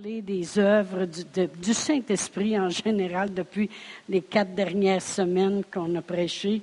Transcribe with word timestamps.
des 0.00 0.58
œuvres 0.58 1.04
du, 1.04 1.74
Saint-Esprit 1.74 2.58
en 2.58 2.70
général 2.70 3.34
depuis 3.34 3.68
les 4.08 4.22
quatre 4.22 4.54
dernières 4.54 5.02
semaines 5.02 5.62
qu'on 5.70 5.94
a 5.94 6.00
prêché. 6.00 6.62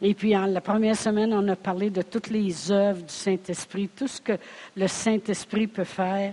Et 0.00 0.14
puis, 0.14 0.34
en 0.34 0.46
la 0.46 0.62
première 0.62 0.96
semaine, 0.96 1.34
on 1.34 1.46
a 1.48 1.56
parlé 1.56 1.90
de 1.90 2.00
toutes 2.00 2.30
les 2.30 2.72
œuvres 2.72 3.02
du 3.02 3.12
Saint-Esprit, 3.12 3.90
tout 3.94 4.08
ce 4.08 4.22
que 4.22 4.32
le 4.74 4.88
Saint-Esprit 4.88 5.66
peut 5.66 5.84
faire. 5.84 6.32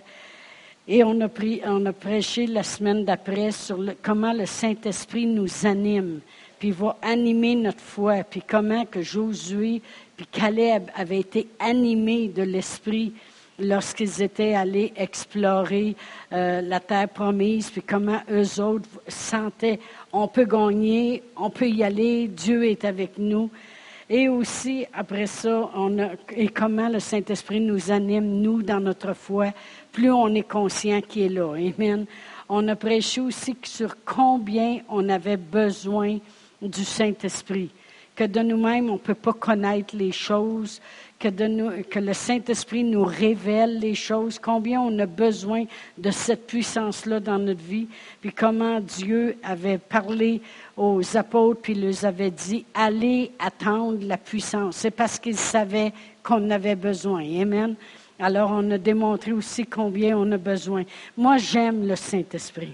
Et 0.88 1.04
on 1.04 1.20
a, 1.20 1.28
on 1.65 1.86
a 1.88 1.94
prêché 1.94 2.48
la 2.48 2.64
semaine 2.64 3.04
d'après 3.04 3.52
sur 3.52 3.78
comment 4.02 4.32
le 4.32 4.46
Saint-Esprit 4.46 5.26
nous 5.26 5.66
anime, 5.66 6.22
puis 6.58 6.72
va 6.72 6.98
animer 7.02 7.56
notre 7.56 7.82
foi, 7.82 8.24
puis 8.24 8.42
comment 8.48 8.86
que 8.86 9.02
Josué 9.02 9.82
puis 10.16 10.28
Caleb 10.28 10.90
avaient 10.96 11.20
été 11.20 11.50
animés 11.60 12.30
de 12.30 12.44
l'Esprit 12.44 13.12
lorsqu'ils 13.60 14.22
étaient 14.22 14.54
allés 14.54 14.94
explorer 14.96 15.96
euh, 16.34 16.62
la 16.62 16.80
terre 16.80 17.10
promise, 17.10 17.70
puis 17.70 17.82
comment 17.82 18.22
eux 18.30 18.62
autres 18.62 18.90
sentaient, 19.08 19.80
on 20.12 20.27
peut 20.27 20.46
gagner, 20.46 21.23
on 21.38 21.50
peut 21.50 21.70
y 21.70 21.84
aller, 21.84 22.27
Dieu 22.27 22.66
est 22.66 22.86
avec 22.86 23.18
nous. 23.18 23.49
Et 24.08 24.30
aussi, 24.30 24.86
après 24.94 25.26
ça, 25.26 25.72
on 25.73 25.98
a, 25.98 26.10
et 26.36 26.49
comment 26.49 26.90
le 26.90 26.99
Saint-Esprit 26.99 27.60
nous 27.60 27.90
anime, 27.90 28.41
nous, 28.41 28.62
dans 28.62 28.80
notre 28.80 29.13
foi, 29.13 29.48
plus 29.91 30.12
on 30.12 30.34
est 30.35 30.48
conscient 30.48 31.02
qu'il 31.02 31.24
est 31.24 31.30
là. 31.30 31.54
Amen. 31.54 32.05
On 32.48 32.68
a 32.68 32.76
prêché 32.76 33.22
aussi 33.22 33.58
sur 33.63 33.96
combien 34.05 34.82
on 34.90 35.10
avait 35.10 35.38
besoin 35.38 36.20
du 36.62 36.84
Saint-Esprit, 36.84 37.72
que 38.16 38.26
de 38.26 38.41
nous-mêmes, 38.41 38.90
on 38.91 38.94
ne 38.94 38.99
peut 38.99 39.16
pas 39.16 39.34
connaître 39.34 39.96
les 39.96 40.12
choses, 40.12 40.80
que, 41.29 41.99
le 41.99 42.13
Saint-Esprit 42.13 42.84
nous 42.84 43.03
révèle 43.03 43.79
les 43.79 43.95
choses, 43.95 44.39
combien 44.39 44.81
on 44.81 44.99
a 44.99 45.05
besoin 45.05 45.65
de 45.98 46.11
cette 46.11 46.48
puissance-là 46.48 47.20
dans 47.20 47.39
notre 47.39 47.63
vie, 47.63 47.88
puis 48.21 48.31
comment 48.31 48.79
Dieu 48.79 49.38
avait 49.43 49.77
parlé 49.77 50.41
aux 50.77 51.17
apôtres, 51.17 51.62
puis 51.62 51.76
leur 51.76 52.05
avait 52.05 52.32
dit, 52.32 52.65
allez 52.73 53.32
attendre 53.40 53.99
la 54.01 54.17
puissance. 54.17 54.77
C'est 54.77 54.91
parce 54.91 55.20
qu'il 55.20 55.37
savait 55.37 55.93
qu'on 56.23 56.49
avait 56.49 56.76
besoin. 56.76 57.23
Amen. 57.41 57.76
Alors 58.20 58.51
on 58.54 58.71
a 58.71 58.77
démontré 58.77 59.32
aussi 59.32 59.65
combien 59.65 60.17
on 60.17 60.32
a 60.32 60.37
besoin. 60.37 60.84
Moi, 61.17 61.37
j'aime 61.37 61.87
le 61.87 61.95
Saint-Esprit. 61.95 62.73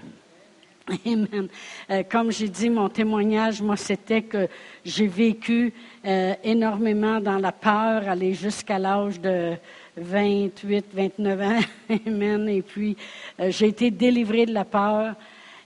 Amen. 1.06 1.48
Euh, 1.90 2.02
comme 2.08 2.30
j'ai 2.32 2.48
dit, 2.48 2.70
mon 2.70 2.88
témoignage, 2.88 3.62
moi, 3.62 3.76
c'était 3.76 4.22
que 4.22 4.48
j'ai 4.84 5.06
vécu 5.06 5.72
euh, 6.04 6.34
énormément 6.42 7.20
dans 7.20 7.38
la 7.38 7.52
peur, 7.52 8.08
aller 8.08 8.34
jusqu'à 8.34 8.78
l'âge 8.78 9.20
de 9.20 9.54
28, 9.96 10.86
29 10.92 11.40
ans. 11.40 11.60
Et 12.48 12.62
puis, 12.62 12.96
euh, 13.40 13.50
j'ai 13.50 13.68
été 13.68 13.90
délivrée 13.90 14.46
de 14.46 14.54
la 14.54 14.64
peur. 14.64 15.14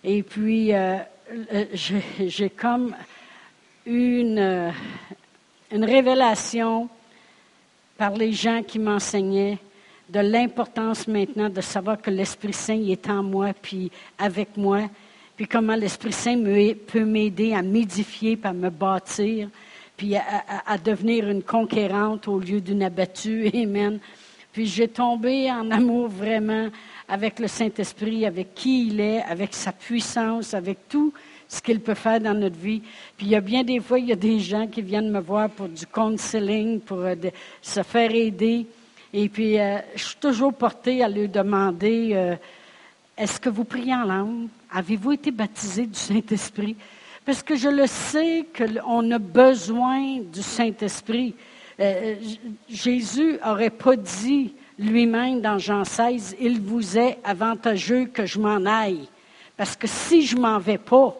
Et 0.04 0.22
puis, 0.22 0.72
j'ai 2.20 2.50
comme 2.50 2.94
une, 3.84 4.72
une 5.72 5.84
révélation 5.84 6.88
par 7.96 8.12
les 8.12 8.32
gens 8.32 8.62
qui 8.62 8.78
m'enseignaient 8.78 9.58
de 10.08 10.20
l'importance 10.20 11.08
maintenant 11.08 11.48
de 11.48 11.60
savoir 11.60 12.00
que 12.00 12.10
l'Esprit 12.10 12.52
Saint 12.52 12.80
est 12.86 13.08
en 13.08 13.22
moi, 13.22 13.52
puis 13.60 13.90
avec 14.18 14.56
moi, 14.56 14.82
puis 15.36 15.46
comment 15.46 15.74
l'Esprit 15.74 16.12
Saint 16.12 16.42
peut 16.86 17.04
m'aider 17.04 17.52
à 17.52 17.62
m'édifier, 17.62 18.38
à 18.42 18.52
me 18.52 18.70
bâtir, 18.70 19.48
puis 19.96 20.16
à, 20.16 20.78
devenir 20.78 21.28
une 21.28 21.42
conquérante 21.42 22.26
au 22.28 22.38
lieu 22.38 22.60
d'une 22.60 22.82
abattue. 22.82 23.50
Amen. 23.54 23.98
Puis 24.52 24.66
j'ai 24.66 24.88
tombé 24.88 25.50
en 25.50 25.70
amour 25.70 26.08
vraiment 26.08 26.68
avec 27.08 27.38
le 27.38 27.48
Saint-Esprit, 27.48 28.24
avec 28.24 28.54
qui 28.54 28.88
il 28.88 29.00
est, 29.00 29.22
avec 29.22 29.54
sa 29.54 29.72
puissance, 29.72 30.54
avec 30.54 30.88
tout 30.88 31.12
ce 31.48 31.60
qu'il 31.60 31.80
peut 31.80 31.94
faire 31.94 32.20
dans 32.20 32.34
notre 32.34 32.58
vie. 32.58 32.80
Puis 33.16 33.26
il 33.26 33.28
y 33.28 33.36
a 33.36 33.40
bien 33.40 33.62
des 33.62 33.80
fois, 33.80 33.98
il 33.98 34.06
y 34.06 34.12
a 34.12 34.16
des 34.16 34.40
gens 34.40 34.66
qui 34.66 34.80
viennent 34.80 35.10
me 35.10 35.20
voir 35.20 35.50
pour 35.50 35.68
du 35.68 35.86
counseling, 35.86 36.80
pour 36.80 37.00
euh, 37.00 37.14
se 37.60 37.82
faire 37.82 38.14
aider. 38.14 38.66
Et 39.12 39.28
puis, 39.28 39.58
euh, 39.58 39.78
je 39.94 40.02
suis 40.02 40.16
toujours 40.16 40.52
portée 40.52 41.02
à 41.02 41.08
lui 41.08 41.28
demander, 41.28 42.10
euh, 42.14 42.36
est-ce 43.16 43.38
que 43.38 43.48
vous 43.48 43.64
priez 43.64 43.94
en 43.94 44.04
langue? 44.04 44.48
Avez-vous 44.70 45.12
été 45.12 45.30
baptisé 45.30 45.86
du 45.86 45.98
Saint-Esprit? 45.98 46.76
Parce 47.24 47.42
que 47.42 47.56
je 47.56 47.68
le 47.68 47.86
sais 47.86 48.46
qu'on 48.56 49.10
a 49.10 49.18
besoin 49.18 50.20
du 50.20 50.42
Saint-Esprit. 50.42 51.34
Euh, 51.80 52.14
Jésus 52.68 53.38
n'aurait 53.44 53.70
pas 53.70 53.96
dit 53.96 54.54
lui-même 54.78 55.40
dans 55.40 55.58
Jean 55.58 55.84
16, 55.84 56.36
il 56.40 56.60
vous 56.60 56.98
est 56.98 57.18
avantageux 57.24 58.06
que 58.06 58.26
je 58.26 58.38
m'en 58.38 58.64
aille. 58.66 59.08
Parce 59.56 59.74
que 59.74 59.86
si 59.86 60.26
je 60.26 60.36
m'en 60.36 60.58
vais 60.58 60.78
pas, 60.78 61.16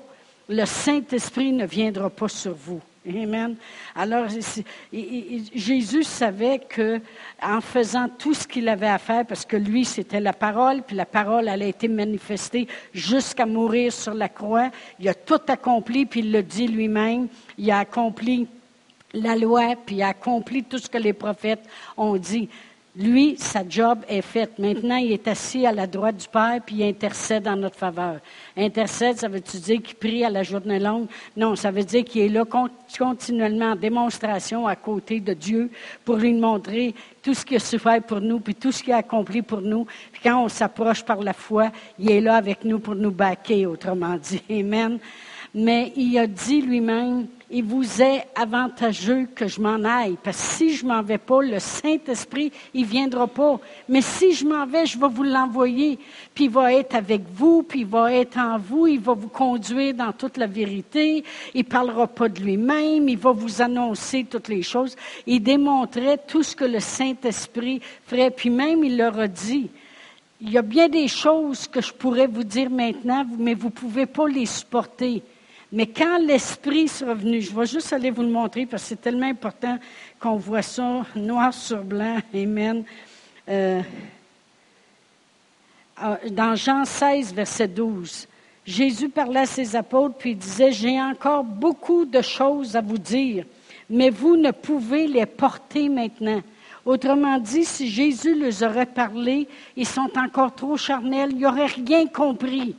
le 0.49 0.65
Saint-Esprit 0.65 1.53
ne 1.53 1.67
viendra 1.67 2.11
pas 2.11 2.29
sur 2.29 2.55
vous. 2.55 2.81
Amen. 3.09 3.55
Alors, 3.95 4.27
Jésus 4.93 6.03
savait 6.03 6.59
que, 6.59 7.01
en 7.41 7.61
faisant 7.61 8.09
tout 8.09 8.35
ce 8.35 8.49
qu'il 8.49 8.69
avait 8.69 8.89
à 8.89 8.99
faire, 8.99 9.25
parce 9.25 9.45
que 9.45 9.57
lui, 9.57 9.85
c'était 9.85 10.19
la 10.19 10.33
parole, 10.33 10.83
puis 10.83 10.97
la 10.97 11.07
parole, 11.07 11.49
elle 11.49 11.63
a 11.63 11.67
été 11.67 11.87
manifestée 11.87 12.67
jusqu'à 12.93 13.47
mourir 13.47 13.93
sur 13.93 14.15
la 14.15 14.29
croix. 14.29 14.71
Il 14.99 15.09
a 15.09 15.15
tout 15.15 15.41
accompli, 15.47 16.05
puis 16.05 16.21
il 16.21 16.33
le 16.33 16.43
dit 16.43 16.67
lui-même. 16.67 17.29
Il 17.59 17.71
a 17.71 17.79
accompli 17.79 18.49
la 19.15 19.37
loi, 19.37 19.77
puis 19.85 19.97
il 19.97 20.03
a 20.03 20.09
accompli 20.09 20.65
tout 20.65 20.79
ce 20.79 20.89
que 20.89 20.99
les 20.99 21.13
prophètes 21.13 21.65
ont 21.97 22.17
dit. 22.17 22.49
Lui, 22.99 23.37
sa 23.37 23.61
job 23.69 23.99
est 24.09 24.23
faite. 24.23 24.59
Maintenant, 24.59 24.97
il 24.97 25.13
est 25.13 25.29
assis 25.29 25.67
à 25.67 25.73
la 25.73 25.87
droite 25.87 26.17
du 26.17 26.29
Père, 26.29 26.61
puis 26.65 26.77
il 26.77 26.83
intercède 26.83 27.47
en 27.47 27.55
notre 27.55 27.77
faveur. 27.77 28.21
Intercède, 28.57 29.19
ça 29.19 29.29
veut-tu 29.29 29.59
dire 29.59 29.83
qu'il 29.83 29.97
prie 29.97 30.25
à 30.25 30.31
la 30.31 30.43
journée 30.43 30.79
longue? 30.79 31.07
Non, 31.37 31.57
ça 31.57 31.71
veut 31.71 31.85
dire 31.85 32.05
qu'il 32.05 32.23
est 32.23 32.31
là 32.31 32.45
continuellement 32.47 33.73
en 33.73 33.77
démonstration 33.77 34.67
à 34.67 34.77
côté 34.77 35.21
de 35.21 35.35
Dieu 35.35 35.71
pour 36.07 36.17
lui 36.17 36.33
montrer 36.33 36.95
tout 37.23 37.35
ce 37.35 37.45
qu'il 37.45 37.59
a 37.59 37.61
su 37.61 37.79
faire 37.79 38.03
pour 38.03 38.23
nous, 38.23 38.41
puis 38.41 38.55
tout 38.55 38.73
ce 38.73 38.83
qu'il 38.83 38.95
a 38.95 38.99
accompli 38.99 39.43
pour 39.43 39.61
nous. 39.61 39.85
Puis 40.11 40.23
quand 40.23 40.43
on 40.43 40.49
s'approche 40.49 41.05
par 41.05 41.23
la 41.23 41.35
foi, 41.35 41.71
il 41.99 42.11
est 42.11 42.23
là 42.23 42.37
avec 42.37 42.65
nous 42.65 42.79
pour 42.79 42.95
nous 42.95 43.11
baquer, 43.11 43.67
autrement 43.67 44.17
dit. 44.17 44.43
Amen. 44.49 44.99
Mais 45.55 45.93
il 45.97 46.17
a 46.19 46.27
dit 46.27 46.63
lui-même, 46.63 47.27
il 47.51 47.63
vous 47.63 48.03
est 48.03 48.27
avantageux 48.35 49.29
que 49.35 49.47
je 49.47 49.61
m'en 49.61 49.85
aille, 49.85 50.17
parce 50.23 50.37
que 50.37 50.55
si 50.55 50.75
je 50.75 50.85
m'en 50.85 51.03
vais 51.03 51.19
pas, 51.19 51.43
le 51.43 51.61
Saint-Esprit, 51.61 52.51
il 52.75 52.85
viendra 52.85 53.29
pas. 53.29 53.61
Mais 53.89 54.01
si 54.01 54.33
je 54.33 54.45
m'en 54.45 54.67
vais, 54.67 54.87
je 54.87 54.99
vais 54.99 55.09
vous 55.09 55.23
l'envoyer, 55.23 55.99
puis 56.35 56.45
il 56.45 56.51
va 56.51 56.73
être 56.73 56.97
avec 56.97 57.23
vous, 57.33 57.63
puis 57.63 57.81
il 57.81 57.87
va 57.87 58.13
être 58.13 58.37
en 58.39 58.59
vous, 58.59 58.89
il 58.89 59.01
va 59.01 59.15
vous 59.15 59.29
conduire 59.29 59.95
dans 59.95 60.13
toute 60.13 60.37
la 60.39 60.49
vérité, 60.49 61.23
il 61.55 61.65
parlera 61.65 62.09
pas 62.09 62.29
de 62.29 62.41
lui-même, 62.41 63.09
il 63.09 63.19
va 63.19 63.31
vous 63.31 63.63
annoncer 63.63 64.25
toutes 64.25 64.49
les 64.49 64.63
choses. 64.63 64.97
Il 65.27 65.43
démontrait 65.43 66.19
tout 66.27 66.43
ce 66.43 66.57
que 66.57 66.65
le 66.65 66.81
Saint-Esprit 66.81 67.81
ferait, 68.07 68.31
puis 68.31 68.51
même 68.51 68.83
il 68.83 68.97
leur 68.97 69.19
a 69.21 69.29
dit, 69.29 69.71
il 70.41 70.51
y 70.51 70.59
a 70.59 70.63
bien 70.63 70.89
des 70.89 71.09
choses 71.09 71.67
que 71.69 71.81
je 71.81 71.93
pourrais 71.93 72.27
vous 72.27 72.45
dire 72.45 72.71
maintenant, 72.71 73.25
mais 73.39 73.55
vous 73.55 73.71
pouvez 73.71 74.07
pas 74.07 74.29
les 74.29 74.47
supporter. 74.47 75.23
Mais 75.73 75.87
quand 75.87 76.19
l'Esprit 76.19 76.89
sera 76.89 77.15
venu, 77.15 77.41
je 77.41 77.55
vais 77.55 77.67
juste 77.67 77.93
aller 77.93 78.11
vous 78.11 78.23
le 78.23 78.31
montrer 78.31 78.67
parce 78.67 78.85
que 78.85 78.89
c'est 78.91 79.01
tellement 79.01 79.27
important 79.27 79.79
qu'on 80.21 80.37
voit 80.37 80.63
ça 80.63 81.05
noir 81.17 81.53
sur 81.53 81.83
blanc. 81.83 82.19
Amen. 82.33 82.85
Euh, 83.49 83.83
ah, 85.97 86.19
dans 86.31 86.55
Jean 86.55 86.85
16, 86.85 87.35
verset 87.35 87.69
12, 87.69 88.29
Jésus 88.65 89.09
parlait 89.09 89.41
à 89.41 89.47
ses 89.47 89.75
apôtres 89.75 90.17
puis 90.17 90.35
disait, 90.35 90.73
j'ai 90.73 91.01
encore 91.01 91.43
beaucoup 91.43 92.05
de 92.05 92.21
choses 92.21 92.77
à 92.77 92.81
vous 92.81 92.99
dire, 92.99 93.45
mais 93.89 94.11
vous 94.11 94.37
ne 94.37 94.51
pouvez 94.51 95.07
les 95.07 95.27
porter 95.27 95.89
maintenant. 95.89 96.43
Autrement 96.85 97.39
dit, 97.39 97.65
si 97.65 97.89
Jésus 97.89 98.35
leur 98.35 98.71
aurait 98.71 98.87
parlé, 98.87 99.49
ils 99.77 99.87
sont 99.87 100.11
encore 100.17 100.55
trop 100.55 100.77
charnels, 100.77 101.31
ils 101.33 101.41
n'auraient 101.41 101.67
rien 101.67 102.07
compris. 102.07 102.77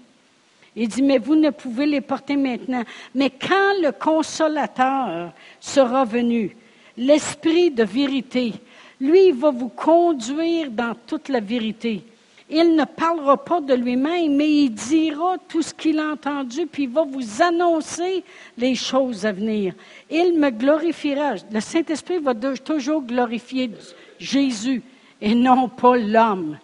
Il 0.79 0.89
dit, 0.89 1.01
mais 1.01 1.17
vous 1.17 1.35
ne 1.35 1.49
pouvez 1.49 1.87
les 1.87 2.01
porter 2.01 2.35
maintenant. 2.37 2.83
Mais 3.15 3.31
quand 3.31 3.81
le 3.81 3.91
consolateur 3.91 5.33
sera 5.59 6.05
venu, 6.05 6.55
l'esprit 6.95 7.71
de 7.71 7.83
vérité, 7.83 8.53
lui, 9.01 9.29
il 9.29 9.33
va 9.33 9.49
vous 9.49 9.69
conduire 9.69 10.69
dans 10.69 10.93
toute 11.07 11.29
la 11.29 11.39
vérité. 11.39 12.03
Il 12.47 12.75
ne 12.75 12.85
parlera 12.85 13.43
pas 13.43 13.59
de 13.59 13.73
lui-même, 13.73 14.35
mais 14.35 14.49
il 14.49 14.69
dira 14.69 15.37
tout 15.49 15.63
ce 15.63 15.73
qu'il 15.73 15.97
a 15.97 16.11
entendu, 16.11 16.67
puis 16.67 16.83
il 16.83 16.89
va 16.89 17.03
vous 17.03 17.41
annoncer 17.41 18.23
les 18.55 18.75
choses 18.75 19.25
à 19.25 19.31
venir. 19.31 19.73
Il 20.11 20.39
me 20.39 20.51
glorifiera. 20.51 21.33
Le 21.51 21.59
Saint-Esprit 21.59 22.19
va 22.19 22.35
toujours 22.35 23.01
glorifier 23.01 23.71
Jésus 24.19 24.83
et 25.19 25.33
non 25.33 25.69
pas 25.69 25.97
l'homme 25.97 26.59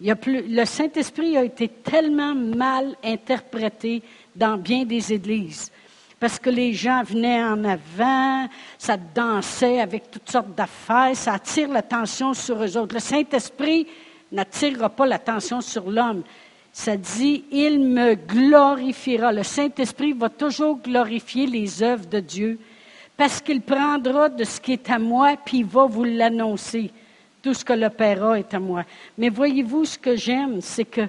le 0.00 0.64
Saint-Esprit 0.64 1.36
a 1.36 1.44
été 1.44 1.68
tellement 1.68 2.34
mal 2.34 2.96
interprété 3.02 4.02
dans 4.34 4.56
bien 4.56 4.84
des 4.84 5.12
églises. 5.12 5.70
Parce 6.20 6.38
que 6.38 6.50
les 6.50 6.72
gens 6.72 7.02
venaient 7.04 7.42
en 7.42 7.62
avant, 7.64 8.48
ça 8.76 8.96
dansait 8.96 9.80
avec 9.80 10.10
toutes 10.10 10.30
sortes 10.30 10.54
d'affaires, 10.54 11.14
ça 11.14 11.34
attire 11.34 11.68
l'attention 11.68 12.34
sur 12.34 12.62
eux 12.62 12.76
autres. 12.76 12.94
Le 12.94 13.00
Saint-Esprit 13.00 13.86
n'attirera 14.32 14.88
pas 14.88 15.06
l'attention 15.06 15.60
sur 15.60 15.88
l'homme. 15.88 16.22
ça 16.72 16.96
dit, 16.96 17.44
il 17.50 17.80
me 17.80 18.14
glorifiera. 18.14 19.32
Le 19.32 19.42
Saint-Esprit 19.42 20.12
va 20.12 20.28
toujours 20.28 20.78
glorifier 20.78 21.46
les 21.46 21.82
œuvres 21.82 22.06
de 22.06 22.20
Dieu 22.20 22.58
parce 23.16 23.40
qu'il 23.40 23.60
prendra 23.62 24.28
de 24.28 24.44
ce 24.44 24.60
qui 24.60 24.74
est 24.74 24.90
à 24.90 24.98
moi, 24.98 25.36
puis 25.44 25.58
il 25.58 25.66
va 25.66 25.86
vous 25.86 26.04
l'annoncer. 26.04 26.92
Tout 27.48 27.54
ce 27.54 27.64
que 27.64 27.72
le 27.72 27.88
Père 27.88 28.22
a 28.24 28.38
est 28.38 28.52
à 28.52 28.58
moi. 28.58 28.84
Mais 29.16 29.30
voyez-vous, 29.30 29.86
ce 29.86 29.98
que 29.98 30.14
j'aime, 30.14 30.60
c'est 30.60 30.84
que 30.84 31.08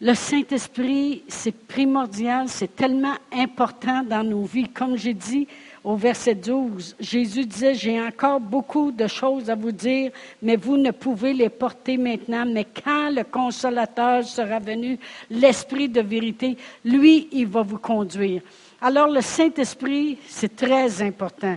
le 0.00 0.12
Saint-Esprit, 0.12 1.22
c'est 1.28 1.56
primordial, 1.56 2.48
c'est 2.48 2.74
tellement 2.74 3.14
important 3.32 4.02
dans 4.02 4.24
nos 4.24 4.42
vies. 4.42 4.68
Comme 4.68 4.96
j'ai 4.96 5.14
dit 5.14 5.46
au 5.84 5.94
verset 5.94 6.34
12, 6.34 6.96
Jésus 6.98 7.46
disait, 7.46 7.76
j'ai 7.76 8.02
encore 8.02 8.40
beaucoup 8.40 8.90
de 8.90 9.06
choses 9.06 9.48
à 9.48 9.54
vous 9.54 9.70
dire, 9.70 10.10
mais 10.42 10.56
vous 10.56 10.76
ne 10.76 10.90
pouvez 10.90 11.32
les 11.32 11.48
porter 11.48 11.96
maintenant. 11.96 12.44
Mais 12.44 12.64
quand 12.64 13.10
le 13.10 13.22
consolateur 13.22 14.24
sera 14.24 14.58
venu, 14.58 14.98
l'Esprit 15.30 15.88
de 15.88 16.00
vérité, 16.00 16.56
lui, 16.84 17.28
il 17.30 17.46
va 17.46 17.62
vous 17.62 17.78
conduire. 17.78 18.42
Alors 18.80 19.06
le 19.06 19.20
Saint-Esprit, 19.20 20.18
c'est 20.26 20.56
très 20.56 21.00
important. 21.02 21.56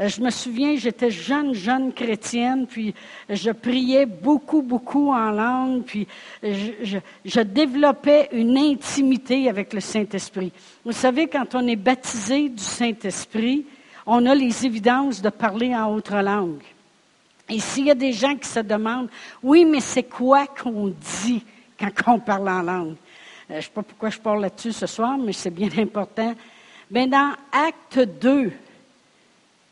Euh, 0.00 0.08
je 0.08 0.20
me 0.22 0.30
souviens, 0.30 0.76
j'étais 0.76 1.10
jeune, 1.10 1.52
jeune 1.52 1.92
chrétienne, 1.92 2.66
puis 2.66 2.94
je 3.28 3.50
priais 3.50 4.06
beaucoup, 4.06 4.62
beaucoup 4.62 5.12
en 5.12 5.30
langue, 5.30 5.82
puis 5.82 6.06
je, 6.42 7.40
développais 7.40 8.28
une 8.32 8.56
intimité 8.56 9.48
avec 9.48 9.74
le 9.74 9.80
Saint-Esprit. 9.80 10.52
Vous 10.84 10.92
savez, 10.92 11.26
quand 11.26 11.54
on 11.54 11.66
est 11.66 11.76
baptisé 11.76 12.48
du 12.48 12.62
Saint-Esprit, 12.62 13.66
on 14.06 14.24
a 14.24 14.34
les 14.34 14.64
évidences 14.64 15.20
de 15.20 15.28
parler 15.28 15.74
en 15.74 15.94
autre 15.94 16.16
langue. 16.16 16.62
Et 17.50 17.60
s'il 17.60 17.86
y 17.86 17.90
a 17.90 17.94
des 17.94 18.12
gens 18.12 18.36
qui 18.36 18.48
se 18.48 18.60
demandent, 18.60 19.10
oui, 19.42 19.66
mais 19.66 19.80
c'est 19.80 20.04
quoi 20.04 20.46
qu'on 20.46 20.94
dit 21.20 21.44
quand 21.78 21.90
on 22.14 22.18
parle 22.20 22.48
en 22.48 22.62
langue? 22.62 22.96
Euh, 23.50 23.54
je 23.54 23.56
ne 23.56 23.60
sais 23.60 23.70
pas 23.74 23.82
pourquoi 23.82 24.08
je 24.08 24.18
parle 24.18 24.40
là-dessus 24.40 24.72
ce 24.72 24.86
soir, 24.86 25.18
mais 25.18 25.32
c'est 25.32 25.50
bien 25.50 25.68
important. 25.78 26.34
Bien, 26.90 27.06
dans 27.06 27.32
Acte 27.52 27.98
2, 27.98 28.50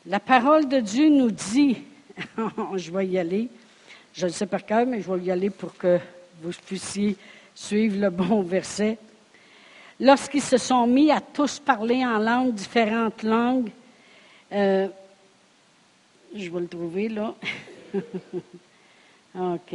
la 0.08 0.20
parole 0.20 0.66
de 0.68 0.80
Dieu 0.80 1.10
nous 1.10 1.30
dit, 1.30 1.76
je 2.76 2.90
vais 2.90 3.06
y 3.06 3.18
aller, 3.18 3.48
je 4.14 4.26
le 4.26 4.32
sais 4.32 4.46
par 4.46 4.64
cœur, 4.64 4.86
mais 4.86 5.02
je 5.02 5.12
vais 5.12 5.22
y 5.22 5.30
aller 5.30 5.50
pour 5.50 5.76
que 5.76 5.98
vous 6.42 6.50
puissiez 6.66 7.14
suivre 7.54 8.00
le 8.00 8.08
bon 8.08 8.40
verset. 8.40 8.96
Lorsqu'ils 10.00 10.42
se 10.42 10.56
sont 10.56 10.86
mis 10.86 11.10
à 11.10 11.20
tous 11.20 11.58
parler 11.58 12.06
en 12.06 12.18
langues, 12.18 12.54
différentes 12.54 13.22
langues, 13.22 13.70
euh, 14.52 14.88
je 16.34 16.48
vais 16.48 16.60
le 16.60 16.68
trouver 16.68 17.08
là. 17.10 17.34
OK. 19.34 19.74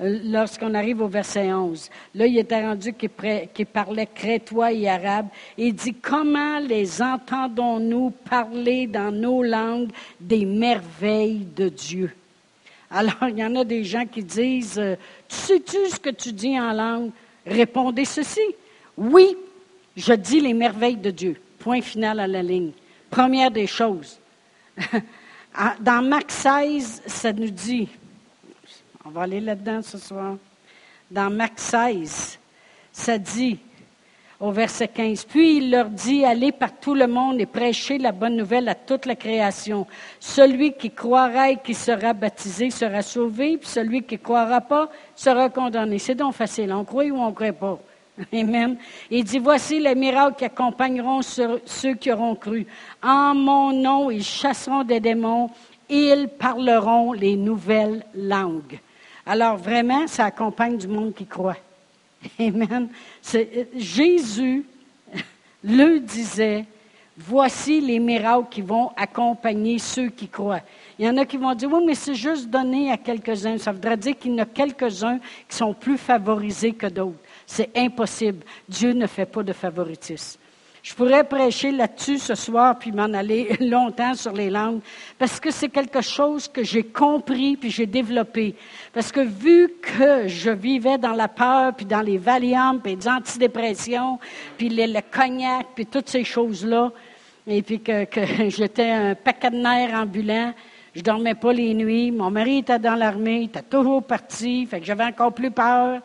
Euh, 0.00 0.18
lorsqu'on 0.24 0.74
arrive 0.74 1.02
au 1.02 1.08
verset 1.08 1.52
11. 1.52 1.90
Là, 2.14 2.26
il 2.26 2.38
était 2.38 2.64
rendu 2.64 2.92
qu'il 2.92 3.66
parlait 3.66 4.06
crétois 4.06 4.72
et 4.72 4.88
arabe. 4.88 5.28
Il 5.58 5.74
dit, 5.74 5.94
comment 5.94 6.58
les 6.58 7.02
entendons-nous 7.02 8.10
parler 8.10 8.86
dans 8.86 9.12
nos 9.12 9.42
langues 9.42 9.90
des 10.18 10.44
merveilles 10.44 11.46
de 11.54 11.68
Dieu? 11.68 12.14
Alors, 12.90 13.28
il 13.28 13.38
y 13.38 13.44
en 13.44 13.54
a 13.56 13.64
des 13.64 13.84
gens 13.84 14.06
qui 14.06 14.22
disent, 14.22 14.78
euh, 14.78 14.96
tu 15.28 15.36
sais-tu 15.36 15.76
ce 15.88 16.00
que 16.00 16.10
tu 16.10 16.32
dis 16.32 16.58
en 16.58 16.72
langue? 16.72 17.10
Répondez 17.46 18.04
ceci. 18.04 18.40
Oui, 18.96 19.36
je 19.96 20.12
dis 20.14 20.40
les 20.40 20.54
merveilles 20.54 20.96
de 20.96 21.10
Dieu. 21.10 21.36
Point 21.58 21.82
final 21.82 22.20
à 22.20 22.26
la 22.26 22.42
ligne. 22.42 22.72
Première 23.10 23.50
des 23.50 23.66
choses. 23.66 24.18
Dans 25.80 26.02
Marc 26.02 26.30
16, 26.30 27.02
ça 27.06 27.32
nous 27.32 27.50
dit, 27.50 27.88
on 29.10 29.12
va 29.12 29.22
aller 29.22 29.40
là-dedans 29.40 29.82
ce 29.82 29.98
soir. 29.98 30.36
Dans 31.10 31.30
Marc 31.30 31.58
16, 31.58 32.38
ça 32.92 33.18
dit 33.18 33.58
au 34.38 34.52
verset 34.52 34.86
15, 34.86 35.24
Puis 35.24 35.56
il 35.56 35.70
leur 35.72 35.86
dit, 35.86 36.24
allez 36.24 36.52
par 36.52 36.78
tout 36.78 36.94
le 36.94 37.08
monde 37.08 37.40
et 37.40 37.46
prêchez 37.46 37.98
la 37.98 38.12
bonne 38.12 38.36
nouvelle 38.36 38.68
à 38.68 38.76
toute 38.76 39.06
la 39.06 39.16
création. 39.16 39.84
Celui 40.20 40.74
qui 40.74 40.92
croira 40.92 41.50
et 41.50 41.56
qui 41.56 41.74
sera 41.74 42.12
baptisé 42.12 42.70
sera 42.70 43.02
sauvé, 43.02 43.58
puis 43.58 43.68
celui 43.68 44.04
qui 44.04 44.14
ne 44.14 44.20
croira 44.20 44.60
pas 44.60 44.88
sera 45.16 45.50
condamné. 45.50 45.98
C'est 45.98 46.14
donc 46.14 46.34
facile, 46.34 46.72
on 46.72 46.84
croit 46.84 47.06
ou 47.06 47.16
on 47.16 47.30
ne 47.30 47.34
croit 47.34 47.52
pas. 47.52 47.80
Amen. 48.32 48.76
Il 49.10 49.24
dit, 49.24 49.40
voici 49.40 49.80
les 49.80 49.96
miracles 49.96 50.36
qui 50.38 50.44
accompagneront 50.44 51.20
ceux 51.22 51.94
qui 51.94 52.12
auront 52.12 52.36
cru. 52.36 52.64
En 53.02 53.34
mon 53.34 53.72
nom, 53.72 54.08
ils 54.08 54.22
chasseront 54.22 54.84
des 54.84 55.00
démons, 55.00 55.50
ils 55.88 56.28
parleront 56.28 57.12
les 57.12 57.34
nouvelles 57.34 58.04
langues. 58.14 58.78
Alors 59.30 59.56
vraiment, 59.58 60.08
ça 60.08 60.24
accompagne 60.24 60.76
du 60.76 60.88
monde 60.88 61.14
qui 61.14 61.24
croit. 61.24 61.56
Amen. 62.40 62.88
Jésus 63.76 64.66
le 65.62 66.00
disait, 66.00 66.64
voici 67.16 67.80
les 67.80 68.00
miracles 68.00 68.48
qui 68.50 68.60
vont 68.60 68.90
accompagner 68.96 69.78
ceux 69.78 70.08
qui 70.08 70.26
croient. 70.26 70.62
Il 70.98 71.06
y 71.06 71.08
en 71.08 71.16
a 71.16 71.24
qui 71.24 71.36
vont 71.36 71.54
dire, 71.54 71.72
oui, 71.72 71.80
mais 71.86 71.94
c'est 71.94 72.16
juste 72.16 72.50
donné 72.50 72.90
à 72.90 72.96
quelques-uns. 72.96 73.56
Ça 73.58 73.70
voudrait 73.70 73.96
dire 73.96 74.18
qu'il 74.18 74.32
y 74.32 74.34
en 74.34 74.38
a 74.38 74.46
quelques-uns 74.46 75.20
qui 75.48 75.56
sont 75.56 75.74
plus 75.74 75.96
favorisés 75.96 76.72
que 76.72 76.88
d'autres. 76.88 77.20
C'est 77.46 77.70
impossible. 77.76 78.44
Dieu 78.68 78.94
ne 78.94 79.06
fait 79.06 79.26
pas 79.26 79.44
de 79.44 79.52
favoritisme. 79.52 80.39
Je 80.82 80.94
pourrais 80.94 81.24
prêcher 81.24 81.72
là-dessus 81.72 82.18
ce 82.18 82.34
soir 82.34 82.78
puis 82.78 82.90
m'en 82.90 83.12
aller 83.12 83.56
longtemps 83.60 84.14
sur 84.14 84.32
les 84.32 84.48
langues 84.48 84.80
parce 85.18 85.38
que 85.38 85.50
c'est 85.50 85.68
quelque 85.68 86.00
chose 86.00 86.48
que 86.48 86.64
j'ai 86.64 86.84
compris 86.84 87.56
puis 87.56 87.70
j'ai 87.70 87.86
développé. 87.86 88.54
Parce 88.92 89.12
que 89.12 89.20
vu 89.20 89.74
que 89.82 90.26
je 90.26 90.50
vivais 90.50 90.96
dans 90.96 91.12
la 91.12 91.28
peur 91.28 91.74
puis 91.76 91.84
dans 91.84 92.00
les 92.00 92.16
Valium 92.16 92.80
puis 92.80 92.96
les 92.96 93.08
antidépressions 93.08 94.18
puis 94.56 94.70
le 94.70 95.00
cognac 95.10 95.66
puis 95.74 95.86
toutes 95.86 96.08
ces 96.08 96.24
choses-là 96.24 96.92
et 97.46 97.62
puis 97.62 97.80
que, 97.80 98.04
que 98.04 98.20
j'étais 98.48 98.90
un 98.90 99.14
paquet 99.14 99.50
de 99.50 99.94
ambulant, 99.94 100.54
je 100.94 101.02
dormais 101.02 101.34
pas 101.34 101.52
les 101.52 101.74
nuits. 101.74 102.10
Mon 102.10 102.30
mari 102.30 102.58
était 102.58 102.78
dans 102.78 102.94
l'armée, 102.94 103.40
il 103.40 103.44
était 103.44 103.62
toujours 103.62 104.02
parti, 104.02 104.66
fait 104.66 104.80
que 104.80 104.86
j'avais 104.86 105.04
encore 105.04 105.32
plus 105.32 105.50
peur. 105.50 106.00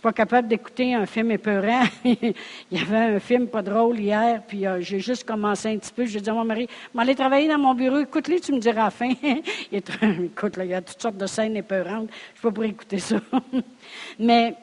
Je 0.00 0.02
suis 0.02 0.14
pas 0.14 0.24
capable 0.24 0.48
d'écouter 0.48 0.94
un 0.94 1.04
film 1.04 1.30
épeurant. 1.30 1.82
il 2.06 2.34
y 2.72 2.78
avait 2.78 3.16
un 3.16 3.20
film 3.20 3.48
pas 3.48 3.60
drôle 3.60 4.00
hier, 4.00 4.40
puis 4.48 4.66
euh, 4.66 4.80
j'ai 4.80 4.98
juste 4.98 5.24
commencé 5.24 5.68
un 5.68 5.76
petit 5.76 5.92
peu. 5.92 6.06
J'ai 6.06 6.22
dit 6.22 6.30
à 6.30 6.32
mon 6.32 6.42
mari, 6.42 6.66
m'aller 6.94 7.14
travailler 7.14 7.48
dans 7.48 7.58
mon 7.58 7.74
bureau, 7.74 7.98
écoute-les, 7.98 8.40
tu 8.40 8.54
me 8.54 8.60
diras 8.60 8.80
à 8.80 8.84
la 8.84 8.90
fin. 8.90 9.10
écoute, 9.72 10.54
il 10.58 10.64
y 10.64 10.72
a 10.72 10.80
toutes 10.80 11.02
sortes 11.02 11.18
de 11.18 11.26
scènes 11.26 11.54
épeurantes. 11.54 12.08
Je 12.32 12.38
suis 12.38 12.42
pas 12.42 12.50
pour 12.50 12.64
écouter 12.64 12.98
ça. 12.98 13.16
Mais 14.18 14.54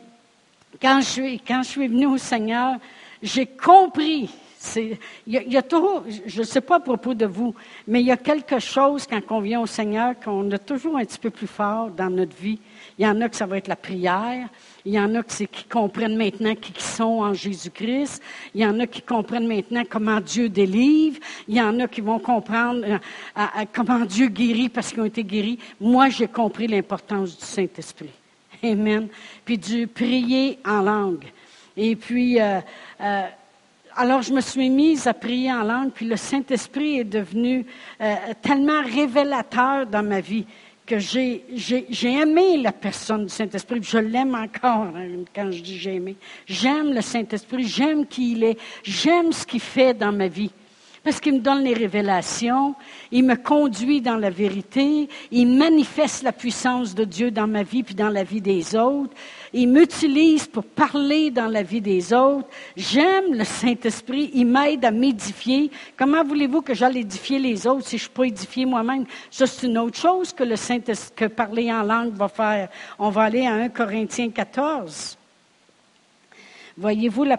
quand 0.82 1.02
je 1.02 1.06
suis, 1.06 1.40
quand 1.42 1.62
je 1.62 1.68
suis 1.68 1.88
venue 1.88 2.08
au 2.08 2.18
Seigneur, 2.18 2.78
j'ai 3.22 3.46
compris 3.46 4.32
il 4.76 4.98
y, 5.28 5.58
a, 5.58 5.62
toujours, 5.62 6.04
je 6.26 6.40
ne 6.40 6.46
sais 6.46 6.62
pas 6.62 6.78
à 6.78 6.80
propos 6.80 7.14
de 7.14 7.26
vous, 7.26 7.54
mais 7.88 8.02
il 8.02 8.08
y 8.08 8.12
a 8.12 8.18
quelque 8.18 8.60
chose 8.60 9.06
quand 9.08 9.22
on 9.30 9.40
vient 9.40 9.62
au 9.62 9.66
Seigneur 9.66 10.20
qu'on 10.20 10.50
a 10.52 10.58
toujours 10.58 10.98
un 10.98 11.06
petit 11.06 11.20
peu 11.20 11.30
plus 11.30 11.48
fort 11.48 11.90
dans 11.90 12.10
notre 12.10 12.36
vie. 12.36 12.60
Il 12.98 13.06
y 13.06 13.08
en 13.08 13.22
a 13.22 13.30
que 13.30 13.36
ça 13.36 13.46
va 13.46 13.58
être 13.58 13.68
la 13.68 13.76
prière. 13.76 14.48
Il 14.88 14.94
y 14.94 15.00
en 15.00 15.16
a 15.16 15.24
qui, 15.24 15.66
comprennent 15.70 16.16
maintenant 16.16 16.56
qui, 16.56 16.82
sont 16.82 17.20
en 17.20 17.34
Jésus-Christ. 17.34 18.24
Il 18.56 18.62
y 18.62 18.66
en 18.66 18.80
a 18.80 18.88
qui 18.88 19.02
comprennent 19.02 19.46
maintenant 19.46 19.84
comment 19.88 20.22
Dieu 20.22 20.48
délivre. 20.48 21.20
Il 21.46 21.56
y 21.56 21.62
en 21.62 21.78
a 21.82 21.90
qui 21.90 22.00
vont 22.00 22.20
comprendre 22.20 22.86
euh, 22.86 23.46
comment 23.74 24.06
Dieu 24.06 24.30
guérit 24.30 24.70
parce 24.70 24.94
qu'ils 24.94 25.02
ont 25.02 25.06
été 25.06 25.26
guéris. 25.26 25.60
Moi, 25.82 26.08
j'ai 26.08 26.30
compris 26.30 26.68
l'importance 26.68 27.38
du 27.38 27.44
Saint-Esprit. 27.44 28.12
Amen. 28.64 29.10
Puis 29.44 29.58
du 29.58 29.88
prier 29.88 30.58
en 30.66 30.82
langue. 30.82 31.26
Et 31.76 31.98
puis, 31.98 32.40
euh, 32.40 32.62
euh, 33.02 33.24
alors 33.94 34.22
je 34.22 34.32
me 34.32 34.40
suis 34.40 34.70
mise 34.70 35.06
à 35.06 35.14
prier 35.14 35.52
en 35.52 35.64
langue, 35.64 35.92
puis 35.92 36.06
le 36.06 36.16
Saint-Esprit 36.16 37.00
est 37.00 37.04
devenu 37.04 37.66
tellement 38.42 38.84
révélateur 38.84 39.86
dans 39.86 40.04
ma 40.04 40.22
vie 40.22 40.46
que 40.88 40.98
j'ai, 41.00 41.44
aimé 42.04 42.58
la 42.58 42.72
personne 42.72 43.26
du 43.26 43.30
Saint-Esprit, 43.30 43.80
je 43.84 43.98
l'aime 43.98 44.34
encore 44.34 44.88
hein, 44.96 45.26
quand 45.36 45.52
je 45.52 45.62
dis 45.62 45.78
j'ai 45.78 45.96
aimé. 45.96 46.16
J'aime 46.48 46.94
le 46.94 47.02
Saint-Esprit, 47.02 47.68
j'aime 47.68 48.08
qui 48.08 48.32
il 48.32 48.44
est, 48.44 48.58
j'aime 48.84 49.34
ce 49.34 49.46
qu'il 49.46 49.60
fait 49.60 49.94
dans 49.94 50.14
ma 50.14 50.30
vie. 50.30 50.52
Parce 51.08 51.22
qu'il 51.22 51.36
me 51.36 51.40
donne 51.40 51.64
les 51.64 51.74
révélations, 51.74 52.76
il 53.14 53.24
me 53.24 53.36
conduit 53.36 54.02
dans 54.02 54.18
la 54.18 54.30
vérité, 54.30 55.08
il 55.32 55.48
manifeste 55.48 56.22
la 56.22 56.34
puissance 56.34 56.94
de 56.94 57.06
Dieu 57.06 57.32
dans 57.32 57.48
ma 57.48 57.64
vie 57.64 57.82
puis 57.82 57.96
dans 57.96 58.10
la 58.10 58.26
vie 58.26 58.42
des 58.42 58.76
autres. 58.76 59.14
Il 59.54 59.70
m'utilise 59.70 60.48
pour 60.48 60.66
parler 60.66 61.32
dans 61.32 61.48
la 61.48 61.64
vie 61.64 61.80
des 61.80 62.12
autres. 62.12 62.50
J'aime 62.76 63.34
le 63.34 63.46
Saint-Esprit. 63.46 64.32
Il 64.34 64.48
m'aide 64.48 64.84
à 64.84 64.92
m'édifier. 64.92 65.72
Comment 65.98 66.26
voulez-vous 66.26 66.62
que 66.62 66.74
j'aille 66.74 66.98
édifier 66.98 67.40
les 67.40 67.66
autres 67.66 67.88
si 67.88 67.98
je 67.98 68.04
ne 68.04 68.08
peux 68.10 68.24
pas 68.24 68.28
édifier 68.28 68.66
moi-même? 68.66 69.06
Ça, 69.32 69.48
c'est 69.48 69.66
une 69.66 69.78
autre 69.78 69.98
chose 69.98 70.34
que 70.34 70.44
le 70.44 70.58
saint 70.58 70.82
que 71.16 71.26
parler 71.28 71.72
en 71.72 71.84
langue 71.84 72.16
va 72.16 72.28
faire. 72.28 72.68
On 73.00 73.12
va 73.12 73.22
aller 73.22 73.48
à 73.48 73.54
1 73.54 73.70
Corinthiens 73.70 74.30
14. 74.30 75.17
Voyez-vous, 76.80 77.24
la, 77.24 77.38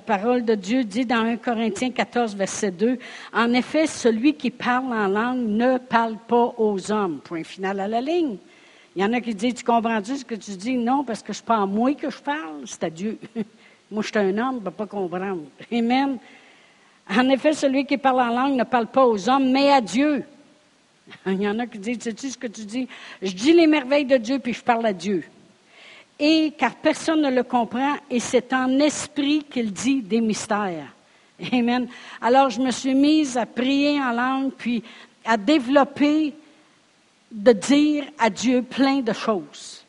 parole 0.00 0.44
de 0.44 0.56
Dieu 0.56 0.82
dit 0.82 1.06
dans 1.06 1.20
1 1.20 1.36
Corinthiens 1.36 1.92
14, 1.92 2.34
verset 2.34 2.72
2, 2.72 2.98
En 3.32 3.52
effet, 3.52 3.86
celui 3.86 4.34
qui 4.34 4.50
parle 4.50 4.86
en 4.86 5.06
langue 5.06 5.46
ne 5.46 5.78
parle 5.78 6.16
pas 6.26 6.54
aux 6.58 6.90
hommes. 6.90 7.20
Point 7.22 7.44
final 7.44 7.78
à 7.78 7.86
la 7.86 8.00
ligne. 8.00 8.36
Il 8.96 9.02
y 9.02 9.04
en 9.04 9.12
a 9.12 9.20
qui 9.20 9.32
disent, 9.32 9.54
tu 9.54 9.64
comprends-tu 9.64 10.16
ce 10.16 10.24
que 10.24 10.34
tu 10.34 10.50
dis? 10.56 10.76
Non, 10.76 11.04
parce 11.04 11.22
que 11.22 11.32
je 11.32 11.40
pas 11.40 11.58
à 11.58 11.66
moi 11.66 11.94
que 11.94 12.10
je 12.10 12.18
parle, 12.18 12.62
c'est 12.64 12.82
à 12.82 12.90
Dieu. 12.90 13.16
moi, 13.92 14.02
je 14.02 14.08
suis 14.08 14.18
un 14.18 14.36
homme, 14.36 14.54
je 14.54 14.58
ne 14.58 14.64
peux 14.64 14.70
pas 14.72 14.86
comprendre. 14.86 15.42
Amen. 15.72 16.18
En 17.08 17.28
effet, 17.28 17.52
celui 17.52 17.86
qui 17.86 17.96
parle 17.96 18.20
en 18.20 18.34
langue 18.34 18.56
ne 18.56 18.64
parle 18.64 18.88
pas 18.88 19.06
aux 19.06 19.28
hommes, 19.28 19.52
mais 19.52 19.70
à 19.70 19.80
Dieu. 19.80 20.24
Il 21.26 21.40
y 21.40 21.48
en 21.48 21.60
a 21.60 21.66
qui 21.68 21.78
disent, 21.78 22.00
sais-tu 22.00 22.30
ce 22.30 22.38
que 22.38 22.48
tu 22.48 22.64
dis? 22.64 22.88
Je 23.22 23.32
dis 23.32 23.52
les 23.52 23.68
merveilles 23.68 24.04
de 24.04 24.16
Dieu, 24.16 24.40
puis 24.40 24.52
je 24.52 24.64
parle 24.64 24.86
à 24.86 24.92
Dieu. 24.92 25.22
Et 26.22 26.52
car 26.56 26.74
personne 26.76 27.22
ne 27.22 27.30
le 27.30 27.42
comprend, 27.42 27.96
et 28.10 28.20
c'est 28.20 28.52
en 28.52 28.78
esprit 28.78 29.42
qu'il 29.50 29.72
dit 29.72 30.02
des 30.02 30.20
mystères. 30.20 30.94
Amen. 31.50 31.88
Alors, 32.20 32.50
je 32.50 32.60
me 32.60 32.70
suis 32.70 32.94
mise 32.94 33.38
à 33.38 33.46
prier 33.46 33.98
en 33.98 34.12
langue, 34.12 34.52
puis 34.52 34.82
à 35.24 35.38
développer, 35.38 36.34
de 37.32 37.52
dire 37.52 38.04
à 38.18 38.28
Dieu 38.28 38.60
plein 38.62 39.00
de 39.00 39.14
choses. 39.14 39.82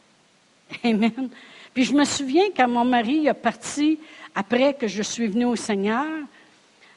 Amen. 0.83 1.29
Puis 1.73 1.83
je 1.85 1.93
me 1.93 2.05
souviens 2.05 2.45
quand 2.55 2.67
mon 2.67 2.85
mari 2.85 3.27
est 3.27 3.33
parti, 3.33 3.99
après 4.33 4.73
que 4.73 4.87
je 4.87 5.01
suis 5.01 5.27
venue 5.27 5.45
au 5.45 5.55
Seigneur, 5.57 6.05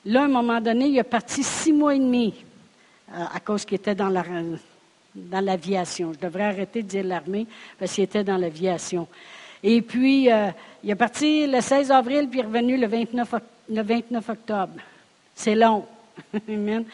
là, 0.04 0.22
à 0.22 0.24
un 0.24 0.28
moment 0.28 0.60
donné, 0.60 0.86
il 0.86 0.98
est 0.98 1.02
parti 1.02 1.42
six 1.42 1.72
mois 1.72 1.94
et 1.96 1.98
demi 1.98 2.34
euh, 3.12 3.24
à 3.34 3.40
cause 3.40 3.64
qu'il 3.64 3.76
était 3.76 3.94
dans 3.94 4.08
la, 4.08 4.22
dans 5.14 5.40
l'aviation. 5.40 6.12
Je 6.12 6.18
devrais 6.18 6.44
arrêter 6.44 6.82
de 6.82 6.88
dire 6.88 7.04
l'armée 7.04 7.46
parce 7.78 7.92
qu'il 7.92 8.04
était 8.04 8.24
dans 8.24 8.36
l'aviation. 8.36 9.06
Et 9.62 9.80
puis, 9.80 10.30
euh, 10.30 10.50
il 10.82 10.90
est 10.90 10.94
parti 10.94 11.46
le 11.46 11.60
16 11.60 11.90
avril, 11.90 12.28
puis 12.28 12.42
revenu 12.42 12.76
le 12.76 12.86
29, 12.86 13.34
le 13.70 13.82
29 13.82 14.28
octobre. 14.28 14.74
C'est 15.34 15.54
long. 15.54 15.86
Amen. 16.48 16.84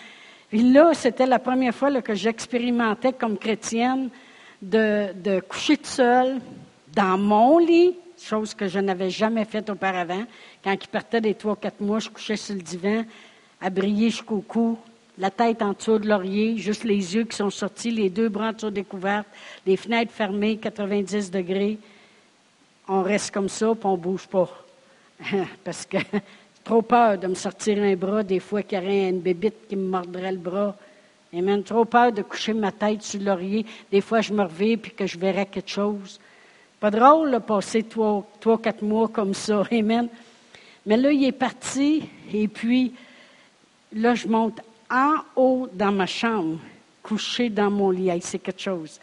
Puis 0.48 0.72
là, 0.72 0.92
c'était 0.94 1.26
la 1.26 1.38
première 1.38 1.74
fois 1.74 2.00
que 2.00 2.14
j'expérimentais 2.14 3.12
comme 3.12 3.38
chrétienne 3.38 4.08
de, 4.60 5.12
de 5.14 5.40
coucher 5.40 5.76
toute 5.76 5.86
seule 5.86 6.38
dans 6.94 7.16
mon 7.16 7.58
lit, 7.58 7.96
chose 8.18 8.54
que 8.54 8.66
je 8.66 8.78
n'avais 8.78 9.10
jamais 9.10 9.44
faite 9.44 9.70
auparavant. 9.70 10.24
Quand 10.62 10.72
il 10.72 10.88
partait 10.88 11.20
des 11.20 11.34
trois, 11.34 11.56
quatre 11.56 11.80
mois, 11.80 12.00
je 12.00 12.10
couchais 12.10 12.36
sur 12.36 12.54
le 12.54 12.62
divan, 12.62 13.04
à 13.60 13.70
briller 13.70 14.10
jusqu'au 14.10 14.40
cou, 14.40 14.78
la 15.20 15.30
tête 15.30 15.60
en 15.60 15.74
dessous 15.74 15.98
de 15.98 16.08
l'oreiller, 16.08 16.56
juste 16.56 16.82
les 16.82 17.14
yeux 17.14 17.24
qui 17.24 17.36
sont 17.36 17.50
sortis, 17.50 17.90
les 17.90 18.08
deux 18.08 18.30
bras 18.30 18.48
en 18.48 18.52
dessous 18.52 18.70
découvertes, 18.70 19.26
les 19.66 19.76
fenêtres 19.76 20.12
fermées, 20.12 20.56
90 20.56 21.30
degrés. 21.30 21.76
On 22.88 23.02
reste 23.02 23.30
comme 23.30 23.50
ça, 23.50 23.74
puis 23.74 23.84
on 23.84 23.98
ne 23.98 24.02
bouge 24.02 24.26
pas. 24.26 24.48
Parce 25.64 25.84
que 25.84 25.98
trop 26.64 26.80
peur 26.80 27.18
de 27.18 27.26
me 27.26 27.34
sortir 27.34 27.82
un 27.82 27.94
bras, 27.96 28.22
des 28.22 28.40
fois 28.40 28.62
qu'il 28.62 28.78
y 28.78 28.80
aurait 28.80 29.10
une 29.10 29.20
bébite 29.20 29.68
qui 29.68 29.76
me 29.76 29.88
mordrait 29.88 30.32
le 30.32 30.38
bras. 30.38 30.74
Et 31.34 31.42
même 31.42 31.62
trop 31.64 31.84
peur 31.84 32.12
de 32.12 32.22
coucher 32.22 32.54
ma 32.54 32.72
tête 32.72 33.02
sur 33.02 33.20
l'oreiller. 33.20 33.66
Des 33.92 34.00
fois, 34.00 34.22
je 34.22 34.32
me 34.32 34.42
reviens 34.42 34.78
puis 34.78 34.92
que 34.92 35.06
je 35.06 35.18
verrais 35.18 35.46
quelque 35.46 35.70
chose. 35.70 36.18
Pas 36.80 36.90
drôle 36.90 37.30
de 37.30 37.38
passer 37.38 37.82
trois, 37.82 38.26
trois, 38.40 38.58
quatre 38.58 38.82
mois 38.82 39.08
comme 39.08 39.34
ça. 39.34 39.64
Amen. 39.70 40.08
Mais 40.86 40.96
là, 40.96 41.12
il 41.12 41.22
est 41.24 41.32
parti 41.32 42.08
et 42.32 42.48
puis 42.48 42.94
là, 43.92 44.14
je 44.14 44.26
monte 44.26 44.62
en 44.90 45.16
haut 45.36 45.68
dans 45.72 45.92
ma 45.92 46.06
chambre, 46.06 46.58
couché 47.02 47.48
dans 47.48 47.70
mon 47.70 47.90
lit. 47.90 48.10
c'est 48.20 48.38
quelque 48.38 48.60
chose. 48.60 49.00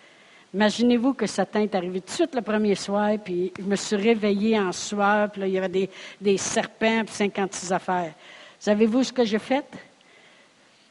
Imaginez-vous 0.54 1.14
que 1.14 1.28
Satan 1.28 1.62
est 1.62 1.76
arrivé 1.76 2.02
tout 2.02 2.08
de 2.08 2.12
suite 2.12 2.36
le 2.36 2.42
premier 2.42 2.76
soir, 2.76 3.12
puis 3.24 3.52
je 3.60 3.64
me 3.64 3.76
suis 3.76 3.96
réveillée 3.96 4.60
en 4.60 4.72
sueur, 4.72 5.30
puis 5.30 5.42
là, 5.42 5.48
il 5.48 5.54
y 5.54 5.58
avait 5.58 5.70
des, 5.70 5.90
des 6.20 6.38
serpents, 6.38 7.04
puis 7.06 7.14
56 7.14 7.74
affaires. 7.74 8.14
Savez-vous 8.60 9.04
ce 9.04 9.14
que 9.14 9.26
j'ai 9.26 9.40
fait? 9.40 9.66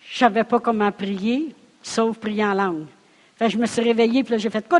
Je 0.08 0.14
ne 0.14 0.28
savais 0.28 0.44
pas 0.44 0.60
comment 0.60 0.92
prier, 0.92 1.54
sauf 1.82 2.18
prier 2.18 2.44
en 2.44 2.54
langue. 2.54 2.86
Fait, 3.36 3.50
je 3.50 3.58
me 3.58 3.66
suis 3.66 3.82
réveillée, 3.82 4.24
puis 4.24 4.32
là, 4.32 4.38
j'ai 4.38 4.50
fait 4.50 4.64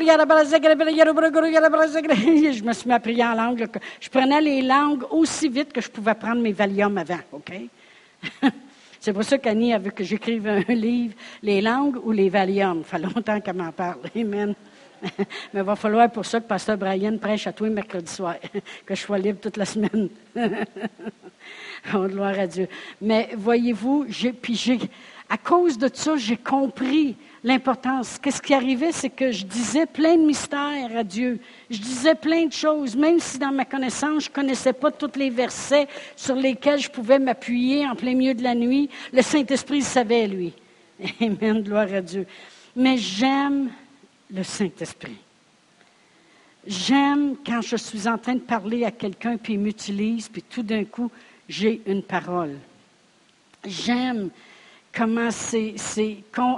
Je 2.53 2.63
me 2.63 2.73
suis 2.73 2.89
mis 2.89 2.95
à 2.95 3.01
prier 3.01 3.25
en 3.25 3.35
langue. 3.35 3.67
Je 4.01 4.09
prenais 4.09 4.41
les 4.41 4.63
langues 4.63 5.05
aussi 5.11 5.49
vite 5.49 5.73
que 5.73 5.81
je 5.81 5.91
pouvais 5.91 6.15
prendre 6.15 6.41
mes 6.41 6.53
Valium 6.53 6.97
avant, 6.97 7.19
OK? 7.33 7.53
C'est 9.07 9.13
pour 9.13 9.23
ça 9.23 9.39
qu'Annie 9.39 9.73
a 9.73 9.79
vu 9.79 9.93
que 9.93 10.03
j'écrive 10.03 10.49
un 10.49 10.59
livre, 10.75 11.15
Les 11.41 11.61
langues 11.61 11.97
ou 12.05 12.11
les 12.11 12.29
Valium. 12.29 12.83
Ça 12.83 12.99
fait 12.99 13.05
longtemps 13.05 13.41
qu'elle 13.41 13.55
m'en 13.55 13.71
parle. 13.71 14.01
Amen. 14.17 14.53
Mais 15.55 15.61
il 15.61 15.63
va 15.63 15.77
falloir 15.77 16.11
pour 16.11 16.27
ça 16.27 16.41
que 16.41 16.47
Pasteur 16.49 16.77
Brian 16.77 17.17
prêche 17.17 17.47
à 17.47 17.53
tous 17.53 17.67
les 17.67 17.71
mercredis 17.71 18.17
que 18.85 18.97
je 18.97 19.01
sois 19.01 19.19
libre 19.19 19.39
toute 19.41 19.59
la 19.59 19.65
semaine. 19.65 20.09
oh, 21.95 22.09
gloire 22.09 22.37
à 22.37 22.49
Dieu. 22.49 22.67
Mais 23.01 23.29
voyez-vous, 23.37 24.07
puis 24.43 24.57
j'ai, 24.57 24.81
à 25.29 25.39
cause 25.39 25.79
de 25.79 25.89
ça, 25.95 26.17
j'ai 26.17 26.37
compris 26.37 27.15
l'importance. 27.47 28.19
Qu'est-ce 28.19 28.43
qui 28.43 28.53
arrivait, 28.53 28.91
c'est 28.91 29.09
que 29.09 29.31
je 29.31 29.45
disais 29.45 29.87
plein 29.87 30.17
de 30.17 30.27
mystères 30.27 30.97
à 30.97 31.05
Dieu. 31.05 31.39
Je 31.71 31.79
disais 31.79 32.17
plein 32.17 32.47
de 32.47 32.53
choses, 32.53 32.97
même 32.97 33.21
si 33.21 33.39
dans 33.39 33.53
ma 33.53 33.65
connaissance, 33.65 34.25
je 34.25 34.31
ne 34.31 34.35
connaissais 34.35 34.73
pas 34.73 34.91
tous 34.91 35.17
les 35.17 35.31
versets 35.31 35.87
sur 36.17 36.35
lesquels 36.35 36.81
je 36.81 36.91
pouvais 36.91 37.21
m'appuyer 37.21 37.87
en 37.87 37.95
plein 37.95 38.17
milieu 38.17 38.35
de 38.35 38.43
la 38.43 38.57
nuit. 38.57 38.91
Le 39.13 39.23
Saint-Esprit 39.23 39.83
savait, 39.83 40.27
lui. 40.27 40.53
Amen, 41.21 41.63
gloire 41.63 41.93
à 41.95 42.01
Dieu. 42.01 42.27
Mais 42.75 42.99
j'aime 42.99 43.71
le 44.29 44.43
Saint-Esprit. 44.43 45.17
J'aime 46.67 47.37
quand 47.47 47.63
je 47.63 47.77
suis 47.77 48.09
en 48.09 48.19
train 48.19 48.35
de 48.35 48.41
parler 48.41 48.85
à 48.85 48.91
quelqu'un, 48.91 49.37
puis 49.37 49.53
il 49.53 49.61
m'utilise, 49.61 50.29
puis 50.29 50.43
tout 50.43 50.65
d'un 50.65 50.85
coup, 50.85 51.13
j'ai 51.49 51.81
une 51.87 52.03
parole. 52.03 52.57
J'aime 53.65 54.31
comment 54.97 55.31
c'est 55.31 55.75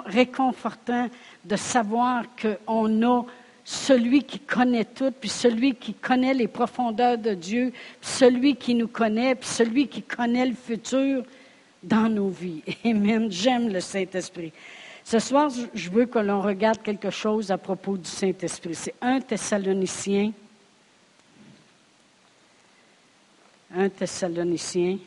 réconfortant 0.06 1.08
de 1.44 1.56
savoir 1.56 2.24
qu'on 2.40 3.02
a 3.02 3.24
celui 3.64 4.22
qui 4.22 4.38
connaît 4.38 4.84
tout, 4.84 5.10
puis 5.10 5.28
celui 5.28 5.74
qui 5.74 5.92
connaît 5.92 6.34
les 6.34 6.48
profondeurs 6.48 7.18
de 7.18 7.34
Dieu, 7.34 7.72
puis 8.00 8.10
celui 8.10 8.56
qui 8.56 8.74
nous 8.74 8.88
connaît, 8.88 9.34
puis 9.34 9.48
celui 9.48 9.88
qui 9.88 10.02
connaît 10.02 10.46
le 10.46 10.54
futur 10.54 11.24
dans 11.82 12.08
nos 12.08 12.28
vies. 12.28 12.62
Amen. 12.84 13.30
J'aime 13.30 13.68
le 13.68 13.80
Saint-Esprit. 13.80 14.52
Ce 15.04 15.18
soir, 15.18 15.50
je 15.74 15.90
veux 15.90 16.06
que 16.06 16.18
l'on 16.18 16.40
regarde 16.40 16.82
quelque 16.82 17.10
chose 17.10 17.50
à 17.50 17.58
propos 17.58 17.96
du 17.96 18.08
Saint-Esprit. 18.08 18.74
C'est 18.74 18.94
un 19.00 19.20
Thessalonicien. 19.20 20.32
Un 23.74 23.88
Thessalonicien 23.88 24.98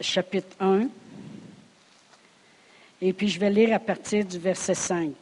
chapitre 0.00 0.56
1. 0.60 0.88
Et 3.02 3.12
puis 3.12 3.28
je 3.28 3.40
vais 3.40 3.50
lire 3.50 3.74
à 3.74 3.78
partir 3.78 4.24
du 4.24 4.38
verset 4.38 4.74
5. 4.74 5.12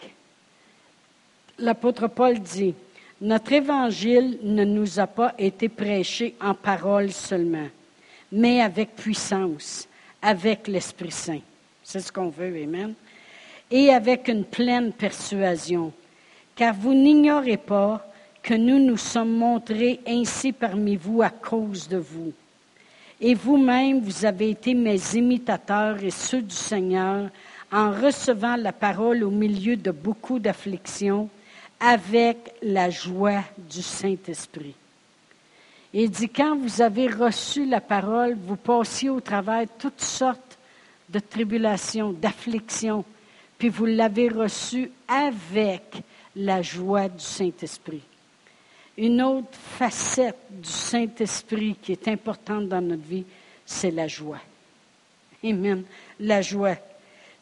L'apôtre 1.59 2.09
Paul 2.09 2.39
dit, 2.39 2.75
Notre 3.21 3.53
évangile 3.53 4.39
ne 4.43 4.65
nous 4.65 4.99
a 4.99 5.07
pas 5.07 5.35
été 5.39 5.69
prêché 5.69 6.35
en 6.41 6.55
parole 6.55 7.13
seulement, 7.13 7.69
mais 8.33 8.61
avec 8.61 8.97
puissance, 8.97 9.89
avec 10.23 10.67
l'Esprit 10.69 11.11
Saint. 11.11 11.41
C'est 11.83 12.01
ce 12.01 12.13
qu'on 12.13 12.29
veut, 12.29 12.63
Amen. 12.63 12.95
Et 13.71 13.91
avec 13.91 14.29
une 14.29 14.45
pleine 14.45 14.93
persuasion, 14.93 15.93
car 16.57 16.75
vous 16.75 16.95
n'ignorez 16.95 17.59
pas 17.59 18.05
que 18.43 18.55
nous 18.55 18.79
nous 18.79 18.97
sommes 18.97 19.37
montrés 19.37 20.01
ainsi 20.07 20.53
parmi 20.53 20.97
vous 20.97 21.23
à 21.23 21.29
cause 21.31 21.87
de 21.87 21.99
vous. 21.99 22.33
Et 23.21 23.35
vous-même, 23.35 24.01
vous 24.01 24.25
avez 24.25 24.51
été 24.51 24.75
mes 24.75 25.01
imitateurs 25.15 26.03
et 26.03 26.11
ceux 26.11 26.43
du 26.43 26.55
Seigneur 26.55 27.31
en 27.73 27.91
recevant 27.91 28.57
la 28.57 28.73
parole 28.73 29.25
au 29.25 29.31
milieu 29.31 29.77
de 29.77 29.91
beaucoup 29.91 30.39
d'afflictions 30.39 31.29
avec 31.81 32.55
la 32.63 32.91
joie 32.91 33.43
du 33.57 33.83
Saint-Esprit. 33.83 34.75
Il 35.93 36.11
dit, 36.11 36.29
quand 36.29 36.57
vous 36.57 36.81
avez 36.81 37.09
reçu 37.09 37.65
la 37.65 37.81
parole, 37.81 38.37
vous 38.47 38.57
passiez 38.57 39.11
au 39.11 39.21
travers 39.21 39.67
toutes 39.79 40.01
sortes 40.01 40.59
de 41.09 41.19
tribulations, 41.19 42.13
d'afflictions, 42.13 43.05
puis 43.59 43.69
vous 43.69 43.87
l'avez 43.87 44.29
reçu 44.29 44.91
avec 45.09 46.03
la 46.37 46.63
joie 46.63 47.09
du 47.09 47.25
Saint-Esprit 47.25 48.03
une 48.99 49.23
autre 49.23 49.49
facette 49.53 50.37
du 50.51 50.69
Saint-Esprit 50.69 51.77
qui 51.81 51.93
est 51.93 52.09
importante 52.09 52.69
dans 52.69 52.81
notre 52.81 53.07
vie, 53.07 53.25
c'est 53.65 53.93
la 53.93 54.09
joie. 54.09 54.41
Amen. 55.45 55.85
La 56.19 56.43
joie. 56.43 56.77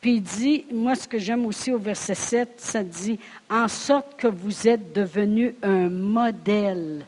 Puis 0.01 0.17
il 0.17 0.23
dit, 0.23 0.67
moi 0.71 0.95
ce 0.95 1.09
que 1.09 1.19
j'aime 1.19 1.47
aussi 1.47 1.73
au 1.73 1.79
verset 1.79 2.15
7, 2.15 2.55
ça 2.59 2.85
dit, 2.85 3.19
en 3.49 3.69
sorte 3.69 4.17
que 4.19 4.29
vous 4.29 4.69
êtes 4.69 4.93
devenus 4.93 5.55
un 5.63 5.89
modèle 5.89 7.07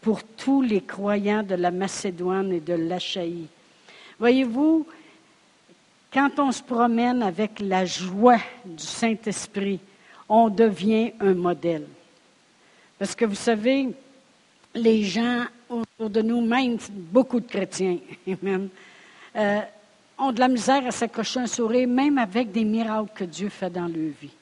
pour 0.00 0.22
tous 0.22 0.62
les 0.62 0.80
croyants 0.80 1.42
de 1.42 1.56
la 1.56 1.72
Macédoine 1.72 2.52
et 2.52 2.60
de 2.60 2.74
l'Achaïe. 2.74 3.48
Voyez-vous, 4.20 4.86
quand 6.12 6.30
on 6.38 6.52
se 6.52 6.62
promène 6.62 7.22
avec 7.22 7.58
la 7.60 7.84
joie 7.84 8.40
du 8.64 8.84
Saint-Esprit, 8.84 9.80
on 10.28 10.48
devient 10.48 11.12
un 11.20 11.34
modèle. 11.34 11.86
Parce 13.00 13.14
que 13.14 13.24
vous 13.24 13.34
savez, 13.34 13.88
les 14.74 15.04
gens 15.04 15.46
autour 15.70 16.10
de 16.10 16.20
nous, 16.20 16.42
même 16.42 16.76
beaucoup 16.90 17.40
de 17.40 17.46
chrétiens, 17.46 17.96
euh, 19.36 19.60
ont 20.18 20.32
de 20.32 20.38
la 20.38 20.48
misère 20.48 20.86
à 20.86 20.90
s'accrocher 20.90 21.40
un 21.40 21.46
sourire, 21.46 21.88
même 21.88 22.18
avec 22.18 22.52
des 22.52 22.62
miracles 22.62 23.10
que 23.14 23.24
Dieu 23.24 23.48
fait 23.48 23.70
dans 23.70 23.86
leur 23.86 24.12
vie. 24.20 24.36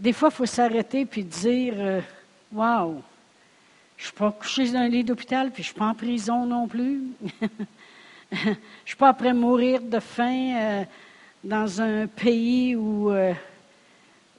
des 0.00 0.14
fois, 0.14 0.30
il 0.32 0.36
faut 0.36 0.46
s'arrêter 0.46 1.04
puis 1.04 1.22
dire 1.22 2.02
Waouh, 2.50 3.02
je 3.98 4.04
ne 4.04 4.06
suis 4.06 4.16
pas 4.16 4.32
couché 4.32 4.70
dans 4.70 4.78
un 4.78 4.88
lit 4.88 5.04
d'hôpital, 5.04 5.50
puis 5.50 5.62
je 5.62 5.68
ne 5.68 5.72
suis 5.72 5.78
pas 5.78 5.88
en 5.88 5.94
prison 5.94 6.46
non 6.46 6.66
plus. 6.66 7.02
je 8.32 8.48
ne 8.48 8.54
suis 8.86 8.96
pas 8.96 9.08
après 9.08 9.34
mourir 9.34 9.82
de 9.82 10.00
faim 10.00 10.54
euh, 10.56 10.84
dans 11.44 11.82
un 11.82 12.06
pays 12.06 12.74
où, 12.74 13.10
euh, 13.10 13.34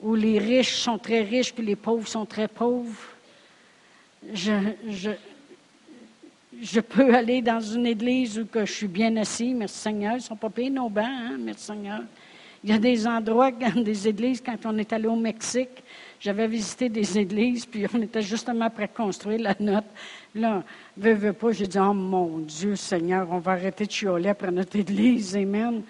où 0.01 0.15
les 0.15 0.39
riches 0.39 0.75
sont 0.75 0.97
très 0.97 1.21
riches, 1.21 1.53
puis 1.53 1.65
les 1.65 1.75
pauvres 1.75 2.07
sont 2.07 2.25
très 2.25 2.47
pauvres. 2.47 2.99
Je, 4.33 4.53
je, 4.87 5.11
je 6.61 6.79
peux 6.79 7.13
aller 7.13 7.41
dans 7.41 7.59
une 7.59 7.85
église 7.85 8.39
où 8.39 8.45
que 8.45 8.65
je 8.65 8.71
suis 8.71 8.87
bien 8.87 9.15
assis, 9.17 9.53
merci 9.53 9.77
Seigneur. 9.77 10.13
Ils 10.13 10.17
ne 10.17 10.21
sont 10.21 10.35
pas 10.35 10.49
payés 10.49 10.69
nos 10.69 10.89
bancs, 10.89 11.05
hein, 11.05 11.37
merci 11.39 11.65
Seigneur. 11.65 12.01
Il 12.63 12.69
y 12.69 12.73
a 12.73 12.77
des 12.77 13.07
endroits, 13.07 13.51
des 13.75 14.07
églises, 14.07 14.41
quand 14.45 14.57
on 14.65 14.77
est 14.77 14.91
allé 14.91 15.07
au 15.07 15.15
Mexique, 15.15 15.83
j'avais 16.19 16.47
visité 16.47 16.89
des 16.89 17.17
églises, 17.17 17.65
puis 17.65 17.85
on 17.93 18.01
était 18.01 18.21
justement 18.21 18.65
après 18.65 18.89
construire 18.89 19.39
la 19.39 19.55
note. 19.59 19.85
Là, 20.35 20.63
veux, 20.97 21.13
veux 21.13 21.33
pas, 21.33 21.51
j'ai 21.53 21.67
dit, 21.67 21.79
oh 21.79 21.93
mon 21.93 22.39
Dieu, 22.39 22.75
Seigneur, 22.75 23.27
on 23.31 23.39
va 23.39 23.53
arrêter 23.53 23.85
de 23.85 23.91
chioler 23.91 24.29
après 24.29 24.51
notre 24.51 24.75
église, 24.75 25.35
Amen. 25.35 25.81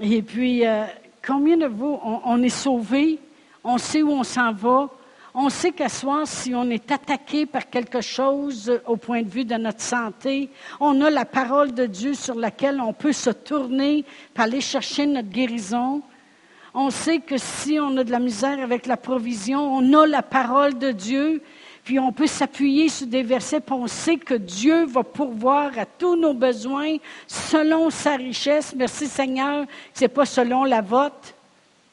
Et 0.00 0.22
puis, 0.22 0.66
euh, 0.66 0.86
combien 1.26 1.56
de 1.56 1.66
vous, 1.66 1.98
on 2.02 2.42
est 2.42 2.48
sauvés, 2.48 3.18
on 3.62 3.78
sait 3.78 4.02
où 4.02 4.10
on 4.10 4.24
s'en 4.24 4.52
va, 4.52 4.90
on 5.36 5.48
sait 5.48 5.72
qu'à 5.72 5.88
soir, 5.88 6.28
si 6.28 6.54
on 6.54 6.70
est 6.70 6.92
attaqué 6.92 7.44
par 7.44 7.68
quelque 7.68 8.00
chose 8.00 8.80
au 8.86 8.96
point 8.96 9.22
de 9.22 9.28
vue 9.28 9.44
de 9.44 9.56
notre 9.56 9.80
santé, 9.80 10.48
on 10.78 11.00
a 11.00 11.10
la 11.10 11.24
parole 11.24 11.72
de 11.72 11.86
Dieu 11.86 12.14
sur 12.14 12.36
laquelle 12.36 12.80
on 12.80 12.92
peut 12.92 13.12
se 13.12 13.30
tourner 13.30 14.04
pour 14.32 14.44
aller 14.44 14.60
chercher 14.60 15.06
notre 15.06 15.30
guérison. 15.30 16.02
On 16.72 16.90
sait 16.90 17.18
que 17.18 17.36
si 17.36 17.80
on 17.80 17.96
a 17.96 18.04
de 18.04 18.12
la 18.12 18.20
misère 18.20 18.60
avec 18.60 18.86
la 18.86 18.96
provision, 18.96 19.74
on 19.74 19.92
a 19.92 20.06
la 20.06 20.22
parole 20.22 20.78
de 20.78 20.92
Dieu, 20.92 21.42
puis 21.84 21.98
on 21.98 22.12
peut 22.12 22.26
s'appuyer 22.26 22.88
sur 22.88 23.06
des 23.06 23.22
versets, 23.22 23.60
puis 23.60 23.74
on 23.74 23.86
sait 23.86 24.16
que 24.16 24.34
Dieu 24.34 24.86
va 24.86 25.02
pourvoir 25.02 25.78
à 25.78 25.84
tous 25.84 26.16
nos 26.16 26.32
besoins 26.32 26.96
selon 27.26 27.90
sa 27.90 28.16
richesse. 28.16 28.74
Merci 28.74 29.06
Seigneur, 29.06 29.66
ce 29.92 30.02
n'est 30.02 30.08
pas 30.08 30.24
selon 30.24 30.64
la 30.64 30.80
vôtre, 30.80 31.34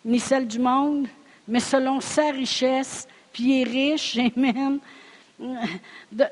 ni 0.05 0.19
celle 0.19 0.47
du 0.47 0.59
monde, 0.59 1.07
mais 1.47 1.59
selon 1.59 1.99
sa 1.99 2.31
richesse 2.31 3.07
puis 3.31 3.43
il 3.43 3.61
est 3.61 3.93
riche, 3.93 4.17
amen. 4.37 4.79
De, 6.11 6.25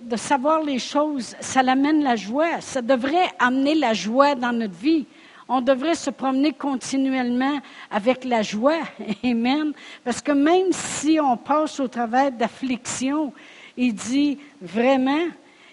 de, 0.00 0.16
savoir 0.16 0.62
les 0.62 0.78
choses, 0.78 1.34
ça 1.40 1.60
l'amène 1.60 2.04
la 2.04 2.14
joie. 2.14 2.60
Ça 2.60 2.80
devrait 2.80 3.30
amener 3.38 3.74
la 3.74 3.92
joie 3.94 4.36
dans 4.36 4.52
notre 4.52 4.76
vie. 4.76 5.06
On 5.48 5.60
devrait 5.60 5.94
se 5.94 6.10
promener 6.10 6.52
continuellement 6.52 7.60
avec 7.90 8.24
la 8.24 8.42
joie. 8.42 8.80
Amen. 9.24 9.72
Parce 10.04 10.20
que 10.20 10.32
même 10.32 10.72
si 10.72 11.18
on 11.20 11.36
passe 11.36 11.80
au 11.80 11.88
travers 11.88 12.30
d'afflictions, 12.30 13.32
il 13.76 13.94
dit 13.94 14.38
vraiment, 14.60 15.26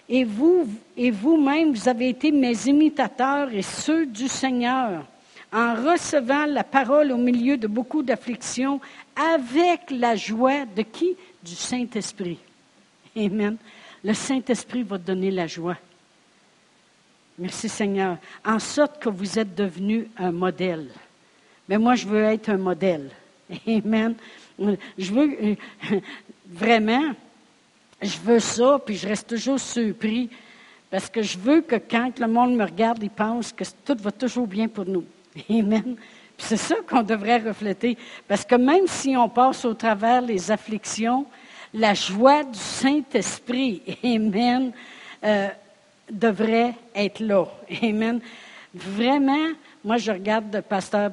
et 0.08 0.24
vous, 0.24 0.66
et 0.96 1.10
vous-même, 1.10 1.72
vous 1.72 1.88
avez 1.88 2.08
été 2.08 2.30
mes 2.30 2.66
imitateurs 2.66 3.52
et 3.52 3.62
ceux 3.62 4.06
du 4.06 4.28
Seigneur 4.28 5.04
en 5.52 5.74
recevant 5.74 6.46
la 6.46 6.64
parole 6.64 7.12
au 7.12 7.16
milieu 7.16 7.56
de 7.56 7.66
beaucoup 7.66 8.02
d'afflictions, 8.02 8.80
avec 9.34 9.90
la 9.90 10.16
joie 10.16 10.64
de 10.64 10.82
qui? 10.82 11.16
Du 11.42 11.54
Saint-Esprit. 11.54 12.38
Amen. 13.16 13.56
Le 14.04 14.12
Saint-Esprit 14.12 14.82
va 14.82 14.98
donner 14.98 15.30
la 15.30 15.46
joie. 15.46 15.76
Merci 17.38 17.68
Seigneur. 17.68 18.18
En 18.44 18.58
sorte 18.58 18.98
que 18.98 19.08
vous 19.08 19.38
êtes 19.38 19.54
devenu 19.54 20.08
un 20.16 20.32
modèle. 20.32 20.88
Mais 21.68 21.78
moi, 21.78 21.94
je 21.94 22.06
veux 22.06 22.22
être 22.24 22.48
un 22.48 22.56
modèle. 22.56 23.10
Amen. 23.66 24.14
Je 24.96 25.12
veux 25.12 25.36
euh, 25.42 25.54
vraiment, 26.48 27.12
je 28.00 28.18
veux 28.18 28.40
ça, 28.40 28.80
puis 28.84 28.96
je 28.96 29.06
reste 29.06 29.28
toujours 29.28 29.60
surpris, 29.60 30.30
parce 30.90 31.10
que 31.10 31.22
je 31.22 31.36
veux 31.36 31.60
que 31.60 31.76
quand 31.76 32.18
le 32.18 32.28
monde 32.28 32.56
me 32.56 32.64
regarde, 32.64 33.02
il 33.02 33.10
pense 33.10 33.52
que 33.52 33.64
tout 33.84 33.96
va 34.00 34.12
toujours 34.12 34.46
bien 34.46 34.68
pour 34.68 34.86
nous. 34.86 35.04
Amen 35.50 35.96
c'est 36.38 36.56
ça 36.56 36.76
qu'on 36.88 37.02
devrait 37.02 37.38
refléter. 37.38 37.96
Parce 38.28 38.44
que 38.44 38.54
même 38.54 38.86
si 38.86 39.16
on 39.16 39.28
passe 39.28 39.64
au 39.64 39.74
travers 39.74 40.20
les 40.20 40.50
afflictions, 40.50 41.26
la 41.72 41.94
joie 41.94 42.44
du 42.44 42.58
Saint-Esprit, 42.58 43.82
Amen, 44.04 44.72
euh, 45.24 45.48
devrait 46.10 46.74
être 46.94 47.20
là. 47.20 47.46
Amen. 47.82 48.20
Vraiment, 48.74 49.48
moi, 49.84 49.96
je 49.96 50.12
regarde 50.12 50.54
le 50.54 50.62
pasteur, 50.62 51.10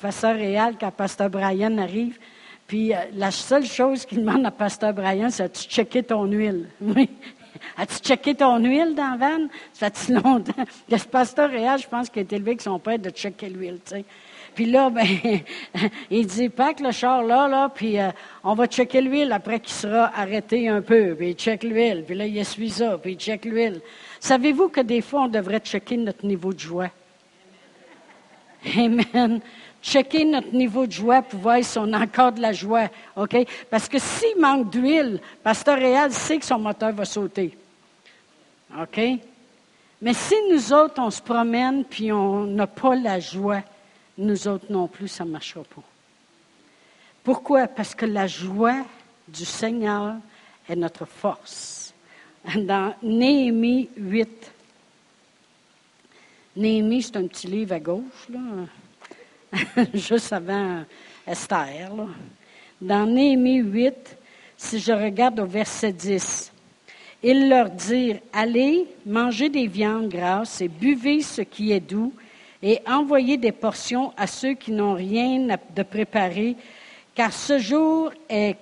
pasteur 0.00 0.34
Réal 0.34 0.74
quand 0.78 0.90
pasteur 0.90 1.30
Brian 1.30 1.78
arrive. 1.78 2.18
Puis 2.66 2.92
euh, 2.92 2.98
la 3.14 3.30
seule 3.30 3.64
chose 3.64 4.04
qu'il 4.04 4.18
demande 4.18 4.44
à 4.44 4.50
pasteur 4.50 4.92
Brian, 4.92 5.30
c'est 5.30 5.44
as-tu 5.44 5.68
checké 5.68 6.02
ton 6.02 6.24
huile? 6.24 6.68
Oui. 6.80 7.08
As-tu 7.76 7.96
checké 7.96 8.34
ton 8.36 8.58
huile 8.58 8.94
dans 8.94 9.12
la 9.12 9.16
vanne? 9.16 9.48
Ça 9.72 9.90
fait 9.90 10.12
longtemps? 10.22 10.64
Le 10.88 10.98
pasteur 11.08 11.50
Réal, 11.50 11.80
je 11.80 11.88
pense 11.88 12.08
qu'il 12.08 12.20
est 12.20 12.32
élevé 12.32 12.50
avec 12.50 12.60
son 12.60 12.78
père 12.78 12.98
de 12.98 13.10
checker 13.10 13.48
l'huile, 13.48 13.80
tu 13.84 13.96
sais. 13.96 14.04
Puis 14.54 14.66
là, 14.66 14.90
ben, 14.90 15.06
il 16.10 16.26
dit, 16.26 16.48
pack 16.48 16.80
le 16.80 16.90
char 16.90 17.22
là, 17.22 17.48
là, 17.48 17.68
puis 17.68 17.98
euh, 17.98 18.10
on 18.44 18.54
va 18.54 18.66
checker 18.66 19.00
l'huile 19.00 19.32
après 19.32 19.60
qu'il 19.60 19.72
sera 19.72 20.10
arrêté 20.18 20.68
un 20.68 20.80
peu. 20.80 21.14
Puis 21.14 21.30
il 21.30 21.34
check 21.34 21.62
l'huile, 21.62 22.04
puis 22.06 22.16
là, 22.16 22.26
il 22.26 22.36
essuie 22.38 22.70
ça, 22.70 22.98
puis 22.98 23.12
il 23.12 23.18
check 23.18 23.44
l'huile. 23.44 23.80
Savez-vous 24.20 24.68
que 24.68 24.80
des 24.80 25.00
fois, 25.00 25.22
on 25.22 25.28
devrait 25.28 25.60
checker 25.60 25.96
notre 25.96 26.26
niveau 26.26 26.52
de 26.52 26.58
joie? 26.58 26.90
Amen. 28.76 29.40
Checker 29.80 30.24
notre 30.24 30.52
niveau 30.52 30.86
de 30.86 30.92
joie 30.92 31.22
pour 31.22 31.38
voir 31.38 31.62
si 31.62 31.78
on 31.78 31.92
a 31.92 32.00
encore 32.00 32.32
de 32.32 32.40
la 32.40 32.52
joie. 32.52 32.88
OK? 33.16 33.36
Parce 33.70 33.88
que 33.88 33.98
s'il 33.98 34.38
manque 34.38 34.70
d'huile, 34.70 35.20
Pasteur 35.42 35.78
Réal 35.78 36.12
sait 36.12 36.38
que 36.38 36.44
son 36.44 36.58
moteur 36.58 36.92
va 36.92 37.04
sauter. 37.04 37.56
OK? 38.76 39.00
Mais 40.00 40.14
si 40.14 40.34
nous 40.50 40.72
autres, 40.72 41.00
on 41.00 41.10
se 41.10 41.22
promène 41.22 41.84
puis 41.84 42.12
on 42.12 42.44
n'a 42.44 42.66
pas 42.66 42.94
la 42.94 43.18
joie, 43.18 43.62
nous 44.18 44.48
autres 44.48 44.66
non 44.70 44.88
plus, 44.88 45.08
ça 45.08 45.24
ne 45.24 45.30
marchera 45.30 45.62
pas. 45.62 45.82
Pourquoi? 47.22 47.68
Parce 47.68 47.94
que 47.94 48.04
la 48.04 48.26
joie 48.26 48.84
du 49.28 49.44
Seigneur 49.44 50.16
est 50.68 50.76
notre 50.76 51.04
force. 51.04 51.94
Dans 52.56 52.94
Néhémie 53.02 53.88
8, 53.96 54.52
Néhémie, 56.56 57.02
c'est 57.02 57.16
un 57.16 57.26
petit 57.26 57.46
livre 57.46 57.74
à 57.74 57.80
gauche, 57.80 58.28
là, 58.30 59.84
juste 59.94 60.32
avant 60.32 60.84
Esther. 61.26 61.90
Dans 62.80 63.06
Néhémie 63.06 63.58
8, 63.58 64.16
si 64.56 64.80
je 64.80 64.92
regarde 64.92 65.38
au 65.40 65.46
verset 65.46 65.92
10, 65.92 66.52
ils 67.22 67.48
leur 67.48 67.70
dirent, 67.70 68.20
allez, 68.32 68.86
mangez 69.06 69.48
des 69.48 69.66
viandes 69.66 70.08
grasses 70.08 70.60
et 70.60 70.68
buvez 70.68 71.22
ce 71.22 71.42
qui 71.42 71.72
est 71.72 71.80
doux 71.80 72.12
et 72.62 72.80
envoyez 72.86 73.36
des 73.36 73.52
portions 73.52 74.12
à 74.16 74.26
ceux 74.26 74.54
qui 74.54 74.72
n'ont 74.72 74.94
rien 74.94 75.58
de 75.74 75.82
préparé, 75.82 76.56
car 77.14 77.32
ce 77.32 77.58
jour 77.58 78.12
est 78.28 78.56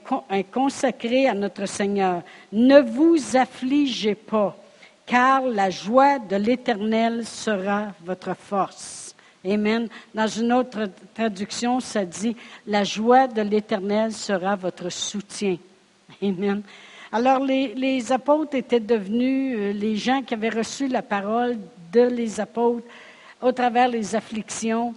consacré 0.53 1.29
à 1.29 1.35
notre 1.35 1.67
Seigneur. 1.67 2.23
Ne 2.53 2.81
vous 2.81 3.37
affligez 3.37 4.15
pas, 4.15 4.57
car 5.05 5.43
la 5.43 5.71
joie 5.71 6.19
de 6.19 6.37
l'Éternel 6.37 7.25
sera 7.27 7.89
votre 8.05 8.35
force. 8.35 9.15
Amen. 9.45 9.89
Dans 10.15 10.27
une 10.27 10.53
autre 10.53 10.91
traduction, 11.15 11.79
ça 11.79 12.05
dit, 12.05 12.37
la 12.67 12.83
joie 12.83 13.29
de 13.29 13.43
l'Éternel 13.43 14.13
sera 14.13 14.57
votre 14.57 14.91
soutien. 14.91 15.57
Amen. 16.23 16.63
Alors 17.13 17.39
les, 17.39 18.13
apôtres 18.13 18.57
étaient 18.57 18.81
devenus, 18.81 19.57
euh, 19.57 19.73
les 19.73 19.97
gens 19.97 20.23
qui 20.23 20.35
avaient 20.35 20.49
reçu 20.49 20.89
la 20.89 21.03
parole 21.03 21.57
de 21.93 22.03
les 22.03 22.41
apôtres, 22.41 22.87
au 23.41 23.53
travers 23.53 23.89
les 23.89 24.15
afflictions, 24.15 24.95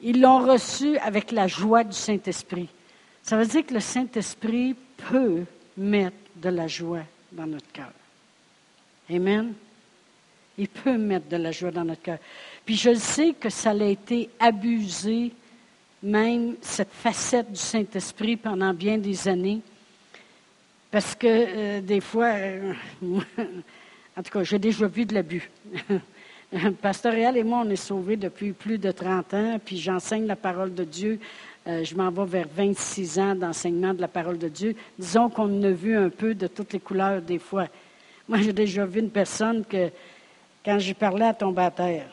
ils 0.00 0.20
l'ont 0.20 0.46
reçu 0.46 0.96
avec 0.98 1.30
la 1.30 1.46
joie 1.46 1.84
du 1.84 1.96
Saint-Esprit. 1.96 2.68
Ça 3.22 3.36
veut 3.36 3.46
dire 3.46 3.66
que 3.66 3.74
le 3.74 3.80
Saint-Esprit 3.80 4.74
peut 5.08 5.44
mettre 5.76 6.16
de 6.36 6.48
la 6.48 6.66
joie 6.66 7.04
dans 7.32 7.46
notre 7.46 7.70
cœur. 7.72 7.92
Amen. 9.10 9.52
Il 10.56 10.68
peut 10.68 10.96
mettre 10.96 11.28
de 11.28 11.36
la 11.36 11.52
joie 11.52 11.70
dans 11.70 11.84
notre 11.84 12.02
cœur. 12.02 12.18
Puis 12.64 12.76
je 12.76 12.94
sais 12.94 13.34
que 13.38 13.50
ça 13.50 13.70
a 13.70 13.84
été 13.84 14.30
abusé, 14.38 15.32
même 16.02 16.56
cette 16.60 16.92
facette 16.92 17.50
du 17.50 17.58
Saint-Esprit 17.58 18.36
pendant 18.36 18.72
bien 18.72 18.98
des 18.98 19.28
années. 19.28 19.60
Parce 20.90 21.14
que 21.14 21.26
euh, 21.26 21.80
des 21.80 22.00
fois, 22.00 22.32
euh, 22.34 22.72
en 24.16 24.22
tout 24.22 24.30
cas, 24.32 24.42
j'ai 24.42 24.58
déjà 24.58 24.86
vu 24.86 25.04
de 25.04 25.14
l'abus. 25.14 25.50
Pasteur 26.82 27.12
Réal 27.12 27.36
et 27.36 27.44
moi, 27.44 27.62
on 27.64 27.70
est 27.70 27.76
sauvés 27.76 28.16
depuis 28.16 28.52
plus 28.52 28.78
de 28.78 28.90
30 28.90 29.34
ans, 29.34 29.60
puis 29.64 29.76
j'enseigne 29.76 30.26
la 30.26 30.36
parole 30.36 30.74
de 30.74 30.84
Dieu. 30.84 31.20
Euh, 31.66 31.84
je 31.84 31.94
m'en 31.94 32.10
vais 32.10 32.24
vers 32.24 32.48
26 32.52 33.18
ans 33.18 33.34
d'enseignement 33.34 33.94
de 33.94 34.00
la 34.00 34.08
parole 34.08 34.38
de 34.38 34.48
Dieu. 34.48 34.74
Disons 34.98 35.28
qu'on 35.28 35.62
a 35.62 35.70
vu 35.70 35.96
un 35.96 36.08
peu 36.08 36.34
de 36.34 36.46
toutes 36.46 36.72
les 36.72 36.80
couleurs 36.80 37.20
des 37.20 37.38
fois. 37.38 37.66
Moi, 38.28 38.38
j'ai 38.38 38.52
déjà 38.52 38.84
vu 38.84 39.00
une 39.00 39.10
personne 39.10 39.64
que, 39.64 39.90
quand 40.64 40.78
j'y 40.78 40.94
parlais, 40.94 41.26
à 41.26 41.34
tomber 41.34 41.62
à 41.62 41.70
terre. 41.70 42.06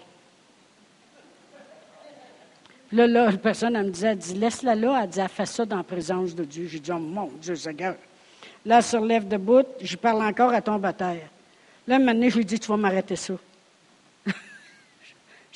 Là, 2.91 3.07
là, 3.07 3.31
la 3.31 3.37
personne, 3.37 3.75
elle 3.75 3.87
me 3.87 3.91
disait, 3.91 4.07
elle 4.07 4.17
dit, 4.17 4.33
laisse-la 4.35 4.75
là. 4.75 5.01
Elle 5.03 5.09
dit, 5.09 5.19
elle 5.19 5.29
fait 5.29 5.45
ça 5.45 5.65
dans 5.65 5.77
la 5.77 5.83
présence 5.83 6.35
de 6.35 6.43
Dieu. 6.43 6.67
J'ai 6.67 6.79
dit, 6.79 6.91
oh, 6.91 6.99
mon 6.99 7.31
Dieu, 7.41 7.55
Seigneur. 7.55 7.95
Là, 8.65 8.77
elle 8.77 8.83
se 8.83 8.97
relève 8.97 9.27
debout, 9.27 9.65
je 9.81 9.95
parle 9.95 10.21
encore, 10.21 10.53
à 10.53 10.61
tombe 10.61 10.85
à 10.85 10.93
terre. 10.93 11.27
Là, 11.87 11.97
maintenant, 11.99 12.29
je 12.29 12.37
lui 12.37 12.45
dis, 12.45 12.59
tu 12.59 12.67
vas 12.67 12.77
m'arrêter 12.77 13.15
ça. 13.15 13.33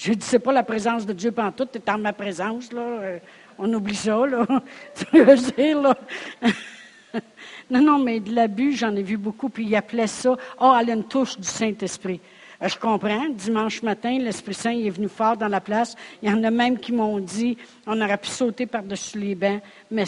Je 0.01 0.09
lui 0.09 0.17
dis, 0.17 0.25
c'est 0.25 0.39
pas 0.39 0.51
la 0.51 0.63
présence 0.63 1.05
de 1.05 1.13
Dieu 1.13 1.31
pendant 1.31 1.51
tout, 1.51 1.67
tu 1.71 1.77
es 1.77 1.91
en 1.91 1.99
ma 1.99 2.11
présence, 2.11 2.73
là. 2.73 2.81
Euh, 2.81 3.19
on 3.59 3.71
oublie 3.71 3.95
ça, 3.95 4.25
là. 4.25 4.47
non, 7.69 7.81
non, 7.81 7.99
mais 7.99 8.19
de 8.19 8.33
l'abus, 8.33 8.73
j'en 8.73 8.95
ai 8.95 9.03
vu 9.03 9.17
beaucoup, 9.17 9.49
puis 9.49 9.63
il 9.63 9.75
appelait 9.75 10.07
ça, 10.07 10.35
oh, 10.59 10.75
elle 10.79 10.89
a 10.89 10.93
une 10.93 11.03
touche 11.03 11.37
du 11.37 11.47
Saint-Esprit. 11.47 12.19
Euh, 12.61 12.67
je 12.67 12.77
comprends. 12.77 13.29
Dimanche 13.29 13.81
matin, 13.81 14.17
l'Esprit 14.19 14.53
Saint 14.53 14.71
est 14.71 14.89
venu 14.89 15.07
fort 15.07 15.35
dans 15.35 15.47
la 15.47 15.61
place. 15.61 15.95
Il 16.21 16.29
y 16.29 16.33
en 16.33 16.43
a 16.43 16.51
même 16.51 16.77
qui 16.77 16.91
m'ont 16.91 17.19
dit, 17.19 17.57
on 17.87 17.99
aurait 18.01 18.17
pu 18.17 18.29
sauter 18.29 18.65
par-dessus 18.65 19.19
les 19.19 19.35
bancs, 19.35 19.61
mais 19.89 20.03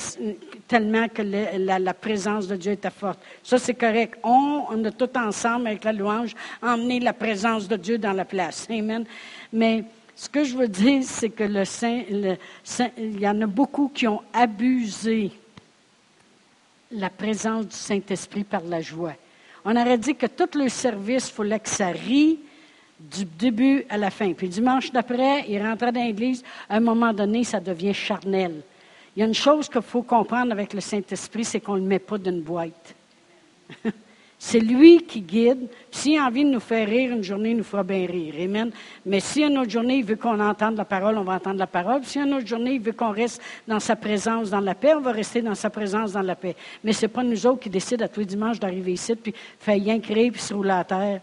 tellement 0.68 1.08
que 1.08 1.22
la, 1.22 1.94
présence 1.94 2.48
de 2.48 2.56
Dieu 2.56 2.74
était 2.74 2.90
forte. 2.90 3.20
Ça, 3.44 3.58
c'est 3.58 3.74
correct. 3.74 4.20
On, 4.24 4.66
on 4.70 4.86
a 4.86 4.92
tout 4.92 5.10
ensemble, 5.18 5.68
avec 5.68 5.84
la 5.84 5.94
louange, 5.94 6.34
emmené 6.62 7.00
la 7.00 7.14
présence 7.14 7.68
de 7.68 7.76
Dieu 7.76 7.98
dans 7.98 8.14
la 8.14 8.26
place. 8.26 8.68
Amen. 8.70 9.06
Mais 9.52 9.84
ce 10.16 10.30
que 10.30 10.44
je 10.44 10.56
veux 10.56 10.68
dire, 10.68 11.04
c'est 11.04 11.30
que 11.30 11.44
le 11.44 11.66
Saint, 11.66 12.02
il 12.98 13.20
y 13.20 13.28
en 13.28 13.42
a 13.42 13.48
beaucoup 13.48 13.90
qui 13.94 14.08
ont 14.08 14.22
abusé 14.32 15.32
la 16.92 17.10
présence 17.10 17.68
du 17.68 17.76
Saint-Esprit 17.76 18.44
par 18.44 18.62
la 18.62 18.82
joie. 18.82 19.16
On 19.66 19.76
aurait 19.76 19.98
dit 19.98 20.16
que 20.16 20.26
tout 20.26 20.58
le 20.58 20.70
service, 20.70 21.30
il 21.30 21.34
fallait 21.34 21.60
que 21.60 21.70
ça 21.70 21.88
rie 21.88 22.40
du 23.00 23.26
début 23.26 23.86
à 23.90 23.98
la 23.98 24.10
fin. 24.10 24.34
Puis 24.34 24.50
dimanche 24.50 24.92
d'après, 24.92 25.46
il 25.48 25.62
rentrait 25.62 25.92
dans 25.92 26.04
l'église. 26.04 26.44
À 26.70 26.78
un 26.78 26.80
moment 26.80 27.14
donné, 27.14 27.44
ça 27.44 27.60
devient 27.60 27.94
charnel. 27.94 28.62
Il 29.16 29.20
y 29.20 29.24
a 29.24 29.26
une 29.26 29.34
chose 29.34 29.70
qu'il 29.70 29.82
faut 29.82 30.02
comprendre 30.02 30.52
avec 30.52 30.74
le 30.74 30.82
Saint-Esprit, 30.82 31.46
c'est 31.46 31.60
qu'on 31.60 31.76
ne 31.76 31.82
le 31.82 31.88
met 31.88 32.00
pas 32.00 32.18
d'une 32.18 32.42
boîte. 32.42 32.96
C'est 34.46 34.60
lui 34.60 35.02
qui 35.04 35.22
guide. 35.22 35.70
S'il 35.90 36.20
a 36.20 36.26
envie 36.26 36.44
de 36.44 36.50
nous 36.50 36.60
faire 36.60 36.86
rire 36.86 37.14
une 37.14 37.24
journée, 37.24 37.52
il 37.52 37.58
nous 37.58 37.64
fera 37.64 37.82
bien 37.82 38.06
rire. 38.06 38.34
Amen. 38.38 38.72
Mais 39.06 39.22
si 39.22 39.42
une 39.42 39.58
autre 39.58 39.70
journée, 39.70 40.00
il 40.00 40.04
veut 40.04 40.18
qu'on 40.18 40.38
entende 40.38 40.76
la 40.76 40.84
parole, 40.84 41.18
on 41.18 41.24
va 41.24 41.36
entendre 41.36 41.60
la 41.60 41.66
parole. 41.66 42.04
Si 42.04 42.20
une 42.20 42.34
autre 42.34 42.46
journée, 42.46 42.74
il 42.74 42.82
veut 42.82 42.92
qu'on 42.92 43.12
reste 43.12 43.42
dans 43.66 43.80
sa 43.80 43.96
présence, 43.96 44.50
dans 44.50 44.60
la 44.60 44.76
paix, 44.76 44.96
on 44.96 45.00
va 45.00 45.14
rester 45.14 45.42
dans 45.42 45.56
sa 45.56 45.70
présence, 45.70 46.12
dans 46.12 46.22
la 46.22 46.36
paix. 46.36 46.58
Mais 46.84 46.92
ce 46.92 47.04
n'est 47.04 47.08
pas 47.08 47.24
nous 47.24 47.48
autres 47.48 47.62
qui 47.62 47.70
décident 47.70 48.04
à 48.04 48.10
tous 48.10 48.20
les 48.20 48.26
dimanches 48.26 48.60
d'arriver 48.60 48.92
ici, 48.92 49.16
puis 49.16 49.34
faire 49.60 49.76
rien 49.76 49.98
créer, 50.02 50.30
puis 50.30 50.42
se 50.42 50.54
rouler 50.54 50.72
à 50.72 50.84
terre. 50.84 51.22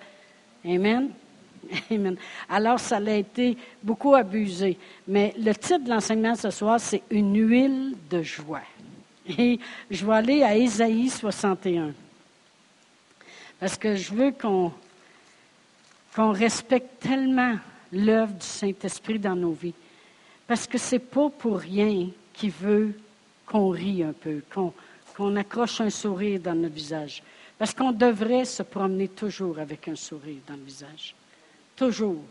Amen. 0.64 1.11
Amen. 1.90 2.16
Alors, 2.48 2.80
ça 2.80 2.96
a 2.96 3.11
été 3.11 3.54
beaucoup 3.83 4.14
abusé. 4.14 4.78
Mais 5.06 5.35
le 5.38 5.52
titre 5.52 5.85
de 5.85 5.90
l'enseignement 5.90 6.37
ce 6.37 6.48
soir, 6.48 6.80
c'est 6.80 7.02
Une 7.11 7.37
huile 7.38 7.96
de 8.09 8.22
joie. 8.22 8.62
Et 9.28 9.61
je 9.90 10.06
vais 10.06 10.14
aller 10.14 10.42
à 10.42 10.56
Ésaïe 10.56 11.11
61. 11.11 11.92
Parce 13.61 13.77
que 13.77 13.94
je 13.94 14.14
veux 14.14 14.33
qu'on 14.33 14.73
respecte 16.33 17.01
tellement 17.01 17.57
l'œuvre 17.92 18.33
du 18.33 18.46
Saint-Esprit 18.46 19.18
dans 19.18 19.37
nos 19.37 19.53
vies. 19.53 19.75
Parce 20.46 20.66
que 20.66 20.79
ce 20.79 20.94
n'est 20.94 21.01
pas 21.01 21.29
pour 21.29 21.59
rien 21.59 22.09
qu'il 22.33 22.53
veut 22.53 22.94
qu'on 23.44 23.68
rie 23.68 24.03
un 24.03 24.14
peu, 24.14 24.40
qu'on 25.14 25.37
accroche 25.37 25.83
un 25.83 25.90
sourire 25.90 26.40
dans 26.40 26.55
notre 26.55 26.75
visage. 26.75 27.23
Parce 27.59 27.75
qu'on 27.75 27.92
devrait 27.92 28.46
se 28.46 28.62
promener 28.62 29.09
toujours 29.09 29.59
avec 29.59 29.87
un 29.88 29.96
sourire 29.96 30.40
dans 30.46 30.55
le 30.55 30.62
visage. 30.62 31.14
Toujours. 31.77 32.23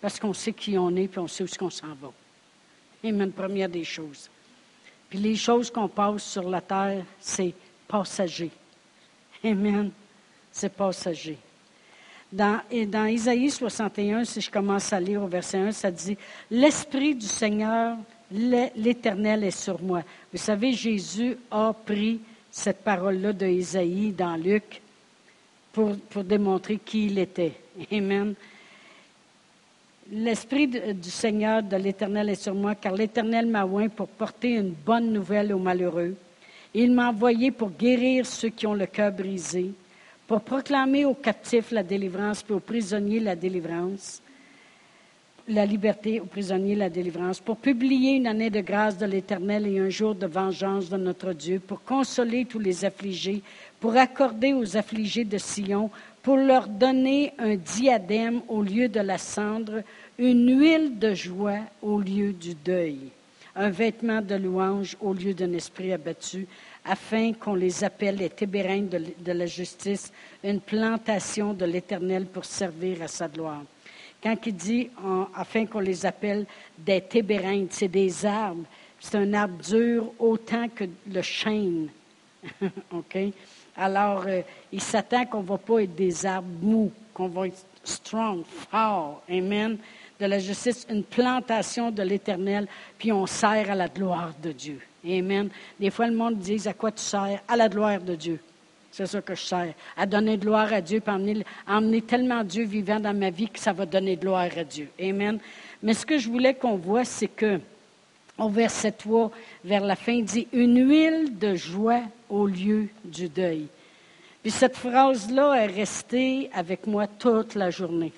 Parce 0.00 0.20
qu'on 0.20 0.32
sait 0.32 0.52
qui 0.52 0.78
on 0.78 0.94
est 0.94 1.12
et 1.12 1.18
on 1.18 1.26
sait 1.26 1.42
où 1.42 1.64
on 1.64 1.70
s'en 1.70 1.94
va. 2.00 2.12
Amen. 3.04 3.32
Première 3.32 3.68
des 3.68 3.82
choses. 3.82 4.30
Puis 5.10 5.18
les 5.18 5.34
choses 5.34 5.68
qu'on 5.68 5.88
passe 5.88 6.22
sur 6.22 6.48
la 6.48 6.60
terre, 6.60 7.04
c'est 7.18 7.52
passager. 7.88 8.50
Amen 9.42 9.90
c'est 10.56 10.70
passager. 10.70 11.36
Dans, 12.32 12.60
dans 12.88 13.04
Isaïe 13.04 13.50
61, 13.50 14.24
si 14.24 14.40
je 14.40 14.50
commence 14.50 14.90
à 14.90 14.98
lire 14.98 15.22
au 15.22 15.26
verset 15.26 15.58
1, 15.58 15.72
ça 15.72 15.90
dit 15.90 16.16
L'Esprit 16.50 17.14
du 17.14 17.26
Seigneur, 17.26 17.98
l'Éternel 18.30 19.44
est 19.44 19.50
sur 19.50 19.80
moi. 19.82 20.02
Vous 20.32 20.38
savez, 20.38 20.72
Jésus 20.72 21.36
a 21.50 21.74
pris 21.74 22.20
cette 22.50 22.82
parole-là 22.82 23.34
de 23.34 23.46
Isaïe 23.46 24.12
dans 24.12 24.34
Luc 24.36 24.80
pour, 25.74 25.94
pour 26.08 26.24
démontrer 26.24 26.78
qui 26.78 27.06
il 27.06 27.18
était. 27.18 27.52
Amen. 27.92 28.34
L'Esprit 30.10 30.68
du 30.68 31.10
Seigneur, 31.10 31.62
de 31.62 31.76
l'Éternel 31.76 32.30
est 32.30 32.42
sur 32.42 32.54
moi, 32.54 32.74
car 32.74 32.94
l'Éternel 32.94 33.46
m'a 33.46 33.66
oint 33.66 33.88
pour 33.88 34.08
porter 34.08 34.54
une 34.54 34.70
bonne 34.70 35.12
nouvelle 35.12 35.52
aux 35.52 35.58
malheureux. 35.58 36.16
Il 36.72 36.92
m'a 36.92 37.10
envoyé 37.10 37.50
pour 37.50 37.70
guérir 37.70 38.24
ceux 38.24 38.48
qui 38.48 38.66
ont 38.66 38.74
le 38.74 38.86
cœur 38.86 39.12
brisé, 39.12 39.72
pour 40.26 40.40
proclamer 40.40 41.04
aux 41.04 41.14
captifs 41.14 41.70
la 41.70 41.82
délivrance, 41.82 42.42
puis 42.42 42.54
aux 42.54 42.60
prisonniers 42.60 43.20
la 43.20 43.36
délivrance, 43.36 44.22
la 45.48 45.64
liberté 45.64 46.18
aux 46.20 46.26
prisonniers 46.26 46.74
la 46.74 46.90
délivrance, 46.90 47.38
pour 47.38 47.56
publier 47.56 48.16
une 48.16 48.26
année 48.26 48.50
de 48.50 48.60
grâce 48.60 48.98
de 48.98 49.06
l'Éternel 49.06 49.66
et 49.66 49.78
un 49.78 49.88
jour 49.88 50.14
de 50.14 50.26
vengeance 50.26 50.88
de 50.90 50.96
notre 50.96 51.32
Dieu, 51.32 51.60
pour 51.60 51.82
consoler 51.84 52.44
tous 52.44 52.58
les 52.58 52.84
affligés, 52.84 53.42
pour 53.78 53.96
accorder 53.96 54.52
aux 54.52 54.76
affligés 54.76 55.24
de 55.24 55.38
Sion, 55.38 55.90
pour 56.22 56.36
leur 56.36 56.66
donner 56.66 57.32
un 57.38 57.54
diadème 57.54 58.40
au 58.48 58.62
lieu 58.62 58.88
de 58.88 58.98
la 58.98 59.18
cendre, 59.18 59.82
une 60.18 60.58
huile 60.58 60.98
de 60.98 61.14
joie 61.14 61.60
au 61.82 62.00
lieu 62.00 62.32
du 62.32 62.54
deuil, 62.54 62.98
un 63.54 63.70
vêtement 63.70 64.20
de 64.20 64.34
louange 64.34 64.96
au 65.00 65.12
lieu 65.12 65.34
d'un 65.34 65.52
esprit 65.52 65.92
abattu, 65.92 66.48
afin 66.86 67.32
qu'on 67.32 67.54
les 67.54 67.82
appelle 67.84 68.16
les 68.16 68.30
tébérains 68.30 68.82
de, 68.82 69.32
la 69.32 69.46
justice, 69.46 70.12
une 70.42 70.60
plantation 70.60 71.52
de 71.52 71.64
l'Éternel 71.64 72.26
pour 72.26 72.44
servir 72.44 73.02
à 73.02 73.08
sa 73.08 73.28
gloire. 73.28 73.62
Quand 74.22 74.36
il 74.46 74.54
dit 74.54 74.90
afin 75.34 75.66
qu'on 75.66 75.80
les 75.80 76.06
appelle 76.06 76.46
des 76.78 77.00
tébérains, 77.00 77.66
c'est 77.70 77.88
des 77.88 78.24
arbres. 78.24 78.64
C'est 78.98 79.16
un 79.16 79.32
arbre 79.34 79.62
dur 79.62 80.12
autant 80.18 80.68
que 80.68 80.84
le 81.10 81.22
chêne. 81.22 81.88
Alors, 83.76 84.24
euh, 84.26 84.40
il 84.72 84.80
s'attend 84.80 85.26
qu'on 85.26 85.42
ne 85.42 85.46
va 85.46 85.58
pas 85.58 85.82
être 85.82 85.94
des 85.94 86.24
arbres 86.24 86.48
mous, 86.62 86.90
qu'on 87.12 87.28
va 87.28 87.48
être 87.48 87.64
strong, 87.84 88.42
fort. 88.46 89.22
Amen. 89.28 89.76
De 90.18 90.24
la 90.24 90.38
justice, 90.38 90.86
une 90.88 91.04
plantation 91.04 91.90
de 91.90 92.02
l'Éternel, 92.02 92.66
puis 92.98 93.12
on 93.12 93.26
sert 93.26 93.70
à 93.70 93.74
la 93.74 93.88
gloire 93.88 94.32
de 94.42 94.52
Dieu. 94.52 94.80
Amen. 95.06 95.48
Des 95.78 95.90
fois, 95.90 96.08
le 96.08 96.16
monde 96.16 96.38
dit 96.38 96.60
à 96.66 96.72
quoi 96.72 96.90
tu 96.90 97.02
sers? 97.02 97.40
À 97.46 97.56
la 97.56 97.68
gloire 97.68 98.00
de 98.00 98.14
Dieu. 98.14 98.40
C'est 98.90 99.06
ça 99.06 99.20
que 99.20 99.34
je 99.34 99.42
sers. 99.42 99.74
À 99.96 100.06
donner 100.06 100.36
de 100.36 100.42
gloire 100.42 100.72
à 100.72 100.80
Dieu, 100.80 101.00
puis 101.00 101.12
emmener, 101.12 101.44
emmener 101.68 102.02
tellement 102.02 102.42
Dieu 102.42 102.64
vivant 102.64 102.98
dans 102.98 103.14
ma 103.14 103.30
vie 103.30 103.48
que 103.48 103.58
ça 103.58 103.72
va 103.72 103.84
donner 103.84 104.16
de 104.16 104.22
gloire 104.22 104.48
à 104.56 104.64
Dieu. 104.64 104.88
Amen. 105.00 105.38
Mais 105.82 105.94
ce 105.94 106.06
que 106.06 106.18
je 106.18 106.28
voulais 106.28 106.54
qu'on 106.54 106.76
voit, 106.76 107.04
c'est 107.04 107.28
que, 107.28 107.60
au 108.38 108.48
verset 108.48 108.92
3, 108.92 109.30
vers 109.64 109.84
la 109.84 109.96
fin, 109.96 110.12
il 110.12 110.24
dit 110.24 110.48
Une 110.52 110.88
huile 110.88 111.38
de 111.38 111.54
joie 111.54 112.02
au 112.28 112.46
lieu 112.46 112.88
du 113.04 113.28
deuil. 113.28 113.66
Puis 114.42 114.50
cette 114.50 114.76
phrase-là 114.76 115.54
est 115.54 115.66
restée 115.66 116.50
avec 116.54 116.86
moi 116.86 117.06
toute 117.06 117.54
la 117.54 117.70
journée. 117.70 118.12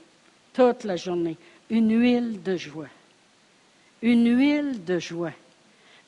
Toute 0.53 0.85
la 0.85 0.97
journée. 0.97 1.37
Une 1.71 1.91
huile 1.91 2.43
de 2.43 2.57
joie. 2.57 2.89
Une 4.03 4.37
huile 4.37 4.85
de 4.85 4.99
joie. 4.99 5.33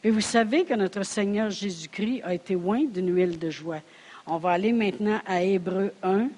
Et 0.02 0.10
vous 0.10 0.22
savez 0.22 0.64
que 0.64 0.72
notre 0.72 1.02
Seigneur 1.02 1.50
Jésus-Christ 1.50 2.22
a 2.24 2.32
été 2.32 2.54
loin 2.54 2.84
d'une 2.84 3.14
huile 3.14 3.38
de 3.38 3.50
joie. 3.50 3.80
On 4.26 4.38
va 4.38 4.52
aller 4.52 4.72
maintenant 4.72 5.20
à 5.26 5.42
Hébreu 5.42 5.92
1. 6.02 6.28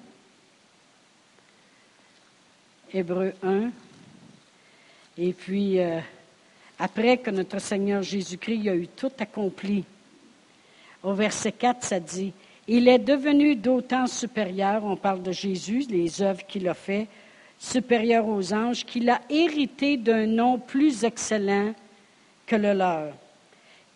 Hébreu 2.93 3.33
1. 3.41 3.69
Et 5.17 5.31
puis, 5.31 5.79
euh, 5.79 5.99
après 6.77 7.17
que 7.17 7.31
notre 7.31 7.59
Seigneur 7.59 8.03
Jésus-Christ 8.03 8.67
a 8.67 8.75
eu 8.75 8.87
tout 8.87 9.11
accompli, 9.17 9.85
au 11.01 11.13
verset 11.13 11.53
4, 11.53 11.85
ça 11.85 11.99
dit, 12.01 12.33
Il 12.67 12.89
est 12.89 12.99
devenu 12.99 13.55
d'autant 13.55 14.07
supérieur, 14.07 14.83
on 14.83 14.97
parle 14.97 15.23
de 15.23 15.31
Jésus, 15.31 15.85
les 15.89 16.21
œuvres 16.21 16.45
qu'il 16.45 16.67
a 16.67 16.73
faites, 16.73 17.07
supérieur 17.57 18.27
aux 18.27 18.53
anges, 18.53 18.83
qu'il 18.83 19.09
a 19.09 19.21
hérité 19.29 19.95
d'un 19.95 20.25
nom 20.27 20.59
plus 20.59 21.05
excellent 21.05 21.73
que 22.45 22.57
le 22.57 22.73
leur. 22.73 23.13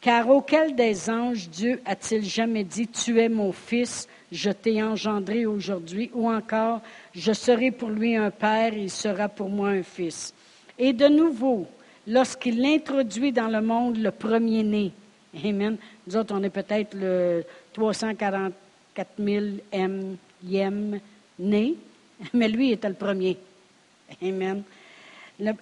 Car 0.08 0.30
auquel 0.30 0.74
des 0.74 1.10
anges 1.10 1.50
Dieu 1.50 1.82
a-t-il 1.84 2.24
jamais 2.24 2.64
dit, 2.64 2.88
Tu 2.88 3.20
es 3.20 3.28
mon 3.28 3.52
fils, 3.52 4.08
je 4.32 4.50
t'ai 4.50 4.82
engendré 4.82 5.46
aujourd'hui, 5.46 6.10
ou 6.14 6.32
encore, 6.32 6.80
Je 7.14 7.34
serai 7.34 7.72
pour 7.72 7.90
lui 7.90 8.16
un 8.16 8.32
père, 8.32 8.74
il 8.74 8.90
sera 8.90 9.28
pour 9.28 9.50
moi 9.50 9.68
un 9.68 9.84
fils. 9.84 10.34
Et 10.80 10.94
de 10.94 11.10
nouveau, 11.10 11.68
lorsqu'il 12.08 12.66
introduit 12.66 13.34
dans 13.34 13.50
le 13.50 13.60
monde 13.60 13.98
le 13.98 14.12
premier-né, 14.12 14.94
Amen. 15.44 15.76
Nous 16.08 16.16
autres, 16.16 16.34
on 16.34 16.42
est 16.42 16.52
peut-être 16.52 16.94
le 16.94 17.44
344 17.74 19.08
000 19.20 19.46
M, 19.74 20.16
né, 21.38 21.76
mais 22.34 22.48
lui 22.48 22.72
était 22.72 22.88
le 22.88 22.96
premier. 22.96 23.38
Amen. 24.24 24.64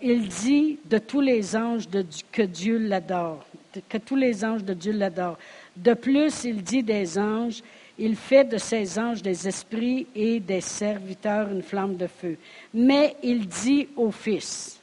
il 0.04 0.28
dit 0.28 0.78
de 0.86 1.00
tous 1.00 1.22
les 1.22 1.56
anges 1.56 1.86
que 2.32 2.44
Dieu 2.44 2.78
l'adore, 2.78 3.44
que 3.88 3.98
tous 3.98 4.16
les 4.16 4.44
anges 4.44 4.64
de 4.64 4.74
Dieu 4.74 4.92
l'adorent. 4.92 5.38
De 5.76 5.94
plus, 5.94 6.44
il 6.44 6.64
dit 6.64 6.84
des 6.84 7.18
anges, 7.18 7.62
il 7.98 8.16
fait 8.16 8.44
de 8.44 8.58
ces 8.58 9.00
anges 9.00 9.22
des 9.22 9.48
esprits 9.48 10.08
et 10.16 10.40
des 10.40 10.62
serviteurs 10.62 11.50
une 11.52 11.64
flamme 11.64 11.96
de 11.96 12.08
feu. 12.08 12.38
Mais 12.74 13.16
il 13.24 13.48
dit 13.48 13.88
au 13.96 14.12
Fils, 14.12 14.80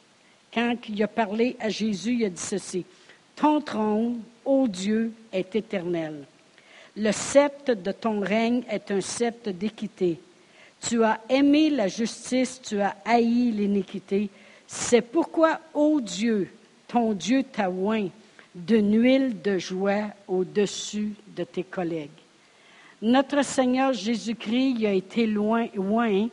quand 0.53 0.77
il 0.89 1.03
a 1.03 1.09
parlé 1.09 1.57
à 1.61 1.69
Jésus, 1.69 2.15
il 2.15 2.25
a 2.25 2.31
dit 2.31 2.41
ceci, 2.41 2.85
Ton 3.37 3.61
trône, 3.61 4.21
ô 4.45 4.67
Dieu, 4.69 5.13
est 5.33 5.55
éternel. 5.55 6.25
Le 6.97 7.13
sceptre 7.13 7.75
de 7.75 7.93
ton 7.93 8.21
règne 8.21 8.63
est 8.71 8.91
un 8.91 9.01
sceptre 9.01 9.51
d'équité. 9.51 10.19
Tu 10.87 11.03
as 11.03 11.21
aimé 11.29 11.71
la 11.71 11.89
justice, 11.89 12.61
tu 12.63 12.81
as 12.81 12.97
haï 13.05 13.51
l'iniquité. 13.53 14.29
C'est 14.67 15.01
pourquoi, 15.01 15.61
ô 15.73 16.01
Dieu, 16.01 16.51
ton 16.89 17.13
Dieu 17.13 17.45
t'a 17.45 17.71
oint 17.71 18.09
d'une 18.55 19.01
huile 19.01 19.41
de 19.41 19.59
joie 19.59 20.09
au-dessus 20.29 21.15
de 21.37 21.45
tes 21.45 21.65
collègues. 21.65 22.11
Notre 23.01 23.45
Seigneur 23.45 23.93
Jésus-Christ 23.93 24.87
a 24.87 24.93
été 24.93 25.27
loin, 25.27 25.67
loin 25.75 26.29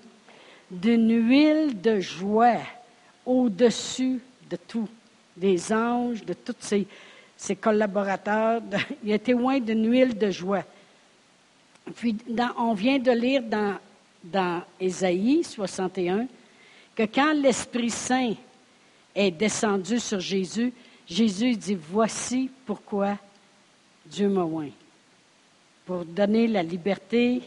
d'une 0.70 1.28
huile 1.28 1.82
de 1.82 2.00
joie 2.00 2.60
au-dessus 3.26 4.20
de 4.50 4.56
tout, 4.56 4.88
des 5.36 5.72
anges, 5.72 6.24
de 6.24 6.34
tous 6.34 6.56
ses, 7.38 7.56
collaborateurs. 7.56 8.62
il 9.04 9.12
a 9.12 9.16
été 9.16 9.34
loin 9.34 9.60
d'une 9.60 9.90
huile 9.90 10.18
de 10.18 10.30
joie. 10.30 10.64
Puis, 11.96 12.16
on 12.58 12.74
vient 12.74 13.00
de 13.00 13.12
lire 13.12 13.42
dans, 13.42 13.78
dans 14.24 14.62
Ésaïe 14.80 15.44
61 15.44 16.28
que 16.96 17.04
quand 17.04 17.34
l'Esprit 17.34 17.90
Saint 17.90 18.34
est 19.16 19.32
descendu 19.32 20.00
sur 20.00 20.20
Jésus, 20.20 20.72
Jésus 21.10 21.56
dit, 21.56 21.76
voici 21.76 22.52
pourquoi 22.66 23.18
Dieu 24.06 24.30
m'a 24.30 24.44
oint. 24.44 24.70
Pour 25.86 26.06
donner 26.06 26.48
la 26.48 26.62
liberté, 26.62 27.42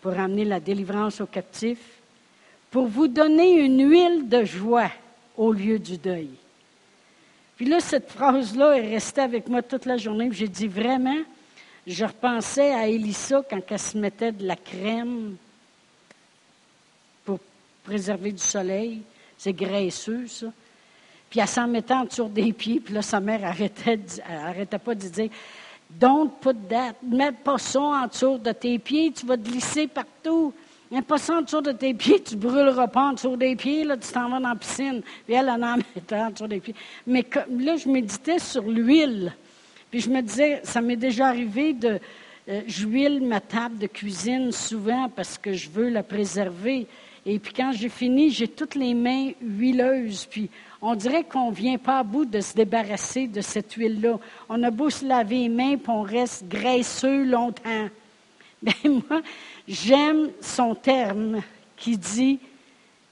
pour 0.00 0.18
amener 0.18 0.44
la 0.44 0.60
délivrance 0.60 1.20
aux 1.20 1.26
captifs, 1.26 2.00
pour 2.70 2.86
vous 2.86 3.08
donner 3.08 3.60
une 3.60 3.88
huile 3.88 4.28
de 4.28 4.44
joie 4.44 4.90
au 5.36 5.52
lieu 5.52 5.78
du 5.78 5.98
deuil. 5.98 6.30
Puis 7.56 7.66
là, 7.66 7.80
cette 7.80 8.10
phrase-là 8.10 8.78
est 8.78 8.88
restée 8.88 9.20
avec 9.20 9.48
moi 9.48 9.62
toute 9.62 9.84
la 9.84 9.96
journée. 9.96 10.28
J'ai 10.32 10.48
dit 10.48 10.68
vraiment, 10.68 11.18
je 11.86 12.04
repensais 12.04 12.72
à 12.72 12.88
Elissa 12.88 13.42
quand 13.48 13.60
elle 13.68 13.78
se 13.78 13.96
mettait 13.96 14.32
de 14.32 14.46
la 14.46 14.56
crème 14.56 15.36
pour 17.24 17.38
préserver 17.84 18.32
du 18.32 18.42
soleil. 18.42 19.02
C'est 19.38 19.52
graisseux, 19.52 20.26
ça. 20.26 20.46
Puis 21.36 21.42
elle 21.42 21.48
s'en 21.48 21.68
mettait 21.68 21.92
en 21.92 22.06
dessous 22.06 22.30
des 22.30 22.50
pieds, 22.54 22.80
puis 22.80 22.94
là, 22.94 23.02
sa 23.02 23.20
mère 23.20 23.44
arrêtait, 23.44 24.00
arrêtait 24.26 24.78
pas 24.78 24.94
de 24.94 25.06
dire 25.06 25.28
Don't 25.90 26.30
put 26.40 26.56
that, 26.70 26.94
mets 27.02 27.30
pas 27.30 27.58
ça 27.58 27.78
en 27.78 28.06
dessous 28.06 28.38
de 28.38 28.52
tes 28.52 28.78
pieds, 28.78 29.12
tu 29.12 29.26
vas 29.26 29.36
te 29.36 29.46
glisser 29.46 29.86
partout. 29.86 30.54
Mets 30.90 31.02
pas 31.02 31.18
ça 31.18 31.34
en 31.34 31.42
dessous 31.42 31.60
de 31.60 31.72
tes 31.72 31.92
pieds, 31.92 32.22
tu 32.22 32.36
brûleras 32.36 32.86
pas 32.86 33.10
en 33.10 33.12
dessous 33.12 33.36
des 33.36 33.54
pieds, 33.54 33.84
là, 33.84 33.98
tu 33.98 34.10
t'en 34.10 34.30
vas 34.30 34.40
dans 34.40 34.48
la 34.48 34.56
piscine. 34.56 35.02
Puis 35.26 35.34
elle, 35.34 35.52
elle 35.54 35.62
en 35.62 35.76
mettait 35.76 36.16
en 36.16 36.30
dessous 36.30 36.46
des 36.46 36.60
pieds. 36.60 36.74
Mais 37.06 37.22
là, 37.50 37.76
je 37.76 37.86
méditais 37.86 38.38
sur 38.38 38.62
l'huile. 38.62 39.34
Puis 39.90 40.00
je 40.00 40.08
me 40.08 40.22
disais, 40.22 40.62
ça 40.64 40.80
m'est 40.80 40.96
déjà 40.96 41.26
arrivé 41.26 41.74
de. 41.74 42.00
Euh, 42.48 42.62
j'huile 42.66 43.20
ma 43.20 43.42
table 43.42 43.76
de 43.76 43.88
cuisine 43.88 44.52
souvent 44.52 45.10
parce 45.14 45.36
que 45.36 45.52
je 45.52 45.68
veux 45.68 45.90
la 45.90 46.02
préserver. 46.02 46.86
Et 47.26 47.40
puis 47.40 47.52
quand 47.52 47.72
j'ai 47.72 47.88
fini, 47.88 48.30
j'ai 48.30 48.48
toutes 48.48 48.76
les 48.76 48.94
mains 48.94 49.32
huileuses. 49.42 50.26
Puis 50.30 50.48
on 50.88 50.94
dirait 50.94 51.24
qu'on 51.24 51.50
ne 51.50 51.54
vient 51.54 51.78
pas 51.78 51.98
à 51.98 52.02
bout 52.04 52.24
de 52.24 52.40
se 52.40 52.54
débarrasser 52.54 53.26
de 53.26 53.40
cette 53.40 53.72
huile-là. 53.72 54.20
On 54.48 54.62
a 54.62 54.70
beau 54.70 54.88
se 54.88 55.04
laver 55.04 55.38
les 55.38 55.48
mains, 55.48 55.76
puis 55.76 55.90
on 55.90 56.02
reste 56.02 56.46
graisseux 56.46 57.24
longtemps. 57.24 57.88
Mais 58.62 58.72
moi, 58.84 59.20
j'aime 59.66 60.30
son 60.40 60.76
terme 60.76 61.42
qui 61.76 61.98
dit 61.98 62.38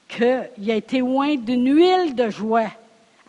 qu'il 0.07 0.71
a 0.71 0.75
été 0.75 0.99
loin 0.99 1.35
d'une 1.35 1.75
huile 1.75 2.15
de 2.15 2.29
joie. 2.29 2.71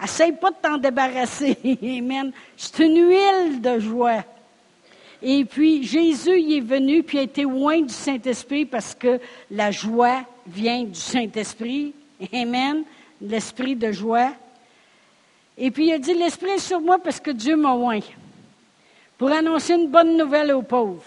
Essaye 0.01 0.33
pas 0.33 0.51
de 0.51 0.57
t'en 0.63 0.79
débarrasser. 0.79 1.59
Amen. 1.83 2.31
C'est 2.57 2.85
une 2.85 3.09
huile 3.09 3.61
de 3.61 3.81
joie. 3.81 4.23
Et 5.23 5.45
puis, 5.45 5.83
Jésus 5.83 6.39
y 6.39 6.59
est 6.59 6.61
venu, 6.61 7.03
puis 7.03 7.19
a 7.19 7.23
été 7.23 7.43
loin 7.43 7.81
du 7.81 7.93
Saint-Esprit 7.93 8.65
parce 8.65 8.95
que 8.95 9.19
la 9.51 9.73
joie 9.73 10.23
vient 10.47 10.85
du 10.85 11.01
Saint-Esprit. 11.01 11.95
Amen 12.33 12.85
l'esprit 13.21 13.77
de 13.77 13.93
joie. 13.93 14.33
Et 15.59 15.71
puis 15.71 15.89
il 15.89 15.93
a 15.93 15.99
dit, 15.99 16.15
l'esprit 16.15 16.51
est 16.51 16.59
sur 16.59 16.81
moi 16.81 16.99
parce 16.99 17.21
que 17.21 17.31
Dieu 17.31 17.57
m'a 17.57 17.75
oint. 17.75 18.01
Pour 19.19 19.33
annoncer 19.33 19.75
une 19.75 19.89
bonne 19.89 20.17
nouvelle 20.17 20.53
aux 20.53 20.63
pauvres, 20.63 21.05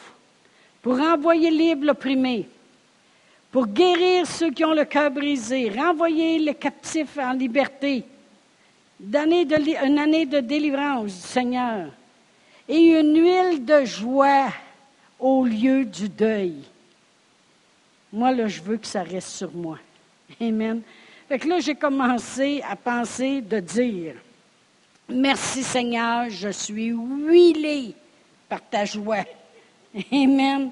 pour 0.81 0.99
envoyer 0.99 1.51
libre 1.51 1.85
l'opprimé, 1.85 2.47
pour 3.51 3.67
guérir 3.67 4.25
ceux 4.25 4.51
qui 4.51 4.65
ont 4.65 4.73
le 4.73 4.85
cœur 4.85 5.11
brisé, 5.11 5.69
renvoyer 5.69 6.39
les 6.39 6.55
captifs 6.55 7.17
en 7.17 7.33
liberté, 7.33 8.03
une 9.01 9.15
année 9.15 10.25
de 10.25 10.39
délivrance 10.39 11.05
du 11.05 11.27
Seigneur 11.27 11.89
et 12.67 12.77
une 12.77 13.19
huile 13.19 13.65
de 13.65 13.85
joie 13.85 14.49
au 15.19 15.45
lieu 15.45 15.85
du 15.85 16.09
deuil. 16.09 16.55
Moi, 18.11 18.31
là, 18.31 18.47
je 18.47 18.61
veux 18.61 18.77
que 18.77 18.87
ça 18.87 19.03
reste 19.03 19.29
sur 19.29 19.51
moi. 19.53 19.77
Amen. 20.41 20.81
Fait 21.29 21.37
que 21.37 21.47
là, 21.47 21.59
j'ai 21.59 21.75
commencé 21.75 22.63
à 22.67 22.75
penser 22.75 23.41
de 23.41 23.59
dire 23.59 24.15
Merci 25.07 25.61
Seigneur, 25.61 26.27
je 26.27 26.49
suis 26.49 26.87
huilé 26.87 27.93
par 28.49 28.67
ta 28.67 28.83
joie. 28.83 29.25
Amen. 30.11 30.71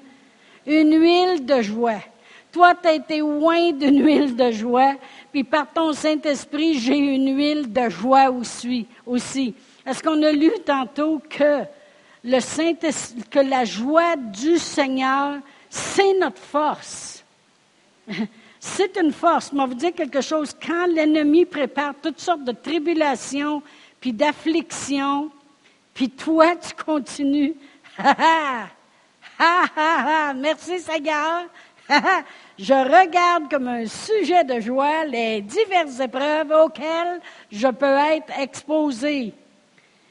Une 0.66 1.00
huile 1.00 1.46
de 1.46 1.62
joie. 1.62 2.00
Toi, 2.50 2.74
tu 2.74 2.88
as 2.88 2.94
été 2.94 3.18
loin 3.18 3.70
d'une 3.70 4.04
huile 4.04 4.34
de 4.34 4.50
joie, 4.50 4.96
puis 5.30 5.44
par 5.44 5.72
ton 5.72 5.92
Saint-Esprit, 5.92 6.74
j'ai 6.80 6.96
une 6.96 7.36
huile 7.36 7.72
de 7.72 7.88
joie 7.88 8.28
aussi. 8.28 8.88
aussi. 9.06 9.54
Est-ce 9.86 10.02
qu'on 10.02 10.20
a 10.24 10.32
lu 10.32 10.50
tantôt 10.66 11.22
que, 11.30 11.62
le 12.24 12.40
Saint 12.40 12.74
que 13.30 13.38
la 13.38 13.64
joie 13.64 14.16
du 14.16 14.58
Seigneur, 14.58 15.38
c'est 15.70 16.18
notre 16.18 16.42
force? 16.42 17.24
C'est 18.60 18.96
une 18.96 19.12
force. 19.12 19.52
Mais 19.52 19.66
vous 19.66 19.74
dire 19.74 19.94
quelque 19.94 20.20
chose. 20.20 20.54
Quand 20.64 20.86
l'ennemi 20.86 21.44
prépare 21.44 21.94
toutes 22.02 22.20
sortes 22.20 22.44
de 22.44 22.52
tribulations, 22.52 23.62
puis 24.00 24.12
d'afflictions, 24.12 25.30
puis 25.94 26.10
toi, 26.10 26.56
tu 26.56 26.74
continues. 26.84 27.54
Merci 30.36 30.78
Seigneur. 30.78 31.46
je 32.58 32.74
regarde 32.74 33.50
comme 33.50 33.68
un 33.68 33.86
sujet 33.86 34.44
de 34.44 34.60
joie 34.60 35.04
les 35.06 35.40
diverses 35.40 36.00
épreuves 36.00 36.52
auxquelles 36.52 37.20
je 37.50 37.68
peux 37.68 37.96
être 37.96 38.38
exposé 38.38 39.32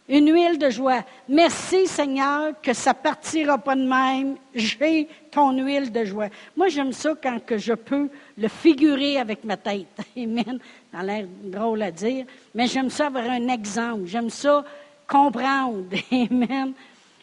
une 0.10 0.32
huile 0.32 0.58
de 0.58 0.70
joie. 0.70 1.04
Merci 1.28 1.88
Seigneur 1.88 2.54
que 2.62 2.74
ça 2.74 2.94
partira 2.94 3.58
pas 3.58 3.76
de 3.76 3.86
même. 3.86 4.38
J'ai 4.56 5.08
ton 5.32 5.52
huile 5.52 5.92
de 5.92 6.06
joie. 6.06 6.28
Moi, 6.56 6.70
j'aime 6.70 6.94
ça 6.94 7.14
quand 7.22 7.46
que 7.46 7.58
je 7.58 7.74
peux 7.74 8.10
le 8.38 8.48
figurer 8.48 9.18
avec 9.18 9.44
ma 9.44 9.58
tête. 9.58 10.00
Amen. 10.18 10.60
Ça 10.92 11.00
a 11.00 11.04
l'air 11.04 11.26
drôle 11.44 11.82
à 11.82 11.92
dire, 11.92 12.26
mais 12.54 12.68
j'aime 12.68 12.90
ça 12.90 13.08
avoir 13.08 13.30
un 13.30 13.48
exemple. 13.48 14.06
J'aime 14.06 14.30
ça 14.30 14.64
comprendre. 15.08 15.86
Amen. 16.12 16.74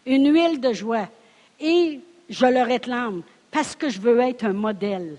Une 0.07 0.33
huile 0.33 0.61
de 0.61 0.73
joie. 0.73 1.09
Et 1.61 2.01
je 2.29 2.47
le 2.47 2.63
réclame 2.63 3.23
parce 3.51 3.77
que 3.77 3.89
je 3.89 4.01
veux 4.01 4.19
être 4.21 4.45
un 4.45 4.53
modèle. 4.53 5.17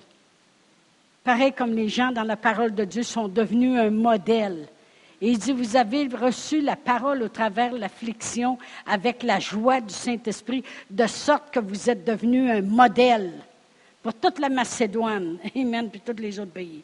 Pareil 1.23 1.53
comme 1.53 1.73
les 1.73 1.89
gens 1.89 2.12
dans 2.12 2.23
la 2.23 2.36
parole 2.36 2.75
de 2.75 2.84
Dieu 2.84 3.03
sont 3.03 3.27
devenus 3.27 3.79
un 3.79 3.89
modèle. 3.89 4.67
Et 5.21 5.29
il 5.29 5.39
dit, 5.39 5.53
vous 5.53 5.77
avez 5.77 6.08
reçu 6.08 6.60
la 6.60 6.75
parole 6.75 7.23
au 7.23 7.29
travers 7.29 7.71
de 7.71 7.77
l'affliction 7.77 8.58
avec 8.86 9.23
la 9.23 9.39
joie 9.39 9.79
du 9.79 9.93
Saint-Esprit, 9.93 10.63
de 10.89 11.08
sorte 11.08 11.51
que 11.51 11.60
vous 11.60 11.89
êtes 11.89 12.05
devenu 12.05 12.51
un 12.51 12.62
modèle 12.62 13.31
pour 14.06 14.13
toute 14.13 14.38
la 14.38 14.50
Macédoine, 14.50 15.39
Amen, 15.56 15.89
puis 15.89 16.00
tous 16.00 16.22
les 16.22 16.39
autres 16.39 16.52
pays. 16.52 16.84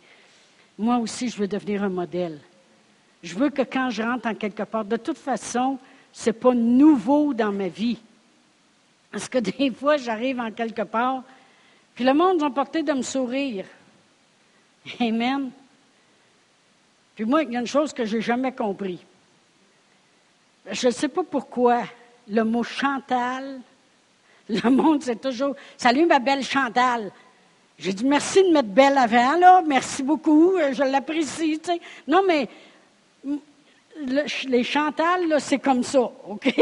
Moi 0.76 0.98
aussi, 0.98 1.30
je 1.30 1.38
veux 1.38 1.48
devenir 1.48 1.84
un 1.84 1.90
modèle. 1.90 2.40
Je 3.22 3.36
veux 3.36 3.52
que 3.52 3.62
quand 3.62 3.92
je 3.92 4.02
rentre 4.02 4.26
en 4.28 4.34
quelque 4.34 4.64
part, 4.64 4.84
de 4.84 4.98
toute 4.98 5.20
façon, 5.20 5.78
ce 6.12 6.32
n'est 6.32 6.34
pas 6.34 6.56
nouveau 6.56 7.32
dans 7.36 7.52
ma 7.52 7.68
vie. 7.68 8.00
Parce 9.12 9.30
que 9.30 9.38
des 9.60 9.70
fois, 9.70 9.98
j'arrive 9.98 10.40
en 10.40 10.50
quelque 10.50 10.82
part, 10.82 11.22
puis 11.94 12.04
le 12.04 12.16
monde 12.16 12.40
va 12.40 12.50
porter 12.50 12.82
de 12.82 12.92
me 12.92 13.04
sourire. 13.04 13.68
Amen. 15.00 15.52
Puis 17.14 17.26
moi, 17.26 17.44
il 17.44 17.52
y 17.52 17.56
a 17.56 17.60
une 17.60 17.68
chose 17.68 17.94
que 17.94 18.04
je 18.04 18.16
n'ai 18.16 18.24
jamais 18.24 18.52
compris. 18.52 19.06
Je 20.72 20.88
ne 20.88 20.92
sais 20.92 21.08
pas 21.08 21.22
pourquoi 21.22 21.84
le 22.28 22.44
mot 22.44 22.64
Chantal, 22.64 23.62
le 24.52 24.70
monde, 24.70 25.04
c'est 25.04 25.20
toujours 25.20 25.56
Salut 25.78 26.06
ma 26.06 26.20
belle 26.20 26.44
Chantal. 26.44 27.12
J'ai 27.78 27.94
dit 27.94 28.06
merci 28.06 28.44
de 28.44 28.54
mettre 28.54 28.70
belle 28.70 28.98
avant, 28.98 29.38
là, 29.38 29.64
merci 29.66 30.04
beaucoup, 30.04 30.54
je 30.72 30.84
l'apprécie. 30.84 31.60
Non, 32.08 32.22
mais 32.28 32.48
les 34.48 34.64
Chantal, 34.64 35.36
c'est 35.40 35.60
comme 35.60 35.84
ça, 35.84 36.02
OK? 36.28 36.54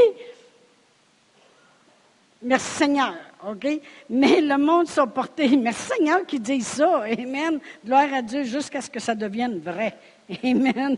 Merci 2.41 2.69
Seigneur, 2.77 3.15
OK? 3.45 3.67
Mais 4.09 4.39
le 4.39 4.57
monde 4.57 4.87
s'est 4.87 5.01
porté. 5.13 5.57
Merci 5.57 5.91
Seigneur 5.97 6.25
qui 6.25 6.39
dit 6.39 6.61
ça. 6.61 7.03
Amen. 7.03 7.59
Gloire 7.85 8.13
à 8.13 8.21
Dieu 8.21 8.43
jusqu'à 8.43 8.79
ce 8.79 8.89
que 8.89 8.99
ça 8.99 9.13
devienne 9.13 9.59
vrai. 9.59 9.97
Amen. 10.41 10.97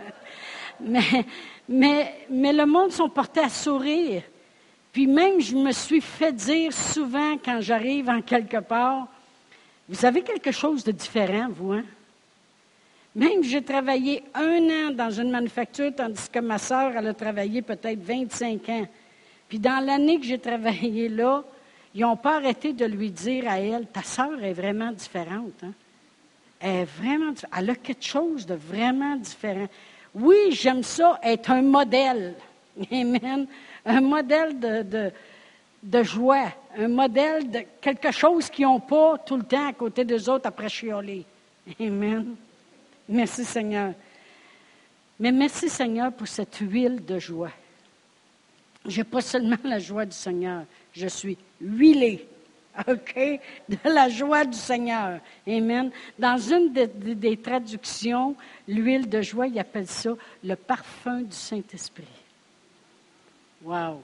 mais, 0.80 1.24
mais, 1.66 2.14
mais 2.28 2.52
le 2.52 2.66
monde 2.66 2.92
s'est 2.92 3.08
porté 3.14 3.40
à 3.40 3.48
sourire. 3.48 4.22
Puis 4.98 5.06
même, 5.06 5.40
je 5.40 5.54
me 5.54 5.70
suis 5.70 6.00
fait 6.00 6.32
dire 6.32 6.72
souvent 6.72 7.36
quand 7.36 7.60
j'arrive 7.60 8.08
en 8.08 8.20
quelque 8.20 8.56
part, 8.56 9.06
vous 9.88 10.04
avez 10.04 10.22
quelque 10.22 10.50
chose 10.50 10.82
de 10.82 10.90
différent, 10.90 11.46
vous, 11.50 11.74
hein? 11.74 11.84
Même 13.14 13.44
j'ai 13.44 13.62
travaillé 13.62 14.24
un 14.34 14.58
an 14.58 14.90
dans 14.90 15.12
une 15.12 15.30
manufacture, 15.30 15.92
tandis 15.94 16.28
que 16.28 16.40
ma 16.40 16.58
sœur, 16.58 16.96
elle 16.96 17.06
a 17.06 17.14
travaillé 17.14 17.62
peut-être 17.62 18.02
25 18.02 18.68
ans. 18.70 18.88
Puis 19.48 19.60
dans 19.60 19.86
l'année 19.86 20.18
que 20.18 20.26
j'ai 20.26 20.40
travaillé 20.40 21.08
là, 21.08 21.44
ils 21.94 22.00
n'ont 22.00 22.16
pas 22.16 22.38
arrêté 22.38 22.72
de 22.72 22.84
lui 22.84 23.12
dire 23.12 23.48
à 23.48 23.60
elle, 23.60 23.86
ta 23.86 24.02
sœur 24.02 24.42
est 24.42 24.52
vraiment 24.52 24.90
différente. 24.90 25.62
Hein? 25.62 25.74
Elle 26.58 26.70
est 26.70 26.84
vraiment, 26.84 27.34
elle 27.56 27.70
a 27.70 27.76
quelque 27.76 28.04
chose 28.04 28.44
de 28.44 28.56
vraiment 28.56 29.14
différent. 29.14 29.68
Oui, 30.12 30.50
j'aime 30.50 30.82
ça, 30.82 31.20
être 31.22 31.52
un 31.52 31.62
modèle. 31.62 32.34
Amen. 32.90 33.46
Un 33.84 34.00
modèle 34.00 34.58
de, 34.58 35.12
de, 35.82 36.02
joie, 36.02 36.52
un 36.76 36.88
modèle 36.88 37.50
de 37.50 37.60
quelque 37.80 38.10
chose 38.10 38.50
qu'ils 38.50 38.66
n'ont 38.66 38.80
pas 38.80 39.18
tout 39.18 39.36
le 39.36 39.44
temps 39.44 39.68
à 39.68 39.72
côté 39.72 40.04
des 40.04 40.28
autres 40.28 40.46
après 40.46 40.68
chioler. 40.68 41.24
Amen. 41.80 42.34
Merci 43.08 43.44
Seigneur. 43.44 43.94
Mais 45.18 45.32
merci 45.32 45.68
Seigneur 45.68 46.12
pour 46.12 46.28
cette 46.28 46.56
huile 46.58 47.04
de 47.04 47.18
joie. 47.18 47.52
Je 48.86 48.98
n'ai 48.98 49.04
pas 49.04 49.20
seulement 49.20 49.56
la 49.64 49.78
joie 49.78 50.06
du 50.06 50.16
Seigneur, 50.16 50.64
je 50.92 51.08
suis 51.08 51.36
huilée. 51.60 52.26
OK? 52.86 53.40
De 53.68 53.76
la 53.84 54.08
joie 54.08 54.44
du 54.44 54.56
Seigneur. 54.56 55.20
Amen. 55.46 55.90
Dans 56.18 56.38
une 56.38 56.72
des 56.72 57.36
traductions, 57.36 58.36
l'huile 58.68 59.08
de 59.08 59.20
joie, 59.20 59.48
il 59.48 59.58
appelle 59.58 59.88
ça 59.88 60.10
le 60.44 60.54
parfum 60.54 61.22
du 61.22 61.34
Saint-Esprit. 61.34 62.04
Wow! 63.62 64.02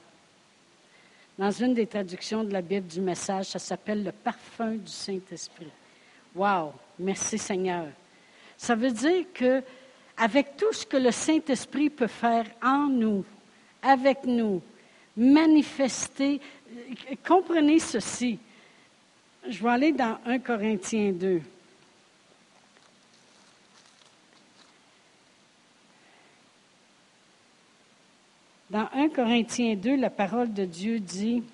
Dans 1.38 1.50
une 1.50 1.74
des 1.74 1.86
traductions 1.86 2.44
de 2.44 2.52
la 2.52 2.62
Bible 2.62 2.86
du 2.86 3.00
message, 3.00 3.46
ça 3.46 3.58
s'appelle 3.58 4.04
le 4.04 4.12
parfum 4.12 4.72
du 4.72 4.90
Saint-Esprit. 4.90 5.70
Wow! 6.34 6.72
Merci 6.98 7.38
Seigneur. 7.38 7.86
Ça 8.56 8.74
veut 8.74 8.90
dire 8.90 9.24
que 9.32 9.62
avec 10.16 10.56
tout 10.56 10.72
ce 10.72 10.86
que 10.86 10.96
le 10.96 11.10
Saint-Esprit 11.10 11.90
peut 11.90 12.06
faire 12.06 12.46
en 12.62 12.86
nous, 12.86 13.24
avec 13.82 14.24
nous, 14.24 14.62
manifester, 15.16 16.40
comprenez 17.26 17.78
ceci. 17.78 18.38
Je 19.48 19.62
vais 19.62 19.70
aller 19.70 19.92
dans 19.92 20.18
1 20.24 20.38
Corinthiens 20.38 21.12
2. 21.12 21.42
Dans 28.74 28.88
1 28.92 29.10
Corinthiens 29.10 29.76
2, 29.76 29.94
la 29.94 30.10
parole 30.10 30.52
de 30.52 30.64
Dieu 30.64 30.98
dit, 30.98 31.44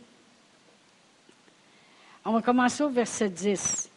on 2.25 2.33
va 2.33 2.41
commencer 2.41 2.83
au 2.83 2.89
verset 2.89 3.29
10. 3.29 3.91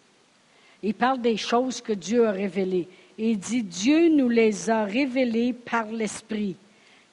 Il 0.84 0.94
parle 0.94 1.22
des 1.22 1.38
choses 1.38 1.80
que 1.80 1.94
Dieu 1.94 2.28
a 2.28 2.34
révélées. 2.34 2.86
Il 3.18 3.40
dit, 3.40 3.64
Dieu 3.64 4.10
nous 4.10 4.28
les 4.28 4.70
a 4.70 4.84
révélées 4.84 5.54
par 5.54 5.86
l'Esprit, 5.86 6.58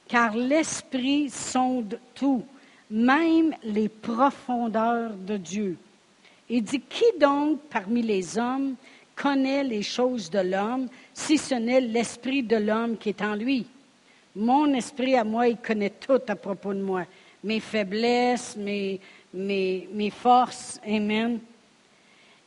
car 0.09 0.35
l'Esprit 0.35 1.29
sonde 1.29 1.97
tout, 2.13 2.43
même 2.89 3.55
les 3.63 3.87
profondeurs 3.87 5.13
de 5.13 5.37
Dieu. 5.37 5.77
Il 6.49 6.63
dit, 6.63 6.81
qui 6.81 7.05
donc 7.21 7.61
parmi 7.69 8.01
les 8.01 8.37
hommes 8.37 8.75
connaît 9.15 9.63
les 9.63 9.81
choses 9.81 10.29
de 10.29 10.39
l'homme, 10.39 10.89
si 11.13 11.37
ce 11.37 11.55
n'est 11.55 11.79
l'Esprit 11.79 12.43
de 12.43 12.57
l'homme 12.57 12.97
qui 12.97 13.07
est 13.07 13.21
en 13.21 13.35
lui? 13.35 13.65
Mon 14.35 14.73
esprit 14.73 15.15
à 15.15 15.23
moi, 15.23 15.47
il 15.47 15.57
connaît 15.57 15.89
tout 15.89 16.21
à 16.27 16.35
propos 16.35 16.73
de 16.73 16.81
moi, 16.81 17.05
mes 17.43 17.59
faiblesses, 17.59 18.55
mes, 18.55 18.99
mes, 19.33 19.89
mes 19.91 20.09
forces. 20.09 20.79
Amen. 20.85 21.39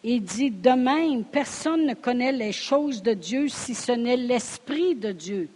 Il 0.03 0.23
dit, 0.23 0.51
de 0.51 0.71
même, 0.71 1.25
personne 1.25 1.87
ne 1.87 1.95
connaît 1.95 2.33
les 2.33 2.53
choses 2.53 3.03
de 3.03 3.15
Dieu 3.15 3.49
si 3.49 3.75
ce 3.75 3.93
n'est 3.93 4.17
l'Esprit 4.17 4.95
de 4.95 5.13
Dieu. 5.13 5.49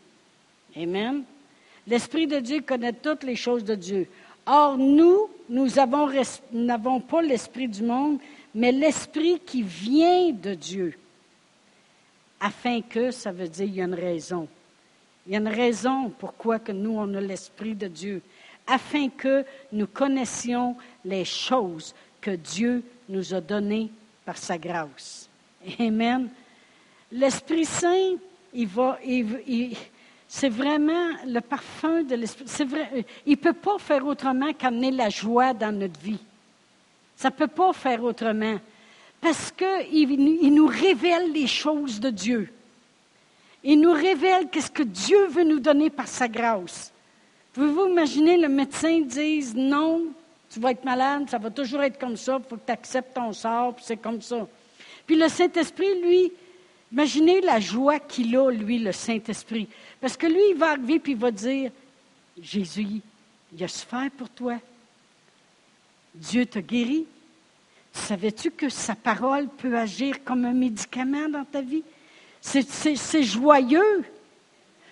Amen. 0.77 1.23
L'Esprit 1.87 2.27
de 2.27 2.41
Dieu 2.41 2.61
connaît 2.61 2.93
toutes 2.93 3.25
les 3.25 3.37
choses 3.37 3.65
de 3.65 3.75
Dieu. 3.75 4.09
Or, 4.47 4.77
nous, 4.77 5.29
nous 5.49 5.69
n'avons 6.53 7.01
pas 7.01 7.23
l'Esprit 7.23 7.69
du 7.69 7.83
monde, 7.83 8.19
mais 8.55 8.73
l'Esprit 8.73 9.41
qui 9.45 9.63
vient 9.63 10.31
de 10.33 10.55
Dieu. 10.55 10.99
Afin 12.41 12.83
que, 12.83 13.11
ça 13.11 13.33
veut 13.33 13.49
dire, 13.49 13.67
il 13.67 13.75
y 13.75 13.81
a 13.83 13.85
une 13.85 13.95
raison. 13.95 14.49
Il 15.29 15.35
y 15.35 15.37
a 15.37 15.41
une 15.41 15.49
raison 15.49 16.09
pourquoi 16.09 16.59
que 16.59 16.73
nous, 16.73 16.97
on 16.97 17.13
a 17.13 17.21
l'Esprit 17.21 17.75
de 17.75 17.87
Dieu. 17.87 18.23
Afin 18.67 19.11
que 19.11 19.45
nous 19.73 19.87
connaissions 19.87 20.75
les 21.05 21.27
choses 21.27 21.95
que 22.19 22.31
Dieu 22.31 22.83
nous 23.11 23.35
a 23.35 23.41
données 23.43 23.91
par 24.25 24.39
sa 24.39 24.57
grâce. 24.57 25.29
Amen. 25.79 26.31
L'Esprit 27.13 27.67
Saint, 27.67 28.17
il 28.55 28.69
va, 28.69 28.99
c'est 30.27 30.49
vraiment 30.49 31.11
le 31.27 31.41
parfum 31.41 32.03
de 32.05 32.15
l'Esprit. 32.15 32.47
Il 33.27 33.33
ne 33.33 33.37
peut 33.37 33.53
pas 33.53 33.79
faire 33.79 34.07
autrement 34.07 34.55
qu'amener 34.55 34.93
la 34.93 35.11
joie 35.11 35.53
dans 35.53 35.79
notre 35.79 36.01
vie. 36.01 36.21
Ça 37.17 37.29
ne 37.29 37.35
peut 37.35 37.49
pas 37.49 37.75
faire 37.75 38.03
autrement. 38.03 38.59
Parce 39.21 39.53
qu'il 39.53 40.11
il 40.11 40.55
nous 40.55 40.69
révèle 40.69 41.33
les 41.33 41.47
choses 41.47 42.01
de 42.01 42.09
Dieu. 42.09 42.51
Il 43.65 43.81
nous 43.81 43.93
révèle 43.93 44.49
qu'est-ce 44.49 44.71
que 44.71 44.83
Dieu 44.83 45.27
veut 45.27 45.45
nous 45.45 45.61
donner 45.61 45.91
par 45.91 46.07
sa 46.07 46.29
grâce. 46.29 46.93
Pouvez-vous 47.53 47.89
imaginer 47.89 48.37
le 48.37 48.49
médecin 48.49 49.01
dise 49.01 49.55
non, 49.55 50.05
tu 50.51 50.61
vas 50.61 50.71
être 50.71 50.85
malade, 50.85 51.29
ça 51.29 51.39
va 51.39 51.51
toujours 51.51 51.83
être 51.83 51.99
comme 51.99 52.17
ça, 52.17 52.39
il 52.39 52.49
faut 52.49 52.57
que 52.57 52.67
tu 52.67 52.73
acceptes 52.73 53.15
ton 53.15 53.33
sort, 53.33 53.75
puis 53.75 53.85
c'est 53.87 53.97
comme 53.97 54.23
ça. 54.23 54.47
Puis 55.07 55.17
le 55.17 55.29
Saint-Esprit, 55.29 56.01
lui, 56.01 56.33
imaginez 56.93 57.41
la 57.41 57.59
joie 57.59 57.99
qu'il 57.99 58.37
a, 58.37 58.51
lui, 58.51 58.79
le 58.79 58.93
Saint-Esprit. 58.93 59.69
Parce 60.01 60.17
que 60.17 60.27
lui, 60.27 60.51
il 60.51 60.57
va 60.57 60.71
arriver 60.71 60.99
puis 60.99 61.13
il 61.13 61.19
va 61.19 61.31
dire, 61.31 61.71
Jésus, 62.41 63.01
il 63.53 63.65
a 63.65 63.69
souffert 63.69 64.11
pour 64.17 64.29
toi. 64.29 64.59
Dieu 66.15 66.47
t'a 66.47 66.61
guéri. 66.61 67.07
Savais-tu 67.93 68.51
que 68.51 68.69
sa 68.69 68.95
parole 68.95 69.49
peut 69.49 69.77
agir 69.77 70.23
comme 70.25 70.45
un 70.45 70.53
médicament 70.53 71.29
dans 71.29 71.45
ta 71.45 71.61
vie? 71.61 71.83
C'est 72.41 73.23
joyeux. 73.23 74.05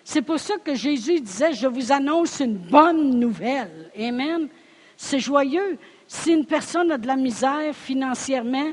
C'est 0.05 0.23
pour 0.23 0.39
ça 0.39 0.55
que 0.59 0.75
Jésus 0.75 1.21
disait, 1.21 1.53
je 1.53 1.67
vous 1.67 1.91
annonce 1.91 2.41
une 2.41 2.57
bonne 2.57 3.19
nouvelle. 3.19 3.91
Amen. 3.99 4.49
C'est 4.97 5.19
joyeux. 5.19 5.79
Si 6.07 6.33
une 6.33 6.47
personne 6.47 6.93
a 6.93 6.99
de 6.99 7.07
la 7.07 7.17
misère 7.17 7.75
financièrement, 7.75 8.71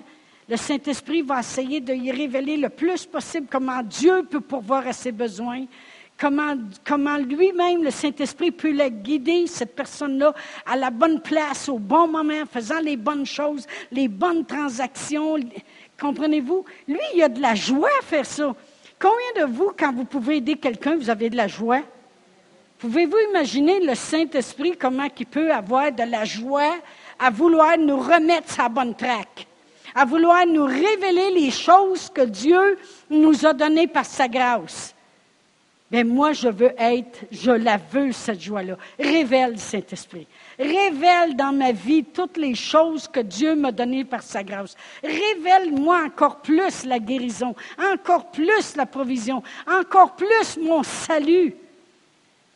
le 0.48 0.58
Saint-Esprit 0.58 1.22
va 1.22 1.40
essayer 1.40 1.80
de 1.80 1.94
y 1.94 2.12
révéler 2.12 2.58
le 2.58 2.70
plus 2.70 3.06
possible 3.06 3.48
comment 3.50 3.82
Dieu 3.82 4.24
peut 4.30 4.42
pourvoir 4.42 4.88
à 4.88 4.94
ses 4.94 5.12
besoins, 5.12 5.66
comment, 6.20 7.18
lui-même, 7.18 7.84
le 7.84 7.90
Saint-Esprit, 7.90 8.52
peut 8.52 8.72
la 8.72 8.90
guider, 8.90 9.48
cette 9.48 9.76
personne-là, 9.76 10.34
à 10.66 10.76
la 10.76 10.92
bonne 10.92 11.22
place, 11.22 11.68
au 11.68 11.80
bon 11.80 12.08
moment, 12.08 12.44
faisant 12.52 12.80
les 12.80 12.98
bonnes 12.98 13.26
choses, 13.26 13.66
les 13.92 14.08
bonnes 14.08 14.46
transactions. 14.46 15.38
Comprenez-vous? 16.00 16.64
Lui, 16.88 17.00
il 17.16 17.24
a 17.24 17.30
de 17.30 17.42
la 17.42 17.56
joie 17.56 17.90
à 18.00 18.06
faire 18.06 18.26
ça. 18.26 18.56
Combien 19.04 19.46
de 19.46 19.52
vous, 19.52 19.74
quand 19.78 19.92
vous 19.92 20.06
pouvez 20.06 20.38
aider 20.38 20.56
quelqu'un, 20.56 20.96
vous 20.96 21.10
avez 21.10 21.30
de 21.30 21.36
la 21.36 21.50
joie? 21.50 21.82
Pouvez-vous 22.78 23.18
imaginer 23.32 23.82
le 23.82 23.96
Saint-Esprit, 23.96 24.78
comment 24.80 25.10
il 25.20 25.26
peut 25.26 25.52
avoir 25.52 25.92
de 25.92 26.04
la 26.04 26.24
joie 26.24 26.78
à 27.20 27.30
vouloir 27.30 27.78
nous 27.78 27.98
remettre 27.98 28.50
sa 28.50 28.70
bonne 28.70 28.96
traque, 28.96 29.46
à 29.94 30.06
vouloir 30.06 30.46
nous 30.48 30.64
révéler 30.64 31.32
les 31.32 31.52
choses 31.52 32.10
que 32.10 32.22
Dieu 32.22 32.80
nous 33.10 33.46
a 33.46 33.52
données 33.52 33.88
par 33.88 34.06
sa 34.06 34.30
grâce? 34.30 34.96
Mais 35.92 36.06
moi, 36.06 36.32
je 36.32 36.48
veux 36.48 36.72
être, 36.78 37.26
je 37.30 37.52
la 37.52 37.76
veux, 37.76 38.14
cette 38.14 38.40
joie-là. 38.40 38.78
Révèle, 38.98 39.60
Saint-Esprit. 39.60 40.28
Révèle 40.60 41.36
dans 41.36 41.52
ma 41.52 41.72
vie 41.72 42.04
toutes 42.04 42.38
les 42.38 42.56
choses 42.56 43.08
que 43.08 43.20
Dieu 43.20 43.56
m'a 43.56 43.72
données 43.72 44.06
par 44.06 44.22
sa 44.22 44.44
grâce. 44.44 44.76
Révèle-moi 45.04 46.04
encore 46.06 46.42
plus 46.42 46.86
la 46.86 47.00
guérison, 47.00 47.56
encore 47.94 48.32
plus 48.32 48.76
la 48.76 48.86
provision, 48.86 49.42
encore 49.68 50.16
plus 50.16 50.58
mon 50.58 50.84
salut. 50.84 51.56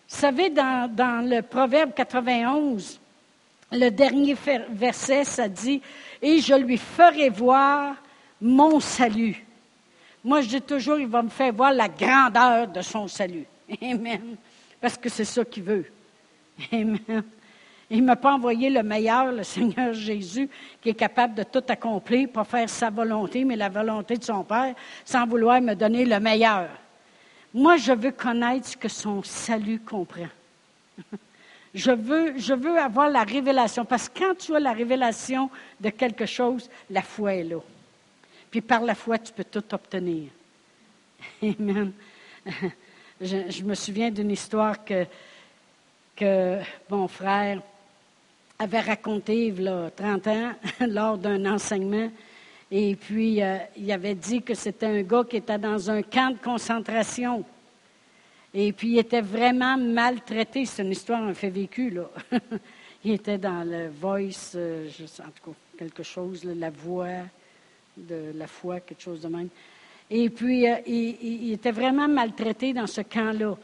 Vous 0.10 0.16
savez, 0.16 0.50
dans, 0.50 1.28
le 1.28 1.41
Proverbe 1.41 1.93
91, 1.93 3.00
le 3.72 3.89
dernier 3.89 4.36
verset, 4.70 5.24
ça 5.26 5.50
dit, 5.50 5.82
Et 6.22 6.39
je 6.39 6.54
lui 6.54 6.78
ferai 6.78 7.30
voir 7.30 7.95
mon 8.39 8.80
salut. 8.80 9.43
Moi, 10.24 10.41
je 10.41 10.50
dis 10.50 10.62
toujours, 10.62 11.00
il 11.00 11.08
va 11.08 11.22
me 11.22 11.30
faire 11.30 11.52
voir 11.52 11.74
la 11.74 11.89
grandeur 11.89 12.68
de 12.68 12.82
son 12.82 13.08
salut. 13.08 13.45
Amen. 13.82 14.38
parce 14.80 14.98
que 14.98 15.10
c'est 15.10 15.26
ça 15.26 15.43
qu'il 15.43 15.64
veut. 15.64 15.86
Amen. 16.72 17.24
Il 17.90 18.02
ne 18.02 18.08
m'a 18.08 18.16
pas 18.18 18.34
envoyé 18.34 18.70
le 18.70 18.84
meilleur, 18.84 19.32
le 19.32 19.44
Seigneur 19.44 19.94
Jésus, 19.94 20.50
qui 20.82 20.90
est 20.90 20.94
capable 20.94 21.36
de 21.36 21.44
tout 21.44 21.64
accomplir, 21.70 22.28
pour 22.30 22.46
faire 22.46 22.70
sa 22.70 22.90
volonté, 22.90 23.46
mais 23.46 23.56
la 23.56 23.70
volonté 23.70 24.18
de 24.18 24.24
son 24.24 24.44
Père, 24.44 24.76
sans 25.06 25.26
vouloir 25.26 25.62
me 25.62 25.74
donner 25.74 26.04
le 26.04 26.20
meilleur. 26.20 26.68
Moi, 27.54 27.78
je 27.78 27.94
veux 27.94 28.12
connaître 28.12 28.68
ce 28.68 28.78
que 28.78 28.90
son 28.90 29.24
salut 29.24 29.80
comprend. 29.80 30.28
Je 31.74 31.92
veux, 31.92 32.40
je 32.40 32.54
avoir 32.80 33.08
la 33.08 33.24
révélation, 33.24 33.86
parce 33.86 34.10
que 34.10 34.18
quand 34.18 34.36
tu 34.36 34.56
as 34.56 34.60
la 34.60 34.72
révélation 34.72 35.48
de 35.80 35.90
quelque 35.90 36.26
chose, 36.26 36.68
la 36.90 37.04
foi 37.04 37.36
est 37.36 37.44
là. 37.44 37.60
Puis 38.50 38.62
par 38.62 38.82
la 38.82 38.96
foi, 38.96 39.20
tu 39.20 39.32
peux 39.32 39.44
tout 39.44 39.64
obtenir. 39.74 40.30
Amen. 41.44 41.92
Je, 43.22 43.64
me 43.64 43.76
souviens 43.76 44.10
d'une 44.10 44.32
histoire 44.32 44.78
que 46.16 46.60
mon 46.90 47.08
frère 47.08 47.62
avait 48.60 48.82
racontée 48.82 49.47
il 49.47 49.62
y 49.62 49.68
a 49.68 49.89
30 49.91 50.28
ans 50.28 50.51
lors 50.88 51.18
d'un 51.18 51.45
enseignement. 51.45 52.10
Et 52.70 52.95
puis, 52.95 53.41
euh, 53.41 53.58
il 53.78 53.91
avait 53.91 54.16
dit 54.16 54.41
que 54.41 54.53
c'était 54.53 54.88
un 54.88 55.01
gars 55.01 55.24
qui 55.24 55.38
était 55.38 55.58
dans 55.58 55.89
un 55.89 56.01
camp 56.01 56.32
de 56.32 56.43
concentration. 56.43 57.45
Et 58.53 58.74
puis, 58.74 58.89
il 58.89 58.99
était 58.99 59.22
vraiment 59.22 59.78
maltraité. 59.78 60.66
C'est 60.66 60.84
une 60.84 60.91
histoire, 60.91 61.24
un 61.24 61.34
fait 61.34 61.49
vécu, 61.49 61.91
là. 61.91 62.10
il 63.05 63.14
était 63.14 63.38
dans 63.38 63.64
le 63.64 63.89
voice, 63.89 64.53
euh, 64.55 64.89
en 65.20 65.30
tout 65.30 65.51
cas, 65.51 65.58
quelque 65.78 66.03
chose, 66.03 66.43
la 66.43 66.70
voix 66.70 67.24
de 67.95 68.34
la 68.36 68.47
foi, 68.47 68.80
quelque 68.82 69.01
chose 69.01 69.22
de 69.22 69.28
même. 69.28 69.49
Et 70.10 70.30
puis, 70.30 70.68
euh, 70.70 70.76
il, 70.86 71.51
était 71.51 71.72
vraiment 71.72 72.08
maltraité 72.08 72.74
dans 72.74 72.88
ce 72.88 73.01
camp-là. 73.01 73.55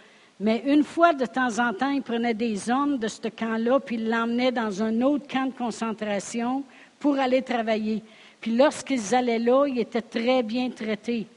Mais 0.43 0.61
une 0.65 0.83
fois, 0.83 1.13
de 1.13 1.25
temps 1.25 1.57
en 1.59 1.73
temps, 1.73 1.91
il 1.91 2.01
prenait 2.01 2.33
des 2.33 2.69
hommes 2.69 2.97
de 2.97 3.07
ce 3.07 3.29
camp-là, 3.29 3.79
puis 3.79 3.95
il 3.95 4.09
l'emmenait 4.09 4.51
dans 4.51 4.83
un 4.83 5.01
autre 5.01 5.25
camp 5.25 5.45
de 5.45 5.53
concentration 5.53 6.65
pour 6.99 7.17
aller 7.17 7.41
travailler. 7.41 8.03
Puis 8.41 8.53
lorsqu'ils 8.53 9.15
allaient 9.15 9.39
là, 9.39 9.65
il 9.67 9.79
était 9.79 10.01
très 10.01 10.43
bien 10.43 10.69
traité. 10.69 11.27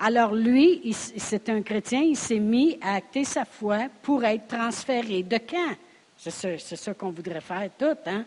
Alors 0.00 0.34
lui, 0.34 0.90
c'est 0.94 1.50
un 1.50 1.60
chrétien, 1.60 2.00
il 2.00 2.16
s'est 2.16 2.38
mis 2.38 2.78
à 2.80 2.94
acter 2.94 3.24
sa 3.24 3.44
foi 3.44 3.88
pour 4.00 4.24
être 4.24 4.48
transféré 4.48 5.22
de 5.22 5.36
camp. 5.36 5.76
C'est 6.16 6.58
ça, 6.58 6.76
ça 6.76 6.94
qu'on 6.94 7.10
voudrait 7.10 7.42
faire 7.42 7.68
tout, 7.78 7.98
hein? 8.06 8.24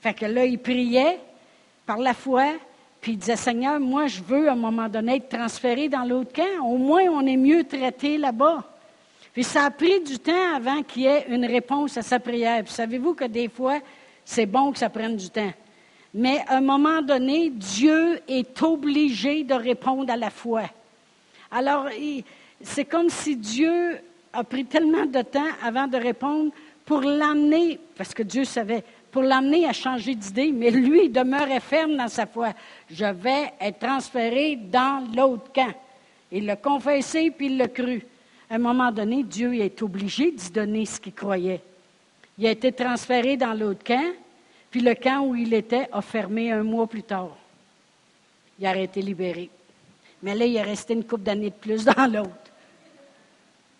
Fait 0.00 0.14
que 0.14 0.24
là, 0.24 0.46
il 0.46 0.58
priait 0.58 1.20
par 1.84 1.98
la 1.98 2.14
foi, 2.14 2.54
puis 3.02 3.12
il 3.12 3.18
disait, 3.18 3.36
Seigneur, 3.36 3.78
moi, 3.80 4.06
je 4.06 4.22
veux 4.22 4.48
à 4.48 4.52
un 4.52 4.56
moment 4.56 4.88
donné 4.88 5.16
être 5.16 5.28
transféré 5.28 5.90
dans 5.90 6.04
l'autre 6.04 6.32
camp. 6.32 6.64
Au 6.64 6.78
moins, 6.78 7.02
on 7.10 7.26
est 7.26 7.36
mieux 7.36 7.64
traité 7.64 8.16
là-bas. 8.16 8.64
Puis 9.36 9.44
ça 9.44 9.64
a 9.64 9.70
pris 9.70 10.00
du 10.00 10.18
temps 10.18 10.54
avant 10.54 10.82
qu'il 10.82 11.02
y 11.02 11.06
ait 11.08 11.26
une 11.28 11.44
réponse 11.44 11.98
à 11.98 12.00
sa 12.00 12.18
prière. 12.18 12.64
Puis 12.64 12.72
savez-vous 12.72 13.12
que 13.12 13.26
des 13.26 13.50
fois, 13.50 13.80
c'est 14.24 14.46
bon 14.46 14.72
que 14.72 14.78
ça 14.78 14.88
prenne 14.88 15.14
du 15.14 15.28
temps. 15.28 15.52
Mais 16.14 16.42
à 16.48 16.56
un 16.56 16.62
moment 16.62 17.02
donné, 17.02 17.50
Dieu 17.50 18.18
est 18.26 18.62
obligé 18.62 19.44
de 19.44 19.52
répondre 19.52 20.10
à 20.10 20.16
la 20.16 20.30
foi. 20.30 20.62
Alors, 21.50 21.86
c'est 22.62 22.86
comme 22.86 23.10
si 23.10 23.36
Dieu 23.36 24.00
a 24.32 24.42
pris 24.42 24.64
tellement 24.64 25.04
de 25.04 25.20
temps 25.20 25.52
avant 25.62 25.86
de 25.86 25.98
répondre 25.98 26.50
pour 26.86 27.02
l'amener, 27.02 27.78
parce 27.94 28.14
que 28.14 28.22
Dieu 28.22 28.44
savait, 28.44 28.84
pour 29.10 29.20
l'amener 29.20 29.66
à 29.66 29.74
changer 29.74 30.14
d'idée, 30.14 30.50
mais 30.50 30.70
lui, 30.70 31.04
il 31.04 31.12
demeurait 31.12 31.60
ferme 31.60 31.94
dans 31.94 32.08
sa 32.08 32.24
foi. 32.24 32.54
Je 32.90 33.04
vais 33.04 33.52
être 33.60 33.80
transféré 33.80 34.56
dans 34.56 35.06
l'autre 35.14 35.52
camp. 35.52 35.74
Il 36.32 36.46
l'a 36.46 36.56
confessé, 36.56 37.30
puis 37.30 37.48
il 37.48 37.58
l'a 37.58 37.68
cru. 37.68 38.02
À 38.48 38.54
un 38.54 38.58
moment 38.58 38.92
donné, 38.92 39.22
Dieu 39.24 39.54
est 39.54 39.82
obligé 39.82 40.30
d'y 40.30 40.50
donner 40.50 40.86
ce 40.86 41.00
qu'il 41.00 41.14
croyait. 41.14 41.62
Il 42.38 42.46
a 42.46 42.50
été 42.50 42.70
transféré 42.70 43.36
dans 43.36 43.54
l'autre 43.54 43.82
camp, 43.82 44.12
puis 44.70 44.80
le 44.80 44.94
camp 44.94 45.26
où 45.26 45.34
il 45.34 45.52
était 45.52 45.88
a 45.90 46.00
fermé 46.00 46.52
un 46.52 46.62
mois 46.62 46.86
plus 46.86 47.02
tard. 47.02 47.36
Il 48.58 48.66
a 48.66 48.76
été 48.76 49.02
libéré. 49.02 49.50
Mais 50.22 50.34
là, 50.34 50.44
il 50.44 50.56
est 50.56 50.62
resté 50.62 50.94
une 50.94 51.04
couple 51.04 51.24
d'années 51.24 51.50
de 51.50 51.54
plus 51.54 51.84
dans 51.96 52.12
l'autre. 52.12 52.30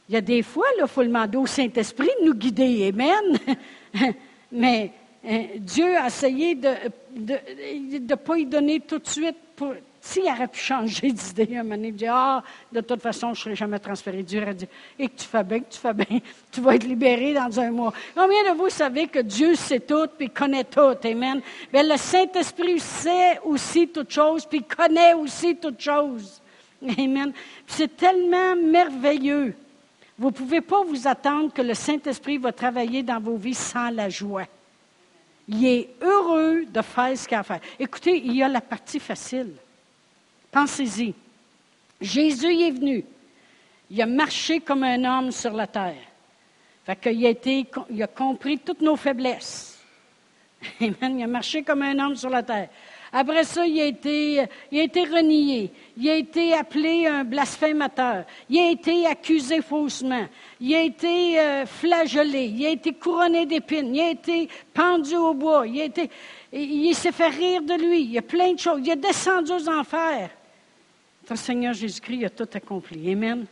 Il 0.09 0.15
y 0.15 0.19
a 0.19 0.21
des 0.21 0.43
fois, 0.43 0.67
il 0.79 0.87
faut 0.87 1.03
demander 1.03 1.37
au 1.37 1.47
Saint-Esprit 1.47 2.09
de 2.21 2.27
nous 2.27 2.35
guider. 2.35 2.89
Amen. 2.89 4.15
Mais 4.53 4.93
euh, 5.25 5.43
Dieu 5.59 5.97
a 5.97 6.07
essayé 6.07 6.55
de 6.55 6.71
ne 7.17 8.15
pas 8.15 8.39
y 8.39 8.47
donner 8.47 8.81
tout 8.81 8.99
de 8.99 9.07
suite. 9.07 9.37
Pour, 9.57 9.75
s'il 10.07 10.23
aurait 10.23 10.47
pu 10.47 10.61
changer 10.61 11.11
d'idée 11.11 11.57
un 11.57 11.65
moment 11.65 11.75
donné, 11.75 11.91
dire 11.91 12.15
Ah, 12.15 12.43
de 12.71 12.81
toute 12.81 13.03
façon, 13.03 13.35
je 13.35 13.41
ne 13.41 13.45
serai 13.45 13.57
jamais 13.57 13.79
transféré. 13.81 14.23
Dieu 14.23 14.41
aurait 14.41 14.55
dit 14.55 14.69
Et 14.99 15.09
que 15.09 15.17
tu 15.17 15.27
fais 15.27 15.43
bien, 15.43 15.61
que 15.61 15.69
tu 15.69 15.79
fais 15.79 15.95
bien, 15.95 16.21
tu 16.53 16.61
vas 16.61 16.77
être 16.77 16.85
libéré 16.85 17.35
dans 17.35 17.59
un 17.59 17.71
mois. 17.73 17.93
Combien 18.15 18.53
de 18.53 18.57
vous 18.57 18.71
savez 18.71 19.09
que 19.09 19.19
Dieu 19.19 19.57
sait 19.57 19.81
tout 19.81 20.07
puis 20.17 20.31
connaît 20.31 20.63
tout? 20.63 20.95
Amen. 21.05 21.41
Mais 21.73 21.83
le 21.83 21.97
Saint-Esprit 21.97 22.79
sait 22.79 23.41
aussi 23.45 23.89
toutes 23.89 24.13
choses 24.13 24.47
puis 24.47 24.63
connaît 24.63 25.15
aussi 25.15 25.57
toutes 25.57 25.81
choses. 25.81 26.41
Amen. 26.99 27.33
C'est 27.67 27.97
tellement 27.97 28.55
merveilleux. 28.55 29.55
Vous 30.19 30.29
ne 30.29 30.33
pouvez 30.33 30.61
pas 30.61 30.85
vous 30.85 31.09
attendre 31.09 31.53
que 31.53 31.63
le 31.63 31.75
Saint-Esprit 31.75 32.39
va 32.39 32.53
travailler 32.53 33.03
dans 33.03 33.21
vos 33.21 33.37
vies 33.37 33.55
sans 33.55 33.91
la 33.91 34.09
joie. 34.09 34.47
Il 35.49 35.67
est 35.67 35.89
heureux 36.01 36.65
de 36.65 36.83
faire 36.83 37.19
ce 37.19 37.27
qu'il 37.27 37.37
a 37.37 37.41
à 37.41 37.43
faire. 37.43 37.61
Écoutez, 37.79 38.23
il 38.25 38.37
y 38.37 38.43
a 38.43 38.49
la 38.49 38.61
partie 38.61 39.01
facile. 39.01 39.53
Pensez-y. 40.57 41.13
Jésus 42.01 42.63
est 42.63 42.71
venu. 42.71 43.05
Il 43.91 44.01
a 44.01 44.07
marché 44.07 44.59
comme 44.61 44.85
un 44.85 45.05
homme 45.05 45.31
sur 45.31 45.53
la 45.53 45.67
terre. 45.67 46.01
Fait 46.87 46.97
qu'il 46.97 47.27
a, 47.27 47.33
il 47.91 48.03
a 48.03 48.07
compris 48.07 48.57
toutes 48.61 48.81
nos 48.81 48.97
faiblesses. 48.97 49.79
Il 50.81 50.95
a 51.03 51.27
marché 51.27 51.63
comme 51.63 51.83
un 51.83 51.99
homme 51.99 52.17
sur 52.17 52.31
la 52.31 52.43
terre. 52.43 52.71
Après 53.13 53.45
ça, 53.45 53.67
il 53.67 53.79
a, 53.83 53.85
été, 53.85 54.47
il 54.73 54.81
a 54.81 54.83
été 54.83 55.05
renié. 55.05 55.71
Il 55.99 56.09
a 56.09 56.17
été 56.17 56.55
appelé 56.55 57.07
un 57.07 57.23
blasphémateur. 57.23 58.25
Il 58.49 58.59
a 58.59 58.71
été 58.71 59.07
accusé 59.07 59.61
faussement. 59.61 60.27
Il 60.59 60.75
a 60.75 60.81
été 60.81 61.39
euh, 61.39 61.67
flagellé. 61.67 62.47
Il 62.47 62.65
a 62.65 62.71
été 62.71 62.95
couronné 62.95 63.45
d'épines. 63.45 63.95
Il 63.95 64.01
a 64.01 64.11
été 64.11 64.49
pendu 64.73 65.17
au 65.17 65.35
bois. 65.35 65.67
Il, 65.67 65.83
a 65.83 65.85
été, 65.85 66.11
il 66.51 66.95
s'est 66.95 67.13
fait 67.13 67.29
rire 67.29 67.61
de 67.61 67.75
lui. 67.75 68.01
Il 68.05 68.13
y 68.13 68.19
a 68.19 68.23
plein 68.23 68.55
de 68.55 68.59
choses. 68.59 68.81
Il 68.83 68.91
est 68.91 68.97
descendu 68.97 69.53
aux 69.53 69.69
enfers. 69.69 70.31
Notre 71.29 71.43
Seigneur 71.43 71.75
Jésus-Christ 71.75 72.25
a 72.25 72.31
tout 72.31 72.49
accompli. 72.55 73.11
Amen. 73.11 73.47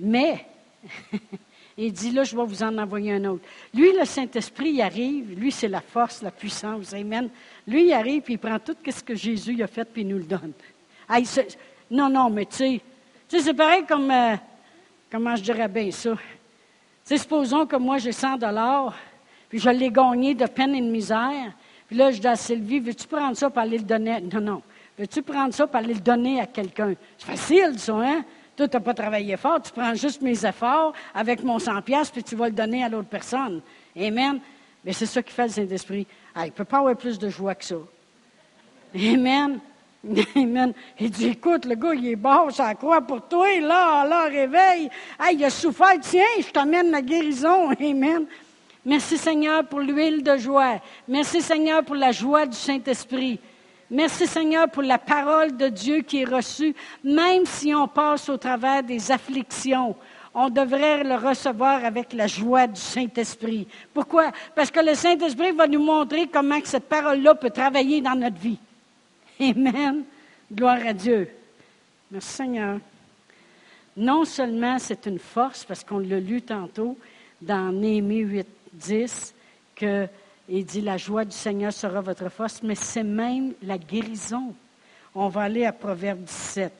Mais, 0.00 0.44
il 1.78 1.92
dit 1.92 2.10
là, 2.10 2.24
je 2.24 2.36
vais 2.36 2.44
vous 2.44 2.62
en 2.64 2.76
envoyer 2.76 3.12
un 3.12 3.24
autre. 3.26 3.44
Lui, 3.72 3.92
le 3.96 4.04
Saint-Esprit, 4.04 4.70
il 4.70 4.82
arrive. 4.82 5.38
Lui, 5.38 5.52
c'est 5.52 5.68
la 5.68 5.80
force, 5.80 6.22
la 6.22 6.32
puissance. 6.32 6.92
Amen. 6.92 7.30
Lui, 7.68 7.86
il 7.86 7.92
arrive, 7.92 8.22
puis 8.22 8.34
il 8.34 8.38
prend 8.38 8.58
tout 8.58 8.74
ce 8.84 9.00
que 9.00 9.14
Jésus 9.14 9.62
a 9.62 9.68
fait, 9.68 9.84
puis 9.84 10.02
il 10.02 10.08
nous 10.08 10.18
le 10.18 10.24
donne. 10.24 10.52
non, 11.88 12.08
non, 12.08 12.28
mais 12.30 12.46
tu 12.46 12.80
sais, 13.28 13.40
c'est 13.40 13.54
pareil 13.54 13.84
comme, 13.86 14.10
euh, 14.10 14.34
comment 15.08 15.36
je 15.36 15.44
dirais 15.44 15.68
bien 15.68 15.92
ça? 15.92 16.16
Tu 17.06 17.16
supposons 17.16 17.64
que 17.64 17.76
moi, 17.76 17.98
j'ai 17.98 18.10
100 18.10 18.38
dollars, 18.38 18.96
puis 19.48 19.60
je 19.60 19.70
l'ai 19.70 19.90
gagné 19.90 20.34
de 20.34 20.46
peine 20.46 20.74
et 20.74 20.80
de 20.80 20.90
misère, 20.90 21.52
puis 21.86 21.96
là, 21.96 22.10
je 22.10 22.20
dis 22.20 22.26
à 22.26 22.34
Sylvie, 22.34 22.80
veux-tu 22.80 23.06
prendre 23.06 23.36
ça 23.36 23.48
pour 23.48 23.60
aller 23.60 23.78
le 23.78 23.84
donner? 23.84 24.20
Non, 24.20 24.40
non. 24.40 24.62
Veux-tu 25.00 25.22
prendre 25.22 25.54
ça 25.54 25.66
pour 25.66 25.76
aller 25.76 25.94
le 25.94 26.00
donner 26.00 26.42
à 26.42 26.46
quelqu'un? 26.46 26.92
C'est 27.16 27.26
facile, 27.26 27.78
ça, 27.78 27.94
hein? 27.94 28.22
Toi, 28.54 28.68
tu 28.68 28.76
n'as 28.76 28.82
pas 28.82 28.92
travaillé 28.92 29.34
fort, 29.38 29.62
tu 29.62 29.72
prends 29.72 29.94
juste 29.94 30.20
mes 30.20 30.44
efforts 30.44 30.92
avec 31.14 31.42
mon 31.42 31.58
100 31.58 31.80
pièces 31.80 32.10
puis 32.10 32.22
tu 32.22 32.36
vas 32.36 32.50
le 32.50 32.54
donner 32.54 32.84
à 32.84 32.90
l'autre 32.90 33.08
personne. 33.08 33.62
Amen. 33.96 34.38
Mais 34.84 34.92
c'est 34.92 35.06
ça 35.06 35.22
qui 35.22 35.32
fait 35.32 35.44
le 35.44 35.48
Saint-Esprit. 35.48 36.06
Ah, 36.34 36.44
il 36.44 36.48
ne 36.48 36.52
peut 36.52 36.66
pas 36.66 36.80
avoir 36.80 36.94
plus 36.96 37.18
de 37.18 37.30
joie 37.30 37.54
que 37.54 37.64
ça. 37.64 37.76
Amen. 38.94 39.60
Amen. 40.36 40.74
Il 40.98 41.10
dit, 41.10 41.28
écoute, 41.28 41.64
le 41.64 41.76
gars, 41.76 41.94
il 41.94 42.08
est 42.08 42.16
bon, 42.16 42.50
ça 42.50 42.74
croit 42.74 43.00
pour 43.00 43.26
toi, 43.26 43.58
là, 43.58 44.04
là, 44.04 44.24
réveille. 44.24 44.90
Ah, 45.18 45.32
il 45.32 45.42
a 45.42 45.48
souffert, 45.48 45.98
tiens, 46.02 46.24
je 46.38 46.50
t'amène 46.50 46.90
la 46.90 47.00
guérison. 47.00 47.70
Amen. 47.80 48.26
Merci 48.84 49.16
Seigneur 49.16 49.64
pour 49.64 49.80
l'huile 49.80 50.22
de 50.22 50.36
joie. 50.36 50.78
Merci 51.08 51.40
Seigneur 51.40 51.82
pour 51.84 51.96
la 51.96 52.12
joie 52.12 52.44
du 52.44 52.56
Saint-Esprit. 52.56 53.40
Merci 53.90 54.26
Seigneur 54.26 54.70
pour 54.70 54.82
la 54.82 54.98
parole 54.98 55.56
de 55.56 55.68
Dieu 55.68 56.02
qui 56.02 56.22
est 56.22 56.24
reçue, 56.24 56.74
même 57.02 57.44
si 57.44 57.74
on 57.74 57.88
passe 57.88 58.28
au 58.28 58.36
travers 58.36 58.82
des 58.82 59.10
afflictions 59.10 59.96
on 60.34 60.48
devrait 60.48 61.02
le 61.02 61.16
recevoir 61.16 61.84
avec 61.84 62.12
la 62.12 62.26
joie 62.26 62.66
du 62.66 62.80
Saint-Esprit. 62.80 63.66
Pourquoi? 63.92 64.30
Parce 64.54 64.70
que 64.70 64.80
le 64.80 64.94
Saint-Esprit 64.94 65.52
va 65.52 65.66
nous 65.66 65.82
montrer 65.82 66.28
comment 66.28 66.58
cette 66.64 66.88
parole-là 66.88 67.34
peut 67.34 67.50
travailler 67.50 68.00
dans 68.00 68.14
notre 68.14 68.38
vie. 68.38 68.58
Amen. 69.40 70.04
Gloire 70.52 70.78
à 70.86 70.92
Dieu. 70.92 71.28
Merci 72.10 72.28
Seigneur. 72.28 72.78
Non 73.96 74.24
seulement 74.24 74.78
c'est 74.78 75.04
une 75.06 75.18
force, 75.18 75.64
parce 75.64 75.82
qu'on 75.82 75.98
l'a 75.98 76.20
lu 76.20 76.42
tantôt 76.42 76.96
dans 77.42 77.72
Néhémie 77.72 78.20
8, 78.20 78.46
10, 78.72 79.34
que 79.74 80.06
il 80.50 80.64
dit 80.64 80.80
la 80.80 80.96
joie 80.96 81.24
du 81.24 81.36
Seigneur 81.36 81.72
sera 81.72 82.00
votre 82.00 82.28
force, 82.28 82.62
mais 82.62 82.74
c'est 82.74 83.04
même 83.04 83.54
la 83.62 83.78
guérison. 83.78 84.52
On 85.14 85.28
va 85.28 85.42
aller 85.42 85.64
à 85.64 85.72
Proverbe 85.72 86.22
17. 86.24 86.72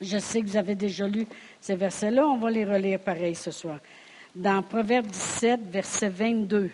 Je 0.00 0.18
sais 0.18 0.40
que 0.40 0.46
vous 0.46 0.56
avez 0.56 0.76
déjà 0.76 1.06
lu 1.06 1.26
ces 1.60 1.74
versets-là, 1.74 2.26
on 2.26 2.38
va 2.38 2.50
les 2.50 2.64
relire 2.64 3.00
pareil 3.00 3.34
ce 3.34 3.50
soir. 3.50 3.78
Dans 4.34 4.62
Proverbe 4.62 5.06
17, 5.06 5.60
verset 5.70 6.08
22, 6.08 6.70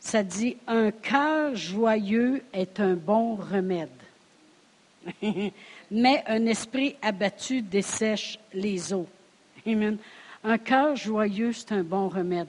ça 0.00 0.22
dit 0.22 0.56
Un 0.66 0.90
cœur 0.90 1.54
joyeux 1.54 2.42
est 2.52 2.80
un 2.80 2.94
bon 2.94 3.36
remède, 3.36 3.88
mais 5.90 6.24
un 6.26 6.44
esprit 6.46 6.96
abattu 7.00 7.62
dessèche 7.62 8.38
les 8.52 8.92
eaux. 8.92 9.06
Amen. 9.66 9.98
Un 10.42 10.58
cœur 10.58 10.96
joyeux, 10.96 11.52
c'est 11.52 11.72
un 11.72 11.84
bon 11.84 12.08
remède. 12.08 12.48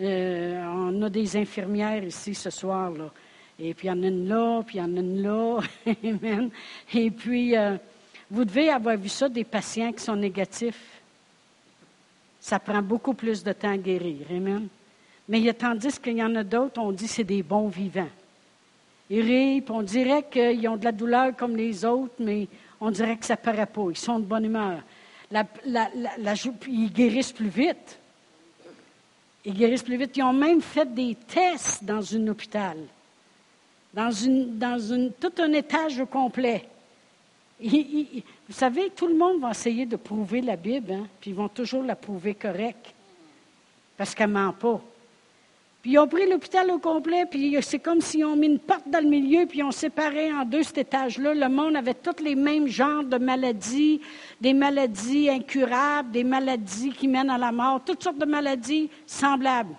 Euh, 0.00 0.64
on 0.66 1.02
a 1.02 1.08
des 1.08 1.36
infirmières 1.36 2.04
ici 2.04 2.34
ce 2.34 2.50
soir. 2.50 2.92
Et 3.58 3.74
puis 3.74 3.86
il 3.86 3.90
y 3.90 3.92
en 3.92 4.02
a 4.02 4.06
une 4.06 4.28
là, 4.28 4.62
puis 4.66 4.78
il 4.78 4.80
y 4.80 4.82
en 4.82 4.96
a 4.96 5.00
une 5.00 5.22
là. 5.22 5.60
Et 6.94 7.10
puis, 7.10 7.56
euh, 7.56 7.76
vous 8.30 8.44
devez 8.44 8.70
avoir 8.70 8.96
vu 8.96 9.08
ça 9.08 9.28
des 9.28 9.44
patients 9.44 9.92
qui 9.92 10.02
sont 10.02 10.16
négatifs. 10.16 11.00
Ça 12.40 12.58
prend 12.58 12.82
beaucoup 12.82 13.14
plus 13.14 13.44
de 13.44 13.52
temps 13.52 13.70
à 13.70 13.76
guérir. 13.76 14.26
Amen. 14.30 14.68
Mais 15.28 15.40
y 15.40 15.48
a 15.48 15.54
tandis 15.54 15.98
qu'il 16.00 16.18
y 16.18 16.22
en 16.22 16.34
a 16.34 16.42
d'autres, 16.42 16.80
on 16.80 16.92
dit 16.92 17.06
que 17.06 17.10
c'est 17.10 17.24
des 17.24 17.42
bons 17.42 17.68
vivants. 17.68 18.10
Ils 19.08 19.20
rient, 19.20 19.64
on 19.68 19.82
dirait 19.82 20.24
qu'ils 20.30 20.66
ont 20.68 20.76
de 20.76 20.84
la 20.84 20.92
douleur 20.92 21.36
comme 21.36 21.56
les 21.56 21.84
autres, 21.84 22.14
mais 22.18 22.48
on 22.80 22.90
dirait 22.90 23.16
que 23.16 23.24
ça 23.24 23.34
ne 23.34 23.38
paraît 23.38 23.66
pas. 23.66 23.86
Ils 23.90 23.96
sont 23.96 24.18
de 24.18 24.24
bonne 24.24 24.44
humeur. 24.44 24.80
Ils 25.32 26.92
guérissent 26.92 27.32
plus 27.32 27.48
vite. 27.48 27.98
Ils 29.44 29.54
guérissent 29.54 29.82
plus 29.82 29.96
vite. 29.96 30.16
Ils 30.16 30.22
ont 30.22 30.32
même 30.32 30.62
fait 30.62 30.92
des 30.92 31.14
tests 31.14 31.84
dans 31.84 32.14
un 32.14 32.28
hôpital 32.28 32.78
dans, 33.94 34.10
une, 34.10 34.58
dans 34.58 34.78
une, 34.78 35.12
tout 35.12 35.32
un 35.38 35.52
étage 35.52 36.00
au 36.00 36.06
complet. 36.06 36.68
vous 37.60 38.22
savez, 38.50 38.90
tout 38.90 39.06
le 39.06 39.14
monde 39.14 39.40
va 39.40 39.50
essayer 39.50 39.86
de 39.86 39.96
prouver 39.96 40.42
la 40.42 40.56
Bible, 40.56 40.92
hein, 40.92 41.06
puis 41.20 41.30
ils 41.30 41.36
vont 41.36 41.48
toujours 41.48 41.84
la 41.84 41.94
prouver 41.94 42.34
correcte, 42.34 42.92
parce 43.96 44.14
qu'elle 44.14 44.30
ne 44.30 44.34
ment 44.34 44.52
pas. 44.52 44.80
Puis 45.84 45.92
ils 45.92 45.98
ont 45.98 46.08
pris 46.08 46.26
l'hôpital 46.26 46.70
au 46.70 46.78
complet, 46.78 47.26
puis 47.30 47.58
c'est 47.60 47.78
comme 47.78 48.00
s'ils 48.00 48.24
ont 48.24 48.36
mis 48.36 48.46
une 48.46 48.58
porte 48.58 48.88
dans 48.88 49.00
le 49.00 49.06
milieu, 49.06 49.44
puis 49.44 49.58
ils 49.58 49.64
ont 49.64 49.70
séparé 49.70 50.32
en 50.32 50.46
deux 50.46 50.62
cet 50.62 50.78
étage-là. 50.78 51.34
Le 51.34 51.48
monde 51.50 51.76
avait 51.76 51.92
tous 51.92 52.22
les 52.24 52.34
mêmes 52.34 52.66
genres 52.66 53.04
de 53.04 53.18
maladies, 53.18 54.00
des 54.40 54.54
maladies 54.54 55.28
incurables, 55.28 56.10
des 56.10 56.24
maladies 56.24 56.88
qui 56.88 57.06
mènent 57.06 57.28
à 57.28 57.36
la 57.36 57.52
mort, 57.52 57.82
toutes 57.84 58.02
sortes 58.02 58.16
de 58.16 58.24
maladies 58.24 58.88
semblables. 59.04 59.76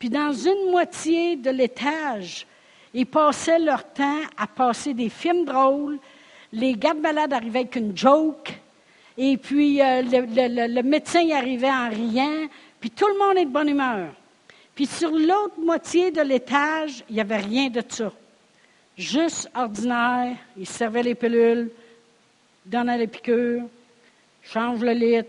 Puis 0.00 0.10
dans 0.10 0.32
une 0.32 0.72
moitié 0.72 1.36
de 1.36 1.50
l'étage, 1.50 2.44
ils 2.92 3.06
passaient 3.06 3.60
leur 3.60 3.84
temps 3.92 4.22
à 4.36 4.48
passer 4.48 4.94
des 4.94 5.10
films 5.10 5.44
drôles. 5.44 6.00
Les 6.52 6.72
gardes 6.72 6.98
malades 6.98 7.32
arrivaient 7.32 7.60
avec 7.60 7.76
une 7.76 7.96
joke. 7.96 8.52
Et 9.16 9.36
puis, 9.36 9.80
euh, 9.80 10.02
le, 10.02 10.82
médecin 10.82 11.20
y 11.20 11.32
arrivait 11.32 11.70
en 11.70 11.88
riant. 11.88 12.48
Puis, 12.80 12.90
tout 12.90 13.06
le 13.06 13.24
monde 13.24 13.36
est 13.38 13.44
de 13.44 13.50
bonne 13.50 13.68
humeur. 13.68 14.08
Puis, 14.76 14.86
sur 14.86 15.10
l'autre 15.10 15.58
moitié 15.58 16.10
de 16.10 16.20
l'étage, 16.20 17.02
il 17.08 17.14
n'y 17.14 17.20
avait 17.22 17.38
rien 17.38 17.70
de 17.70 17.82
ça. 17.88 18.12
Juste 18.96 19.50
ordinaire. 19.54 20.36
Ils 20.54 20.68
servaient 20.68 21.02
les 21.02 21.14
pilules, 21.14 21.70
donnaient 22.64 22.98
les 22.98 23.06
piqûres, 23.06 23.64
changent 24.42 24.82
le 24.82 24.92
lit. 24.92 25.26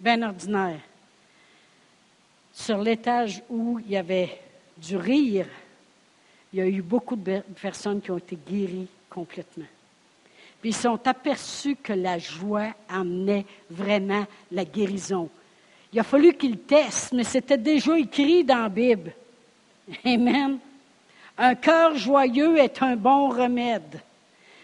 Bien 0.00 0.20
ordinaire. 0.22 0.80
Sur 2.52 2.78
l'étage 2.82 3.42
où 3.48 3.78
il 3.78 3.92
y 3.92 3.96
avait 3.96 4.40
du 4.76 4.96
rire, 4.96 5.46
il 6.52 6.58
y 6.58 6.62
a 6.62 6.66
eu 6.66 6.82
beaucoup 6.82 7.16
de 7.16 7.42
personnes 7.62 8.00
qui 8.00 8.10
ont 8.10 8.18
été 8.18 8.36
guéries 8.36 8.88
complètement. 9.08 9.64
Puis 10.60 10.70
ils 10.70 10.76
sont 10.76 10.98
aperçus 11.06 11.76
que 11.76 11.92
la 11.92 12.18
joie 12.18 12.74
amenait 12.88 13.46
vraiment 13.70 14.26
la 14.50 14.64
guérison. 14.64 15.30
Il 15.94 16.00
a 16.00 16.02
fallu 16.02 16.34
qu'ils 16.34 16.58
testent, 16.58 17.12
mais 17.12 17.22
c'était 17.22 17.56
déjà 17.56 17.96
écrit 17.96 18.42
dans 18.42 18.64
la 18.64 18.68
Bible. 18.68 19.12
Amen. 20.04 20.58
Un 21.38 21.54
cœur 21.54 21.96
joyeux 21.96 22.58
est 22.58 22.82
un 22.82 22.96
bon 22.96 23.28
remède, 23.28 24.00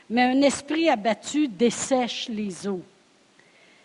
mais 0.09 0.23
un 0.23 0.43
esprit 0.43 0.91
abattu 0.91 1.47
dessèche 1.47 2.29
les 2.29 2.67
eaux. 2.67 2.83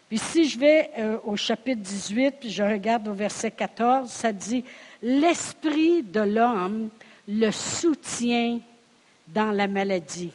Puis 0.10 0.18
si 0.18 0.50
je 0.50 0.58
vais 0.58 0.90
euh, 0.98 1.20
au 1.24 1.36
chapitre 1.36 1.82
18, 1.82 2.36
puis 2.40 2.50
je 2.50 2.64
regarde 2.64 3.08
au 3.08 3.14
verset 3.14 3.52
14, 3.52 4.10
ça 4.10 4.34
dit, 4.34 4.64
L'esprit 5.04 6.02
de 6.02 6.22
l'homme 6.22 6.90
le 7.28 7.52
soutient 7.52 8.60
dans 9.28 9.52
la 9.52 9.68
maladie. 9.68 10.32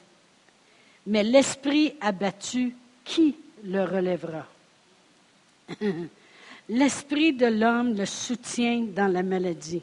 Mais 1.08 1.24
l'esprit 1.24 1.94
abattu, 2.00 2.76
qui 3.04 3.34
le 3.64 3.82
relèvera? 3.82 4.46
L'esprit 6.72 7.32
de 7.32 7.46
l'homme 7.46 7.96
le 7.96 8.06
soutient 8.06 8.82
dans 8.82 9.08
la 9.08 9.24
maladie. 9.24 9.82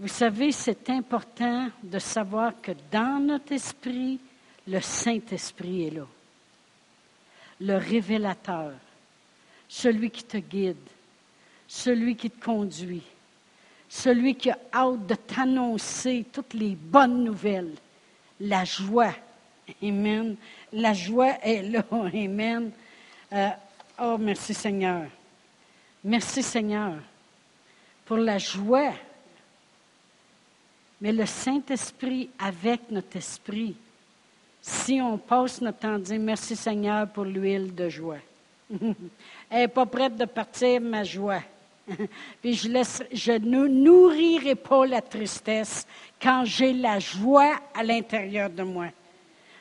Vous 0.00 0.08
savez, 0.08 0.50
c'est 0.50 0.90
important 0.90 1.68
de 1.80 2.00
savoir 2.00 2.60
que 2.60 2.72
dans 2.90 3.24
notre 3.24 3.52
esprit, 3.52 4.18
le 4.66 4.80
Saint-Esprit 4.80 5.86
est 5.86 5.90
là. 5.90 6.06
Le 7.60 7.76
révélateur, 7.76 8.72
celui 9.68 10.10
qui 10.10 10.24
te 10.24 10.38
guide, 10.38 10.74
celui 11.68 12.16
qui 12.16 12.30
te 12.30 12.44
conduit, 12.44 13.04
celui 13.88 14.34
qui 14.34 14.50
a 14.50 14.58
hâte 14.74 15.06
de 15.06 15.14
t'annoncer 15.14 16.26
toutes 16.32 16.54
les 16.54 16.74
bonnes 16.74 17.22
nouvelles, 17.22 17.76
la 18.40 18.64
joie. 18.64 19.14
Amen. 19.80 20.34
La 20.72 20.94
joie 20.94 21.38
est 21.44 21.62
là. 21.62 21.84
Amen. 21.92 22.72
Euh, 23.32 23.50
oh, 24.00 24.16
merci 24.18 24.52
Seigneur. 24.52 25.06
Merci 26.02 26.42
Seigneur 26.42 26.94
pour 28.06 28.16
la 28.16 28.38
joie. 28.38 28.92
Mais 31.00 31.12
le 31.12 31.26
Saint-Esprit 31.26 32.30
avec 32.38 32.90
notre 32.90 33.16
esprit, 33.16 33.76
si 34.60 35.00
on 35.00 35.16
passe 35.16 35.60
notre 35.60 35.78
temps 35.78 35.94
à 35.94 35.98
dire 35.98 36.18
merci 36.18 36.56
Seigneur 36.56 37.08
pour 37.08 37.24
l'huile 37.24 37.74
de 37.74 37.88
joie. 37.88 38.18
Elle 38.70 38.92
n'est 39.50 39.68
pas 39.68 39.86
prête 39.86 40.16
de 40.16 40.24
partir, 40.24 40.80
ma 40.80 41.04
joie. 41.04 41.42
Je, 42.44 42.98
je 43.12 43.32
ne 43.32 43.66
nourrirai 43.66 44.54
pas 44.54 44.86
la 44.86 45.02
tristesse 45.02 45.86
quand 46.22 46.44
j'ai 46.44 46.72
la 46.72 46.98
joie 46.98 47.58
à 47.74 47.82
l'intérieur 47.82 48.48
de 48.48 48.62
moi. 48.62 48.86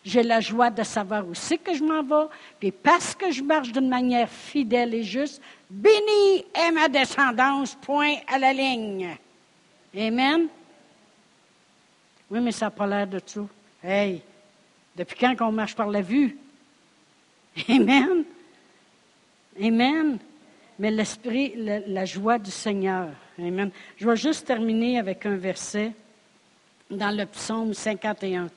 J'ai 0.04 0.24
la 0.24 0.40
joie 0.40 0.70
de 0.70 0.84
savoir 0.84 1.28
où 1.28 1.34
c'est 1.34 1.58
que 1.58 1.74
je 1.74 1.84
m'en 1.84 2.04
vais, 2.04 2.30
puis 2.60 2.72
parce 2.72 3.16
que 3.16 3.32
je 3.32 3.42
marche 3.42 3.72
d'une 3.72 3.90
manière 3.90 4.30
fidèle 4.30 4.94
et 4.94 5.04
juste, 5.04 5.42
béni 5.70 6.46
est 6.54 6.72
ma 6.72 6.88
descendance, 6.88 7.76
point 7.76 8.16
à 8.28 8.40
la 8.40 8.54
ligne. 8.54 9.16
Amen. 9.96 10.48
Oui, 12.30 12.40
mais 12.40 12.52
ça 12.52 12.66
n'a 12.66 12.72
pas 12.72 12.88
l'air 12.88 13.08
de 13.08 13.20
tout. 13.20 13.50
Hey, 13.84 14.22
depuis 14.96 15.18
quand 15.18 15.36
qu'on 15.36 15.52
marche 15.52 15.76
par 15.76 15.88
la 15.88 16.02
vue? 16.02 16.38
Amen. 17.70 18.24
Amen 19.62 20.20
mais 20.80 20.92
l'esprit, 20.92 21.54
la, 21.58 22.06
joie 22.06 22.40
du 22.40 22.50
Seigneur. 22.50 23.10
Amen. 23.38 23.70
Je 23.98 24.08
vais 24.08 24.16
juste 24.16 24.48
terminer 24.48 24.98
avec 24.98 25.26
un 25.26 25.36
verset 25.36 25.92
dans 26.90 27.16
le 27.16 27.26
psaume 27.26 27.74
51. 27.74 28.50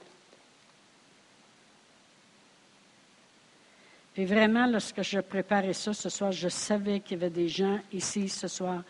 Puis 4.14 4.26
vraiment, 4.26 4.66
lorsque 4.66 5.02
je 5.02 5.20
préparais 5.20 5.72
ça 5.72 5.94
ce 5.94 6.08
soir, 6.08 6.32
je 6.32 6.48
savais 6.48 7.00
qu'il 7.00 7.18
y 7.18 7.20
avait 7.20 7.30
des 7.30 7.48
gens 7.48 7.78
ici 7.92 8.28
ce 8.28 8.46
soir 8.46 8.82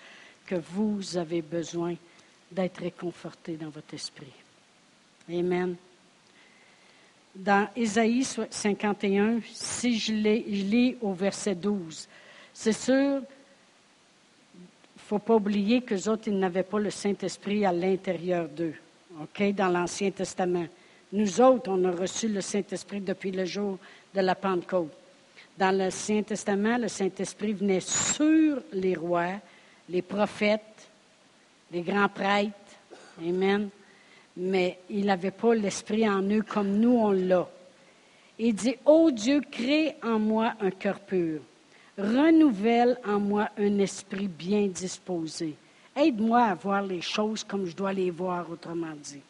que 0.46 0.56
vous 0.56 1.16
avez 1.16 1.42
besoin 1.42 1.94
d'être 2.50 2.78
réconfortés 2.78 3.56
dans 3.56 3.70
votre 3.70 3.94
esprit. 3.94 4.32
Amen. 5.30 5.76
Dans 7.34 7.68
Ésaïe 7.76 8.24
51, 8.24 9.38
si 9.54 9.98
je, 9.98 10.12
lis 10.12 10.96
au 11.00 11.12
verset 11.12 11.54
12, 11.54 12.08
c'est 12.52 12.72
sûr, 12.72 13.22
il 14.54 14.60
ne 14.60 15.00
faut 15.08 15.18
pas 15.18 15.36
oublier 15.36 15.80
qu'eux 15.80 16.10
autres, 16.10 16.24
ils 16.26 16.38
n'avaient 16.38 16.62
pas 16.62 16.78
le 16.78 16.90
Saint-Esprit 16.90 17.64
à 17.64 17.72
l'intérieur 17.72 18.48
d'eux, 18.48 18.74
OK, 19.20 19.54
dans 19.54 19.68
l'Ancien 19.68 20.10
Testament. 20.10 20.66
Nous 21.12 21.40
autres, 21.40 21.70
on 21.70 21.84
a 21.84 21.90
reçu 21.92 22.28
le 22.28 22.40
Saint-Esprit 22.40 23.00
depuis 23.00 23.30
le 23.30 23.44
jour 23.44 23.78
de 24.14 24.20
la 24.20 24.34
Pentecôte. 24.34 24.92
Dans 25.62 25.70
l'Ancien 25.70 26.24
Testament, 26.24 26.76
le 26.76 26.88
Saint-Esprit 26.88 27.52
venait 27.52 27.78
sur 27.78 28.60
les 28.72 28.96
rois, 28.96 29.34
les 29.88 30.02
prophètes, 30.02 30.88
les 31.70 31.82
grands 31.82 32.08
prêtres. 32.08 32.50
Amen. 33.24 33.68
Mais 34.36 34.80
il 34.90 35.06
n'avait 35.06 35.30
pas 35.30 35.54
l'Esprit 35.54 36.08
en 36.08 36.20
eux 36.22 36.42
comme 36.42 36.80
nous, 36.80 36.96
on 36.96 37.12
l'a. 37.12 37.48
Il 38.40 38.56
dit, 38.56 38.74
Ô 38.84 39.12
Dieu, 39.12 39.40
crée 39.52 39.94
en 40.02 40.18
moi 40.18 40.54
un 40.60 40.72
cœur 40.72 40.98
pur 40.98 41.38
Renouvelle 41.96 42.98
en 43.06 43.20
moi 43.20 43.48
un 43.56 43.78
esprit 43.78 44.26
bien 44.26 44.66
disposé. 44.66 45.54
Aide-moi 45.94 46.42
à 46.42 46.54
voir 46.56 46.82
les 46.82 47.02
choses 47.02 47.44
comme 47.44 47.66
je 47.66 47.76
dois 47.76 47.92
les 47.92 48.10
voir, 48.10 48.50
autrement 48.50 48.96
dit. 49.00 49.22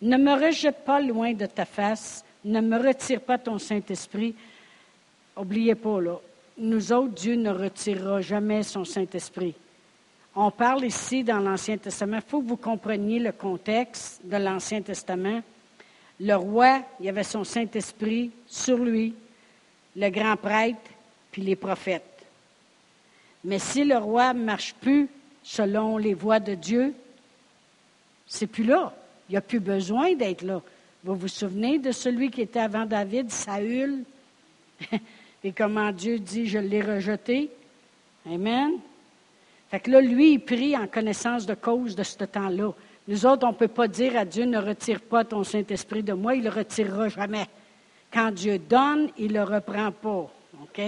Ne 0.00 0.16
me 0.16 0.32
rejette 0.32 0.84
pas 0.84 1.00
loin 1.00 1.32
de 1.32 1.46
ta 1.46 1.64
face, 1.64 2.24
ne 2.44 2.60
me 2.60 2.78
retire 2.78 3.20
pas 3.20 3.36
ton 3.36 3.58
Saint-Esprit. 3.58 4.36
Oubliez 5.36 5.74
pas, 5.74 6.00
là, 6.00 6.16
nous 6.58 6.92
autres, 6.92 7.14
Dieu 7.14 7.36
ne 7.36 7.50
retirera 7.50 8.20
jamais 8.20 8.62
son 8.62 8.84
Saint-Esprit. 8.84 9.54
On 10.34 10.50
parle 10.50 10.84
ici 10.84 11.24
dans 11.24 11.38
l'Ancien 11.38 11.78
Testament. 11.78 12.18
Il 12.18 12.28
faut 12.28 12.42
que 12.42 12.48
vous 12.48 12.56
compreniez 12.56 13.18
le 13.18 13.32
contexte 13.32 14.20
de 14.24 14.36
l'Ancien 14.36 14.82
Testament. 14.82 15.42
Le 16.20 16.34
roi, 16.34 16.82
il 17.00 17.08
avait 17.08 17.24
son 17.24 17.44
Saint-Esprit 17.44 18.30
sur 18.46 18.78
lui, 18.78 19.14
le 19.96 20.10
grand 20.10 20.36
prêtre, 20.36 20.90
puis 21.32 21.42
les 21.42 21.56
prophètes. 21.56 22.04
Mais 23.42 23.58
si 23.58 23.84
le 23.84 23.96
roi 23.96 24.34
ne 24.34 24.44
marche 24.44 24.74
plus 24.74 25.08
selon 25.42 25.96
les 25.96 26.14
voies 26.14 26.40
de 26.40 26.54
Dieu, 26.54 26.94
c'est 28.26 28.46
plus 28.46 28.64
là. 28.64 28.94
Il 29.28 29.32
n'y 29.32 29.38
a 29.38 29.42
plus 29.42 29.60
besoin 29.60 30.14
d'être 30.14 30.42
là. 30.42 30.60
Vous 31.04 31.14
vous 31.14 31.28
souvenez 31.28 31.78
de 31.78 31.90
celui 31.90 32.30
qui 32.30 32.42
était 32.42 32.60
avant 32.60 32.84
David, 32.84 33.30
Saül, 33.30 34.04
et 35.42 35.52
comment 35.52 35.92
Dieu 35.92 36.18
dit, 36.18 36.46
je 36.46 36.58
l'ai 36.58 36.82
rejeté. 36.82 37.50
Amen. 38.26 38.72
Fait 39.70 39.80
que 39.80 39.90
là, 39.90 40.00
lui, 40.00 40.32
il 40.32 40.40
prie 40.40 40.76
en 40.76 40.86
connaissance 40.86 41.46
de 41.46 41.54
cause 41.54 41.94
de 41.94 42.02
ce 42.02 42.24
temps-là. 42.24 42.72
Nous 43.08 43.26
autres, 43.26 43.46
on 43.46 43.52
ne 43.52 43.56
peut 43.56 43.68
pas 43.68 43.88
dire 43.88 44.16
à 44.16 44.24
Dieu, 44.24 44.44
ne 44.44 44.58
retire 44.58 45.00
pas 45.00 45.24
ton 45.24 45.44
Saint-Esprit 45.44 46.02
de 46.02 46.12
moi, 46.12 46.34
il 46.34 46.40
ne 46.40 46.50
le 46.50 46.56
retirera 46.56 47.08
jamais. 47.08 47.46
Quand 48.12 48.32
Dieu 48.32 48.58
donne, 48.58 49.10
il 49.16 49.28
ne 49.32 49.38
le 49.38 49.44
reprend 49.44 49.92
pas. 49.92 50.30
OK? 50.62 50.80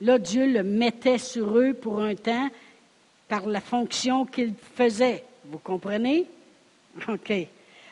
Là, 0.00 0.18
Dieu 0.18 0.52
le 0.52 0.62
mettait 0.62 1.18
sur 1.18 1.58
eux 1.58 1.74
pour 1.74 2.00
un 2.00 2.14
temps 2.14 2.48
par 3.28 3.46
la 3.46 3.60
fonction 3.60 4.24
qu'il 4.24 4.54
faisait. 4.74 5.24
Vous 5.44 5.58
comprenez? 5.58 6.26
OK. 7.08 7.32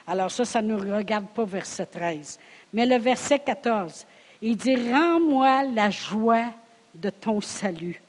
Alors 0.07 0.31
ça, 0.31 0.45
ça 0.45 0.63
ne 0.63 0.75
nous 0.75 0.95
regarde 0.97 1.27
pas, 1.29 1.45
verset 1.45 1.87
13. 1.87 2.39
Mais 2.73 2.87
le 2.87 2.97
verset 2.97 3.39
14, 3.41 4.07
il 4.43 4.57
dit, 4.57 4.77
Rends-moi 4.77 5.65
la 5.65 5.91
joie 5.91 6.53
de 6.95 7.11
ton 7.11 7.41
salut 7.41 8.01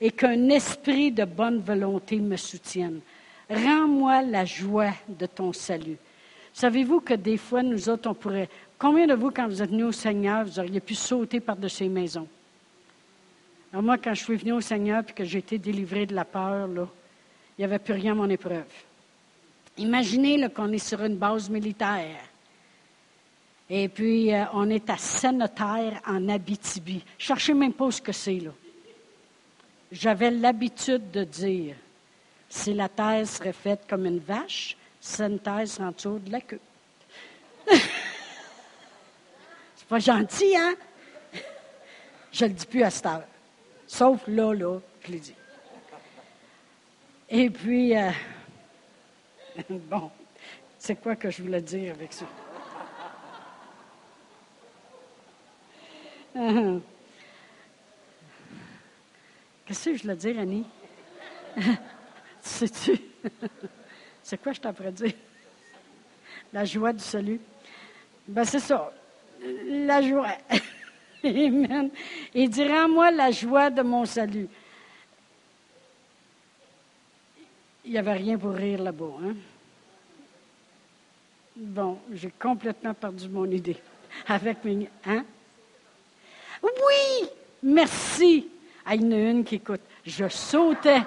et 0.00 0.10
qu'un 0.10 0.48
esprit 0.48 1.12
de 1.12 1.24
bonne 1.24 1.60
volonté 1.60 2.16
me 2.16 2.36
soutienne. 2.36 3.00
Rends-moi 3.48 4.22
la 4.22 4.44
joie 4.44 4.92
de 5.08 5.26
ton 5.26 5.52
salut. 5.52 5.98
Savez-vous 6.52 7.00
que 7.00 7.14
des 7.14 7.36
fois, 7.36 7.62
nous 7.62 7.88
autres, 7.88 8.08
on 8.08 8.14
pourrait... 8.14 8.48
Combien 8.78 9.06
de 9.06 9.14
vous, 9.14 9.30
quand 9.30 9.46
vous 9.46 9.62
êtes 9.62 9.70
venus 9.70 9.86
au 9.86 9.92
Seigneur, 9.92 10.44
vous 10.44 10.58
auriez 10.58 10.80
pu 10.80 10.94
sauter 10.94 11.38
par-dessus 11.38 11.82
les 11.82 11.88
maisons? 11.90 12.26
Alors 13.72 13.82
moi, 13.82 13.98
quand 13.98 14.14
je 14.14 14.24
suis 14.24 14.36
venu 14.36 14.52
au 14.52 14.60
Seigneur 14.60 15.04
et 15.06 15.12
que 15.12 15.24
j'ai 15.24 15.38
été 15.38 15.58
délivré 15.58 16.06
de 16.06 16.14
la 16.14 16.24
peur, 16.24 16.66
il 16.66 16.86
n'y 17.58 17.64
avait 17.64 17.78
plus 17.78 17.94
rien 17.94 18.12
à 18.12 18.14
mon 18.16 18.30
épreuve. 18.30 18.64
Imaginez 19.76 20.48
qu'on 20.48 20.72
est 20.72 20.78
sur 20.78 21.02
une 21.04 21.16
base 21.16 21.50
militaire. 21.50 22.29
Et 23.72 23.88
puis, 23.88 24.34
euh, 24.34 24.46
on 24.52 24.68
est 24.68 24.90
à 24.90 24.96
Sénotaire, 24.96 26.02
en 26.04 26.28
Abitibi. 26.28 27.04
Cherchez 27.16 27.54
même 27.54 27.72
pas 27.72 27.88
ce 27.92 28.02
que 28.02 28.10
c'est, 28.10 28.40
là. 28.40 28.50
J'avais 29.92 30.32
l'habitude 30.32 31.12
de 31.12 31.22
dire, 31.22 31.76
si 32.48 32.74
la 32.74 32.88
terre 32.88 33.26
serait 33.28 33.52
faite 33.52 33.82
comme 33.88 34.06
une 34.06 34.18
vache, 34.18 34.76
Sénotaire 35.00 35.68
serait 35.68 35.84
en 35.84 35.92
dessous 35.92 36.18
de 36.18 36.32
la 36.32 36.40
queue. 36.40 36.60
c'est 37.70 37.80
pas 39.88 40.00
gentil, 40.00 40.56
hein? 40.56 40.74
Je 42.32 42.46
le 42.46 42.52
dis 42.52 42.66
plus 42.66 42.82
à 42.82 42.90
cette 42.90 43.06
heure. 43.06 43.24
Sauf 43.86 44.20
là, 44.26 44.52
là, 44.52 44.78
je 45.04 45.12
l'ai 45.12 45.20
dit. 45.20 45.34
Et 47.28 47.50
puis, 47.50 47.96
euh, 47.96 48.10
bon, 49.70 50.10
c'est 50.76 50.96
quoi 51.00 51.14
que 51.14 51.30
je 51.30 51.42
voulais 51.42 51.62
dire 51.62 51.94
avec 51.94 52.12
ça? 52.12 52.26
Qu'est-ce 59.66 59.90
que 59.90 59.96
je 59.96 60.02
voulais 60.02 60.16
dire, 60.16 60.38
Annie? 60.38 60.64
Sais-tu? 62.40 63.00
c'est 64.22 64.40
quoi 64.40 64.52
je 64.52 64.60
t'apprends 64.60 64.90
dire? 64.90 65.12
La 66.52 66.64
joie 66.64 66.92
du 66.92 67.02
salut. 67.02 67.40
Ben, 68.26 68.44
c'est 68.44 68.60
ça. 68.60 68.92
La 69.42 70.02
joie. 70.02 70.36
Amen. 71.24 71.90
Il 72.34 72.48
dit, 72.48 72.64
Rends-moi 72.64 73.10
la 73.10 73.30
joie 73.30 73.70
de 73.70 73.82
mon 73.82 74.04
salut. 74.04 74.48
Il 77.84 77.92
n'y 77.92 77.98
avait 77.98 78.12
rien 78.12 78.38
pour 78.38 78.52
rire 78.52 78.82
là-bas. 78.82 79.16
Hein? 79.24 79.34
Bon, 81.56 81.98
j'ai 82.12 82.30
complètement 82.30 82.94
perdu 82.94 83.28
mon 83.28 83.44
idée. 83.46 83.76
Avec 84.26 84.64
mes. 84.64 84.88
Hein? 85.04 85.24
Oui! 86.62 87.28
Merci! 87.62 88.48
Ah, 88.84 88.94
il 88.94 89.02
y 89.02 89.06
en 89.06 89.12
a 89.12 89.30
une 89.30 89.44
qui 89.44 89.56
écoute. 89.56 89.80
Je 90.04 90.28
sautais. 90.28 91.02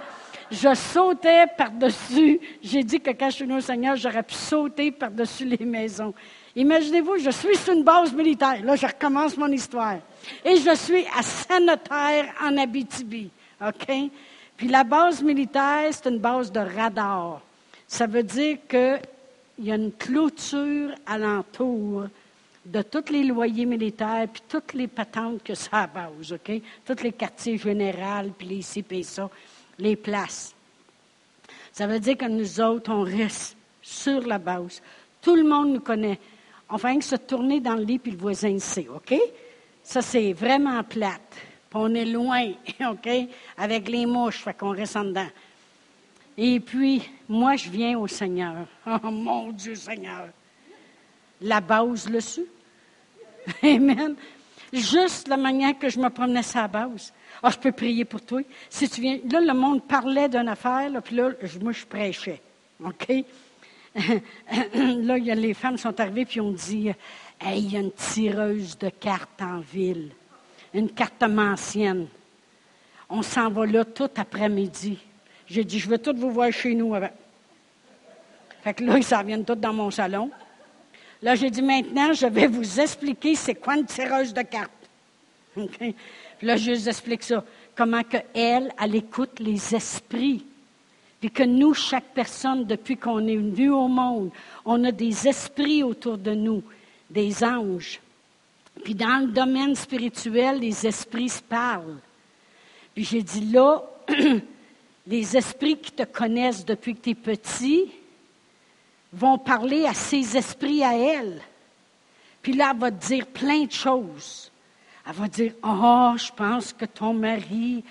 Je 0.51 0.73
sautais 0.75 1.45
par-dessus. 1.57 2.39
J'ai 2.61 2.83
dit 2.83 2.99
que 2.99 3.09
quand 3.11 3.29
je 3.29 3.35
suis 3.35 3.45
venu 3.45 3.57
au 3.57 3.61
Seigneur, 3.61 3.95
j'aurais 3.95 4.23
pu 4.23 4.35
sauter 4.35 4.91
par-dessus 4.91 5.45
les 5.45 5.65
maisons. 5.65 6.13
Imaginez-vous, 6.55 7.17
je 7.17 7.31
suis 7.31 7.57
sur 7.57 7.73
une 7.73 7.83
base 7.83 8.13
militaire. 8.13 8.63
Là, 8.63 8.75
je 8.75 8.85
recommence 8.85 9.35
mon 9.35 9.47
histoire. 9.47 9.97
Et 10.45 10.57
je 10.57 10.75
suis 10.75 11.05
à 11.17 11.23
Sanitaire 11.23 12.33
en 12.43 12.55
Abitibi. 12.57 13.31
OK? 13.65 13.91
Puis 14.55 14.67
la 14.67 14.83
base 14.83 15.23
militaire, 15.23 15.89
c'est 15.91 16.09
une 16.09 16.19
base 16.19 16.51
de 16.51 16.59
radar. 16.59 17.41
Ça 17.87 18.05
veut 18.05 18.23
dire 18.23 18.57
qu'il 18.69 18.99
y 19.59 19.71
a 19.71 19.75
une 19.75 19.91
clôture 19.91 20.91
alentour 21.07 22.05
de 22.66 22.82
tous 22.82 23.11
les 23.11 23.24
loyers 23.24 23.66
militaires, 23.66 24.28
puis 24.32 24.41
toutes 24.47 24.74
les 24.74 24.88
patentes 24.88 25.43
que 25.43 25.55
ça 25.55 25.84
a 25.84 25.88
base, 25.88 26.32
OK? 26.32 26.61
Tous 26.86 27.03
les 27.03 27.11
quartiers 27.11 27.57
généraux, 27.57 28.30
puis 28.38 28.47
les 28.47 28.61
CPSA, 28.61 29.30
les 29.80 29.95
places. 29.95 30.55
Ça 31.72 31.88
veut 31.88 31.99
dire 31.99 32.18
que 32.18 32.26
nous 32.26 32.61
autres, 32.61 32.91
on 32.91 33.03
reste 33.03 33.57
sur 33.82 34.22
la 34.26 34.38
base. 34.38 34.82
Tout 35.22 35.36
le 35.36 35.43
monde 35.43 35.74
nous 35.74 35.80
connaît. 35.82 36.20
On 36.70 36.78
fait 36.78 36.97
que 36.97 37.03
se 37.03 37.16
tourner 37.16 37.59
dans 37.59 37.76
le 37.76 37.84
lit, 37.84 37.99
puis 37.99 38.11
le 38.11 38.18
voisin 38.18 38.57
sait, 38.59 38.88
OK? 38.88 39.14
Ça, 39.84 40.01
c'est 40.01 40.32
vraiment 40.34 40.82
plate. 40.84 41.22
Puis 41.32 41.74
on 41.74 41.93
est 41.93 42.05
loin, 42.05 42.51
OK? 42.89 43.09
Avec 43.57 43.89
les 43.89 44.05
mouches, 44.05 44.43
fait 44.43 44.53
qu'on 44.53 44.72
reste 44.72 44.95
en 44.95 45.03
dedans. 45.05 45.28
Et 46.38 46.59
puis, 46.59 47.09
moi, 47.28 47.55
je 47.55 47.70
viens 47.70 47.97
au 47.99 48.07
Seigneur. 48.07 48.66
Oh 48.86 49.11
mon 49.11 49.51
Dieu, 49.51 49.76
Seigneur. 49.76 50.30
La 51.43 51.61
base 51.61 52.09
le 52.09 52.21
su. 52.21 52.41
Amen. 53.63 54.15
Juste 54.71 55.27
la 55.27 55.37
manière 55.37 55.77
que 55.77 55.89
je 55.89 55.99
me 55.99 56.09
promenais 56.09 56.41
la 56.55 56.67
base. 56.67 57.13
Ah, 57.43 57.49
je 57.49 57.57
peux 57.57 57.71
prier 57.71 58.05
pour 58.05 58.21
toi. 58.21 58.41
Si 58.69 58.89
tu 58.89 59.01
viens. 59.01 59.19
Là, 59.29 59.39
le 59.41 59.53
monde 59.53 59.83
parlait 59.83 60.29
d'une 60.29 60.47
affaire, 60.47 60.89
puis 61.03 61.15
là, 61.15 61.31
moi, 61.61 61.73
je 61.73 61.85
prêchais. 61.85 62.41
OK? 62.83 63.07
là, 64.75 65.17
les 65.17 65.53
femmes 65.53 65.77
sont 65.77 65.99
arrivées 65.99 66.25
puis 66.25 66.41
ont 66.41 66.51
dit 66.51 66.91
Hey, 67.39 67.61
il 67.61 67.73
y 67.73 67.77
a 67.77 67.81
une 67.81 67.91
tireuse 67.91 68.77
de 68.77 68.89
cartes 68.89 69.41
en 69.41 69.59
ville, 69.59 70.11
une 70.73 70.89
carte 70.89 71.21
ancienne. 71.21 72.07
On 73.09 73.21
s'en 73.21 73.49
va 73.49 73.65
là 73.65 73.85
tout 73.85 74.09
après-midi. 74.15 74.97
J'ai 75.45 75.63
dit 75.63 75.77
Je 75.77 75.89
veux 75.89 75.99
tout 75.99 76.15
vous 76.15 76.31
voir 76.31 76.51
chez 76.51 76.73
nous. 76.73 76.95
Fait 78.63 78.73
que 78.73 78.83
là, 78.83 78.97
ils 78.97 79.03
s'en 79.03 79.21
viennent 79.23 79.45
tous 79.45 79.55
dans 79.55 79.73
mon 79.73 79.91
salon. 79.91 80.31
Là, 81.24 81.36
j'ai 81.36 81.49
dit 81.49 81.61
Maintenant, 81.61 82.13
je 82.13 82.28
vais 82.28 82.47
vous 82.47 82.80
expliquer 82.80 83.34
c'est 83.34 83.55
quoi 83.55 83.78
une 83.78 83.86
tireuse 83.86 84.34
de 84.34 84.41
cartes. 84.43 84.71
Puis 85.55 85.95
là, 86.41 86.57
je 86.57 86.71
vous 86.71 86.89
explique 86.89 87.24
ça. 87.24 87.43
Comment 87.76 88.03
que 88.03 88.17
elle, 88.36 88.71
elle 88.80 88.95
écoute 88.95 89.39
les 89.39 89.74
esprits 89.74 90.45
puis 91.24 91.32
que 91.32 91.43
nous, 91.43 91.74
chaque 91.74 92.13
personne, 92.13 92.65
depuis 92.65 92.97
qu'on 92.97 93.26
est 93.26 93.38
venu 93.38 93.69
au 93.69 93.88
monde, 93.88 94.30
on 94.65 94.84
a 94.84 94.91
des 94.91 95.26
esprits 95.26 95.82
autour 95.82 96.17
de 96.17 96.32
nous, 96.36 96.61
des 97.09 97.45
anges. 97.45 98.01
Puis 98.84 98.93
dans 98.93 99.26
le 99.26 99.32
domaine 99.32 99.74
spirituel, 99.74 100.59
les 100.59 100.86
esprits 100.86 101.30
se 101.30 101.41
parlent. 101.41 101.95
Puis 102.93 103.05
j'ai 103.05 103.21
dit 103.21 103.45
là, 103.53 103.82
les 105.07 105.38
esprits 105.38 105.78
qui 105.78 105.93
te 105.93 106.03
connaissent 106.03 106.65
depuis 106.65 106.93
que 106.93 107.01
tu 107.01 107.11
es 107.11 107.15
petit 107.15 107.86
vont 109.14 109.38
parler 109.38 109.86
à 109.86 109.93
ces 109.93 110.36
esprits 110.36 110.84
à 110.84 110.97
elle. 110.97 111.41
Puis 112.41 112.53
là, 112.53 112.72
elle 112.74 112.80
va 112.80 112.91
dire 112.91 113.28
plein 113.28 113.64
de 113.64 113.72
choses. 113.72 114.51
Elle 115.07 115.14
va 115.14 115.28
dire, 115.28 115.53
oh, 115.64 116.14
je 116.18 116.32
pense 116.32 116.74
que 116.74 116.86
ton 116.86 117.14
mari, 117.14 117.84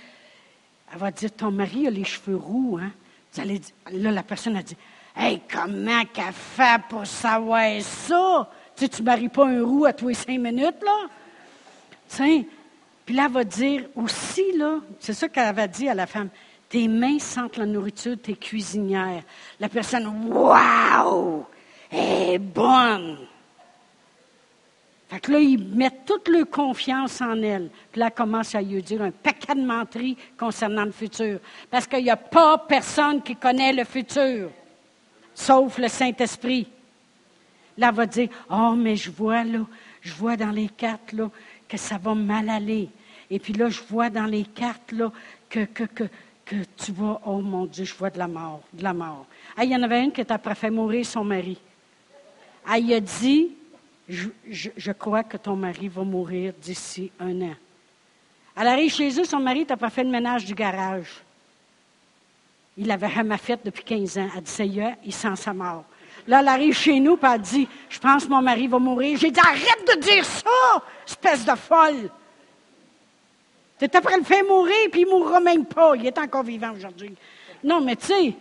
elle 0.93 0.99
va 0.99 1.11
dire, 1.11 1.31
ton 1.33 1.51
mari 1.51 1.87
a 1.87 1.91
les 1.91 2.05
cheveux 2.05 2.37
roux, 2.37 2.79
hein? 2.83 2.91
là, 3.93 4.11
la 4.11 4.23
personne 4.23 4.57
a 4.57 4.63
dit 4.63 4.77
Hey, 5.15 5.43
comment 5.51 6.05
qu'elle 6.07 6.33
fait 6.33 6.81
pour 6.89 7.07
savoir 7.07 7.81
ça? 7.83 8.51
Tu 8.75 8.85
sais, 8.85 8.89
tu 8.89 9.03
maries 9.03 9.29
pas 9.29 9.47
un 9.47 9.63
roux 9.63 9.85
à 9.85 9.93
tous 9.93 10.09
les 10.09 10.15
cinq 10.15 10.39
minutes, 10.39 10.83
là? 10.83 11.07
Tiens. 12.09 12.45
Puis 13.05 13.15
là, 13.15 13.25
elle 13.27 13.33
va 13.33 13.45
dire 13.45 13.85
aussi, 13.95 14.57
là, 14.57 14.79
c'est 15.01 15.13
ça 15.13 15.29
qu'elle 15.29 15.45
avait 15.45 15.69
dit 15.69 15.89
à 15.89 15.95
la 15.95 16.07
femme 16.07 16.31
Tes 16.73 16.89
mains 16.89 17.19
sentent 17.19 17.59
la 17.59 17.67
nourriture, 17.67 18.17
tes 18.17 18.35
cuisinières. 18.35 19.25
La 19.61 19.69
personne 19.69 20.07
Waouh! 20.27 21.45
Est 21.93 22.39
bonne! 22.39 23.19
Fait 25.11 25.21
que 25.21 25.33
là, 25.33 25.39
ils 25.41 25.63
mettent 25.63 26.07
toute 26.07 26.29
leur 26.29 26.49
confiance 26.49 27.21
en 27.21 27.43
elle. 27.43 27.69
Puis 27.91 28.01
là, 28.01 28.07
elle 28.07 28.15
commence 28.15 28.55
à 28.55 28.63
lui 28.63 28.83
dire 28.83 29.03
un 29.03 29.11
paquet 29.11 29.55
de 29.55 29.61
menteries 29.61 30.17
concernant 30.39 30.87
le 30.87 30.93
futur. 30.93 31.41
Parce 31.71 31.87
qu'il 31.87 32.05
n'y 32.05 32.11
a 32.11 32.17
pas 32.17 32.57
personne 32.57 33.21
qui 33.21 33.37
connaît 33.37 33.75
le 33.75 33.85
futur, 33.85 34.49
sauf 35.35 35.77
le 35.77 35.89
Saint-Esprit. 35.89 36.69
Là, 37.77 37.89
elle 37.91 37.95
va 37.95 38.07
dire, 38.07 38.31
oh, 38.51 38.73
mais 38.75 38.97
je 38.97 39.11
vois, 39.11 39.45
là, 39.45 39.67
je 40.01 40.15
vois 40.15 40.39
dans 40.39 40.53
les 40.53 40.71
cartes, 40.71 41.13
là, 41.13 41.31
que 41.69 41.77
ça 41.77 41.99
va 41.99 42.15
mal 42.15 42.49
aller. 42.49 42.89
Et 43.29 43.39
puis 43.39 43.53
là, 43.53 43.69
je 43.69 43.83
vois 43.91 44.09
dans 44.09 44.25
les 44.25 44.45
cartes, 44.45 44.93
là, 44.93 45.13
que, 45.51 45.67
que, 45.67 45.85
que, 45.85 46.05
tu 46.77 46.93
vois, 46.93 47.21
oh 47.25 47.41
mon 47.41 47.67
Dieu, 47.67 47.85
je 47.85 47.95
vois 47.95 48.11
de 48.11 48.19
la 48.19 48.29
mort, 48.29 48.61
de 48.73 48.83
la 48.83 48.93
mort. 48.93 49.27
Ah, 49.57 49.65
il 49.65 49.71
y 49.71 49.77
en 49.77 49.83
avait 49.83 50.03
une 50.03 50.13
qui 50.13 50.21
était 50.21 50.33
après 50.33 50.55
fait 50.55 50.71
mourir 50.71 51.05
son 51.07 51.25
mari. 51.25 51.59
Elle 52.73 52.93
a 52.93 53.01
dit, 53.01 53.53
je, 54.09 54.93
crois 54.93 55.23
que 55.23 55.37
ton 55.37 55.57
mari 55.57 55.89
va 55.89 56.03
mourir 56.03 56.53
d'ici 56.61 57.11
un 57.19 57.41
an. 57.43 57.55
Elle 58.57 58.67
arrive 58.67 58.93
chez 58.93 59.09
eux, 59.19 59.25
son 59.25 59.41
mari 59.41 59.65
n'a 59.69 59.77
pas 59.77 59.91
fait 59.91 60.05
le 60.05 60.11
ménage 60.11 60.45
du 60.45 60.55
garage. 60.55 61.23
Il 62.77 62.91
avait 62.91 63.11
jamais 63.11 63.39
fait 63.39 63.61
depuis 63.65 63.85
15 63.85 64.19
ans. 64.19 64.29
Elle 64.37 64.43
dit, 64.43 64.51
Seigneur, 64.51 64.93
il 65.05 65.13
sent 65.13 65.37
sa 65.37 65.53
mort. 65.53 65.85
Là, 66.27 66.41
elle 66.41 66.49
arrive 66.49 66.75
chez 66.75 67.01
nous, 67.01 67.15
et 67.15 67.27
elle 67.27 67.41
dit, 67.41 67.69
je 67.89 67.99
pense 67.99 68.25
que 68.25 68.31
mon 68.31 68.43
mari 68.43 68.69
va 68.69 68.79
mourir. 68.79 69.19
J'ai 69.19 69.31
dit, 69.31 69.41
arrête 69.41 69.97
de 69.97 70.01
dire 70.01 70.25
ça, 70.25 70.83
espèce 71.07 71.45
de 71.45 71.55
folle. 71.55 72.11
Tu 73.83 73.89
es 73.89 73.97
après 73.97 74.17
le 74.17 74.23
faire 74.23 74.45
mourir, 74.45 74.89
puis 74.93 75.01
il 75.01 75.07
ne 75.07 75.11
mourra 75.11 75.41
même 75.41 75.67
pas. 75.67 75.97
Il 75.97 76.07
est 76.07 76.17
encore 76.17 76.45
vivant 76.45 76.73
aujourd'hui. 76.73 77.17
Non, 77.65 77.81
mais 77.81 77.97
tu 77.97 78.07
sais, 78.07 78.35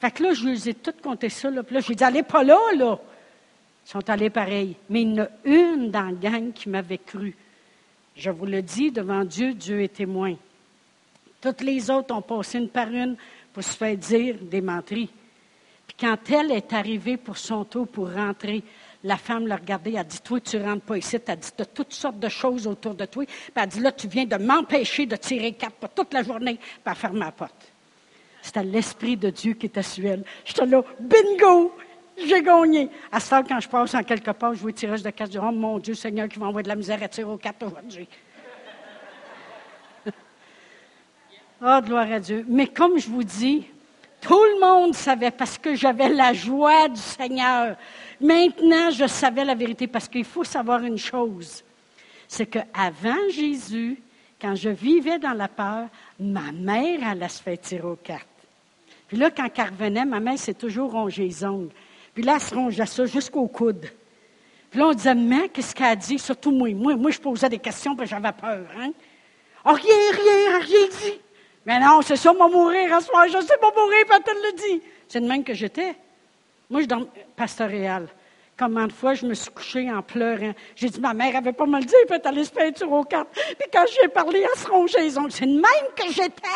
fait 0.00 0.12
que 0.12 0.22
là, 0.22 0.32
je 0.32 0.44
lui 0.44 0.68
ai 0.68 0.74
tout 0.74 0.94
compté 1.02 1.28
ça. 1.28 1.50
Là. 1.50 1.64
Puis 1.64 1.74
là, 1.74 1.80
j'ai 1.80 1.96
dit, 1.96 2.04
allez 2.04 2.22
pas 2.22 2.44
là, 2.44 2.58
là. 2.76 3.00
Ils 3.84 3.90
sont 3.90 4.08
allés 4.08 4.30
pareil. 4.30 4.76
Mais 4.88 5.02
il 5.02 5.14
y 5.16 5.20
en 5.20 5.24
a 5.24 5.28
une 5.44 5.90
dans 5.90 6.02
la 6.02 6.12
gang 6.12 6.52
qui 6.52 6.68
m'avait 6.68 6.98
cru. 6.98 7.34
Je 8.14 8.30
vous 8.30 8.46
le 8.46 8.62
dis, 8.62 8.92
devant 8.92 9.24
Dieu, 9.24 9.54
Dieu 9.54 9.82
est 9.82 9.96
témoin. 9.96 10.36
Toutes 11.40 11.62
les 11.62 11.90
autres 11.90 12.14
ont 12.14 12.22
passé 12.22 12.58
une 12.58 12.68
par 12.68 12.88
une 12.88 13.16
pour 13.52 13.64
se 13.64 13.76
faire 13.76 13.96
dire 13.96 14.36
des 14.40 14.60
menteries. 14.60 15.10
Puis 15.88 15.96
quand 15.98 16.16
elle 16.30 16.52
est 16.52 16.72
arrivée 16.72 17.16
pour 17.16 17.38
son 17.38 17.64
tour 17.64 17.88
pour 17.88 18.12
rentrer, 18.12 18.62
la 19.08 19.16
femme 19.16 19.46
l'a 19.46 19.56
regardée, 19.56 19.90
elle 19.92 19.98
a 19.98 20.04
dit, 20.04 20.20
toi, 20.20 20.38
tu 20.38 20.58
ne 20.58 20.64
rentres 20.64 20.84
pas 20.84 20.98
ici. 20.98 21.16
Elle 21.16 21.32
a 21.32 21.36
dit, 21.36 21.48
tu 21.56 21.64
toutes 21.74 21.94
sortes 21.94 22.18
de 22.18 22.28
choses 22.28 22.66
autour 22.66 22.94
de 22.94 23.06
toi. 23.06 23.24
Elle 23.54 23.62
a 23.62 23.66
dit, 23.66 23.80
là, 23.80 23.90
tu 23.90 24.06
viens 24.06 24.26
de 24.26 24.36
m'empêcher 24.36 25.06
de 25.06 25.16
tirer 25.16 25.52
quatre 25.52 25.76
pour 25.76 25.88
toute 25.88 26.12
la 26.12 26.22
journée, 26.22 26.56
puis 26.56 26.82
elle 26.84 26.94
ferme 26.94 27.18
la 27.18 27.32
porte. 27.32 27.72
C'était 28.42 28.62
l'Esprit 28.62 29.16
de 29.16 29.30
Dieu 29.30 29.54
qui 29.54 29.66
était 29.66 29.82
sur 29.82 30.04
elle. 30.04 30.24
J'étais 30.44 30.66
là, 30.66 30.82
bingo! 31.00 31.74
J'ai 32.18 32.42
gagné. 32.42 32.90
À 33.10 33.20
ce 33.20 33.30
temps, 33.30 33.44
quand 33.44 33.60
je 33.60 33.68
passe 33.68 33.94
en 33.94 34.02
quelque 34.02 34.32
part, 34.32 34.52
je 34.52 34.60
vois 34.60 34.72
tirage 34.72 35.02
de 35.02 35.10
casse 35.10 35.30
du 35.30 35.38
oh, 35.38 35.52
mon 35.52 35.78
Dieu, 35.78 35.94
Seigneur, 35.94 36.28
qui 36.28 36.38
va 36.38 36.46
envoyer 36.46 36.64
de 36.64 36.68
la 36.68 36.76
misère 36.76 37.02
à 37.02 37.08
tirer 37.08 37.30
aux 37.30 37.38
quatre 37.38 37.64
aujourd'hui. 37.64 38.08
oh, 41.62 41.78
gloire 41.84 42.12
à 42.12 42.20
Dieu. 42.20 42.44
Mais 42.48 42.66
comme 42.66 42.98
je 42.98 43.08
vous 43.08 43.22
dis, 43.22 43.68
tout 44.20 44.42
le 44.42 44.60
monde 44.60 44.94
savait 44.94 45.30
parce 45.30 45.58
que 45.58 45.74
j'avais 45.74 46.08
la 46.08 46.32
joie 46.32 46.88
du 46.88 47.00
Seigneur. 47.00 47.76
Maintenant, 48.20 48.90
je 48.90 49.06
savais 49.06 49.44
la 49.44 49.54
vérité 49.54 49.86
parce 49.86 50.08
qu'il 50.08 50.24
faut 50.24 50.44
savoir 50.44 50.82
une 50.82 50.98
chose. 50.98 51.62
C'est 52.26 52.46
qu'avant 52.46 53.28
Jésus, 53.30 54.00
quand 54.40 54.54
je 54.54 54.68
vivais 54.68 55.18
dans 55.18 55.32
la 55.32 55.48
peur, 55.48 55.86
ma 56.18 56.52
mère 56.52 57.06
allait 57.06 57.28
se 57.28 57.42
faire 57.42 57.58
tirer 57.60 57.86
aux 57.86 57.96
cartes. 57.96 58.26
Puis 59.06 59.16
là, 59.16 59.30
quand 59.30 59.48
elle 59.56 59.70
revenait, 59.70 60.04
ma 60.04 60.20
mère 60.20 60.38
s'est 60.38 60.54
toujours 60.54 60.92
rongée 60.92 61.24
les 61.24 61.44
ongles. 61.44 61.70
Puis 62.14 62.22
là, 62.22 62.34
elle 62.34 62.40
se 62.40 62.54
rongeait 62.54 62.86
ça 62.86 63.06
jusqu'au 63.06 63.46
coude. 63.46 63.88
Puis 64.70 64.80
là, 64.80 64.88
on 64.88 64.92
disait, 64.92 65.14
mais 65.14 65.48
qu'est-ce 65.48 65.74
qu'elle 65.74 65.86
a 65.86 65.96
dit? 65.96 66.18
Surtout 66.18 66.50
moi. 66.50 66.68
Moi, 66.74 66.96
moi 66.96 67.10
je 67.10 67.18
posais 67.18 67.48
des 67.48 67.58
questions, 67.58 67.96
puis 67.96 68.06
j'avais 68.06 68.32
peur. 68.32 68.66
Hein? 68.78 68.90
Oh, 69.64 69.72
rien, 69.72 69.96
rien, 70.12 70.58
rien 70.58 70.88
dit. 70.88 71.20
Mais 71.68 71.78
non, 71.78 72.00
c'est 72.00 72.16
ça, 72.16 72.32
m'a 72.32 72.48
mourir 72.48 72.94
à 72.94 73.00
ce 73.02 73.08
soir. 73.08 73.26
Je 73.28 73.42
sais 73.42 73.58
pas 73.60 73.70
mourir, 73.76 74.06
elle 74.10 74.34
le 74.42 74.56
dit. 74.56 74.82
C'est 75.06 75.20
de 75.20 75.26
même 75.26 75.44
que 75.44 75.52
j'étais. 75.52 75.94
Moi, 76.70 76.80
je 76.80 76.86
dormais 76.86 77.08
pastoral. 77.36 78.08
Combien 78.58 78.86
de 78.86 78.92
fois 78.92 79.12
je 79.12 79.26
me 79.26 79.34
suis 79.34 79.50
couchée 79.50 79.92
en 79.92 80.00
pleurant. 80.00 80.54
J'ai 80.74 80.88
dit, 80.88 80.98
ma 80.98 81.12
mère 81.12 81.36
avait 81.36 81.52
pas 81.52 81.66
mal 81.66 81.84
dit, 81.84 81.94
puis 82.08 82.18
elle 82.18 82.26
allait 82.26 82.44
se 82.44 82.50
peinture 82.50 82.90
aux 82.90 83.04
cartes. 83.04 83.28
Puis 83.34 83.68
quand 83.70 83.84
j'ai 83.86 84.08
parlé, 84.08 84.40
elle 84.50 84.58
se 84.58 84.66
rongeait 84.66 85.02
les 85.02 85.18
ongles. 85.18 85.30
C'est 85.30 85.44
de 85.44 85.52
même 85.52 85.92
que 85.94 86.10
j'étais 86.10 86.48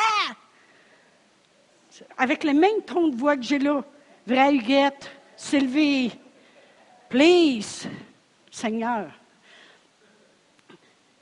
avec 2.16 2.42
le 2.42 2.54
même 2.54 2.80
ton 2.86 3.08
de 3.08 3.16
voix 3.16 3.36
que 3.36 3.42
j'ai 3.42 3.58
là. 3.58 3.84
Vraie 4.26 4.54
Huguette, 4.54 5.10
Sylvie, 5.36 6.10
please, 7.10 7.86
Seigneur. 8.50 9.10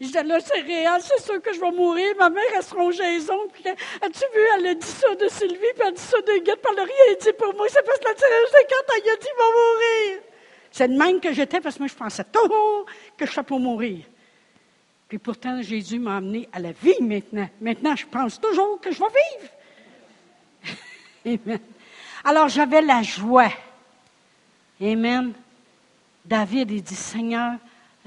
Je 0.01 0.07
disais, 0.07 0.23
là, 0.23 0.41
c'est 0.41 0.61
réel, 0.61 1.01
c'est 1.01 1.23
sûr 1.23 1.43
que 1.43 1.53
je 1.53 1.61
vais 1.61 1.71
mourir. 1.71 2.15
Ma 2.19 2.31
mère, 2.31 2.43
elle 2.57 2.63
se 2.63 2.75
rongeait 2.75 3.19
les 3.19 3.31
ongles. 3.31 3.51
as-tu 4.01 4.25
vu, 4.35 4.41
elle 4.57 4.67
a 4.69 4.75
dit 4.75 4.87
ça 4.87 5.15
de 5.15 5.29
Sylvie, 5.29 5.59
puis 5.59 5.83
elle 5.83 5.89
a 5.89 5.93
dit 5.93 6.01
ça 6.01 6.19
de 6.23 6.33
Huguette, 6.39 6.63
puis 6.63 6.71
elle 6.71 6.77
n'a 6.77 6.85
rien 6.85 7.17
dit 7.21 7.33
pour 7.39 7.55
moi. 7.55 7.67
C'est 7.69 7.85
parce 7.85 7.99
que 7.99 8.09
la 8.09 8.15
tirage 8.15 8.51
de 8.51 8.69
quand 8.69 8.95
elle 8.97 9.13
a 9.13 9.17
dit, 9.17 9.29
va 9.37 9.45
mourir. 9.45 10.23
C'est 10.71 10.89
de 10.89 10.97
même 10.97 11.21
que 11.21 11.33
j'étais, 11.35 11.61
parce 11.61 11.75
que 11.75 11.81
moi, 11.81 11.89
je 11.89 11.95
pensais 11.95 12.25
toujours 12.25 12.87
que 13.15 13.27
je 13.27 13.31
suis 13.31 13.43
pour 13.43 13.61
mourir. 13.61 14.05
Puis 15.07 15.19
pourtant, 15.19 15.61
Jésus 15.61 15.99
m'a 15.99 16.17
amené 16.17 16.49
à 16.51 16.61
la 16.61 16.73
vie 16.73 17.03
maintenant. 17.03 17.49
Maintenant, 17.61 17.95
je 17.95 18.07
pense 18.07 18.41
toujours 18.41 18.81
que 18.81 18.93
je 18.93 19.01
vais 19.01 19.07
vivre. 20.65 20.79
Amen. 21.47 21.61
Alors 22.25 22.49
j'avais 22.49 22.81
la 22.81 23.03
joie. 23.03 23.53
Amen. 24.81 25.33
David, 26.25 26.71
il 26.71 26.83
dit, 26.83 26.95
Seigneur, 26.95 27.55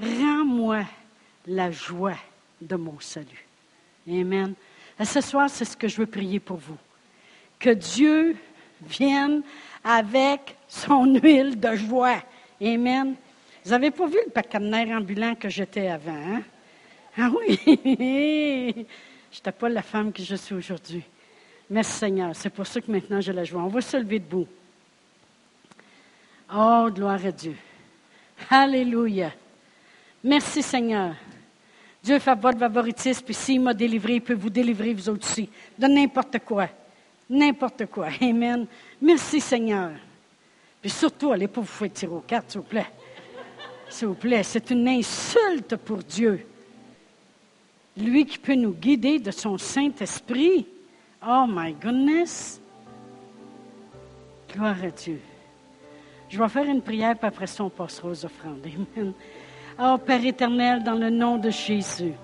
rends-moi 0.00 0.84
la 1.46 1.70
joie 1.70 2.18
de 2.60 2.76
mon 2.76 2.98
salut. 3.00 3.46
Amen. 4.08 4.54
Et 4.98 5.04
ce 5.04 5.20
soir, 5.20 5.48
c'est 5.50 5.64
ce 5.64 5.76
que 5.76 5.88
je 5.88 5.96
veux 5.96 6.06
prier 6.06 6.40
pour 6.40 6.56
vous. 6.56 6.78
Que 7.58 7.70
Dieu 7.70 8.36
vienne 8.82 9.42
avec 9.82 10.56
son 10.68 11.04
huile 11.14 11.58
de 11.58 11.74
joie. 11.74 12.22
Amen. 12.60 13.14
Vous 13.64 13.70
n'avez 13.70 13.90
pas 13.90 14.06
vu 14.06 14.18
le 14.24 14.30
paquet 14.30 14.58
ambulant 14.58 15.34
que 15.34 15.48
j'étais 15.48 15.88
avant, 15.88 16.12
hein? 16.12 16.42
Ah 17.16 17.30
oui! 17.30 17.58
je 17.66 19.38
n'étais 19.38 19.52
pas 19.52 19.68
la 19.68 19.82
femme 19.82 20.12
que 20.12 20.22
je 20.22 20.34
suis 20.34 20.54
aujourd'hui. 20.54 21.02
Merci 21.70 21.92
Seigneur. 21.92 22.30
C'est 22.34 22.50
pour 22.50 22.66
ça 22.66 22.80
que 22.80 22.90
maintenant 22.90 23.20
j'ai 23.20 23.32
la 23.32 23.44
joie. 23.44 23.62
On 23.62 23.68
va 23.68 23.80
se 23.80 23.96
lever 23.96 24.18
debout. 24.18 24.46
Oh, 26.54 26.88
gloire 26.92 27.24
à 27.24 27.32
Dieu. 27.32 27.56
Alléluia. 28.50 29.32
Merci 30.22 30.62
Seigneur. 30.62 31.14
Dieu 32.04 32.18
fait 32.18 32.34
votre 32.34 32.58
favoritisme, 32.58 33.24
puis 33.24 33.32
s'il 33.32 33.62
m'a 33.62 33.72
délivré, 33.72 34.16
il 34.16 34.20
peut 34.20 34.34
vous 34.34 34.50
délivrer 34.50 34.92
vous 34.92 35.08
aussi, 35.08 35.48
de 35.78 35.86
n'importe 35.86 36.38
quoi. 36.40 36.68
N'importe 37.30 37.86
quoi. 37.86 38.08
Amen. 38.20 38.66
Merci 39.00 39.40
Seigneur. 39.40 39.92
Puis 40.82 40.90
surtout, 40.90 41.32
allez 41.32 41.48
pas 41.48 41.62
vous 41.62 41.66
faire 41.66 41.90
tirer 41.90 42.12
aux 42.12 42.20
cartes, 42.20 42.50
s'il 42.50 42.60
vous 42.60 42.66
plaît. 42.66 42.90
S'il 43.88 44.08
vous 44.08 44.14
plaît, 44.14 44.42
c'est 44.42 44.70
une 44.70 44.86
insulte 44.86 45.76
pour 45.76 45.96
Dieu. 46.02 46.46
Lui 47.96 48.26
qui 48.26 48.36
peut 48.36 48.54
nous 48.54 48.72
guider 48.72 49.18
de 49.18 49.30
son 49.30 49.56
Saint-Esprit. 49.56 50.66
Oh 51.26 51.46
my 51.48 51.72
goodness! 51.72 52.60
Gloire 54.52 54.76
à 54.84 54.90
Dieu. 54.90 55.20
Je 56.28 56.38
vais 56.38 56.48
faire 56.50 56.66
une 56.66 56.82
prière, 56.82 57.16
puis 57.16 57.28
après 57.28 57.46
ça, 57.46 57.64
on 57.64 57.70
passera 57.70 58.08
aux 58.08 58.24
offrandes. 58.26 58.66
Amen. 58.66 59.14
Oh 59.78 59.98
Père 59.98 60.24
éternel, 60.24 60.84
dans 60.84 60.94
le 60.94 61.10
nom 61.10 61.36
de 61.36 61.50
Jésus, 61.50 62.14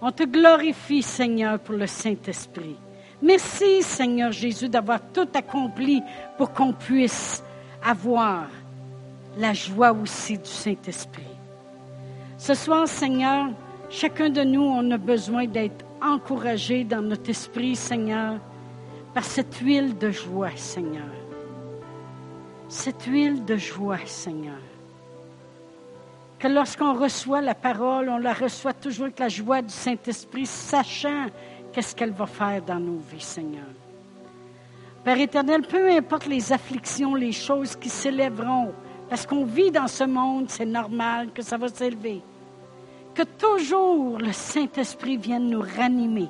on 0.00 0.10
te 0.10 0.24
glorifie, 0.24 1.02
Seigneur, 1.02 1.60
pour 1.60 1.76
le 1.76 1.86
Saint-Esprit. 1.86 2.76
Merci, 3.22 3.82
Seigneur 3.82 4.32
Jésus, 4.32 4.68
d'avoir 4.68 5.00
tout 5.12 5.28
accompli 5.34 6.02
pour 6.36 6.52
qu'on 6.52 6.72
puisse 6.72 7.42
avoir 7.84 8.48
la 9.38 9.52
joie 9.52 9.92
aussi 9.92 10.38
du 10.38 10.50
Saint-Esprit. 10.50 11.22
Ce 12.36 12.54
soir, 12.54 12.88
Seigneur, 12.88 13.50
chacun 13.88 14.28
de 14.28 14.42
nous, 14.42 14.62
on 14.62 14.90
a 14.90 14.98
besoin 14.98 15.46
d'être 15.46 15.84
encouragé 16.02 16.84
dans 16.84 17.00
notre 17.00 17.30
esprit, 17.30 17.76
Seigneur, 17.76 18.40
par 19.14 19.24
cette 19.24 19.54
huile 19.58 19.96
de 19.96 20.10
joie, 20.10 20.50
Seigneur. 20.56 21.14
Cette 22.68 23.04
huile 23.04 23.44
de 23.44 23.56
joie, 23.56 24.04
Seigneur. 24.04 24.65
Que 26.38 26.48
lorsqu'on 26.48 26.94
reçoit 26.94 27.40
la 27.40 27.54
parole, 27.54 28.08
on 28.08 28.18
la 28.18 28.32
reçoit 28.32 28.74
toujours 28.74 29.04
avec 29.04 29.18
la 29.18 29.28
joie 29.28 29.62
du 29.62 29.72
Saint-Esprit, 29.72 30.46
sachant 30.46 31.26
qu'est-ce 31.72 31.94
qu'elle 31.94 32.12
va 32.12 32.26
faire 32.26 32.62
dans 32.62 32.78
nos 32.78 32.98
vies, 32.98 33.20
Seigneur. 33.20 33.64
Père 35.02 35.18
éternel, 35.18 35.62
peu 35.62 35.90
importe 35.90 36.26
les 36.26 36.52
afflictions, 36.52 37.14
les 37.14 37.32
choses 37.32 37.76
qui 37.76 37.88
s'élèveront, 37.88 38.72
parce 39.08 39.24
qu'on 39.24 39.44
vit 39.44 39.70
dans 39.70 39.88
ce 39.88 40.04
monde, 40.04 40.46
c'est 40.48 40.66
normal 40.66 41.32
que 41.32 41.42
ça 41.42 41.56
va 41.56 41.68
s'élever 41.68 42.22
que 43.16 43.22
toujours 43.22 44.18
le 44.18 44.32
Saint-Esprit 44.32 45.16
vienne 45.16 45.48
nous 45.48 45.62
ranimer 45.62 46.28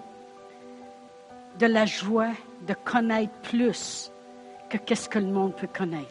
de 1.59 1.67
la 1.67 1.85
joie 1.85 2.31
de 2.67 2.75
connaître 2.85 3.33
plus 3.43 4.13
que 4.71 4.77
qu'est-ce 4.79 5.09
que 5.09 5.19
le 5.19 5.27
monde 5.27 5.55
peut 5.57 5.67
connaître. 5.67 6.07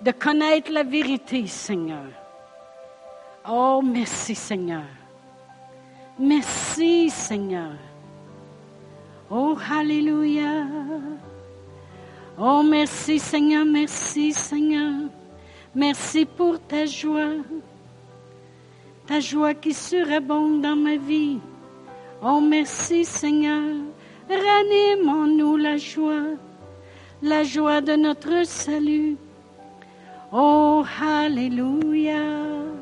de 0.00 0.12
connaître 0.12 0.70
la 0.70 0.84
vérité, 0.84 1.46
Seigneur. 1.48 2.06
Oh, 3.50 3.80
merci, 3.82 4.34
Seigneur. 4.34 4.82
Merci, 6.18 7.08
Seigneur. 7.08 7.72
Oh, 9.30 9.56
Alléluia. 9.70 10.66
Oh, 12.38 12.62
merci, 12.62 13.18
Seigneur, 13.18 13.64
merci, 13.64 14.34
Seigneur. 14.34 15.08
Merci 15.74 16.26
pour 16.26 16.60
ta 16.60 16.84
joie. 16.84 17.36
Ta 19.06 19.18
joie 19.18 19.54
qui 19.54 19.72
surabonde 19.72 20.60
dans 20.60 20.76
ma 20.76 20.96
vie. 20.96 21.38
Oh, 22.22 22.40
merci, 22.42 23.06
Seigneur. 23.06 23.62
Ranimons-nous 24.28 25.56
la 25.56 25.78
joie, 25.78 26.36
la 27.22 27.44
joie 27.44 27.80
de 27.80 27.96
notre 27.96 28.44
salut. 28.44 29.16
Oh, 30.32 30.84
Alléluia. 31.00 32.77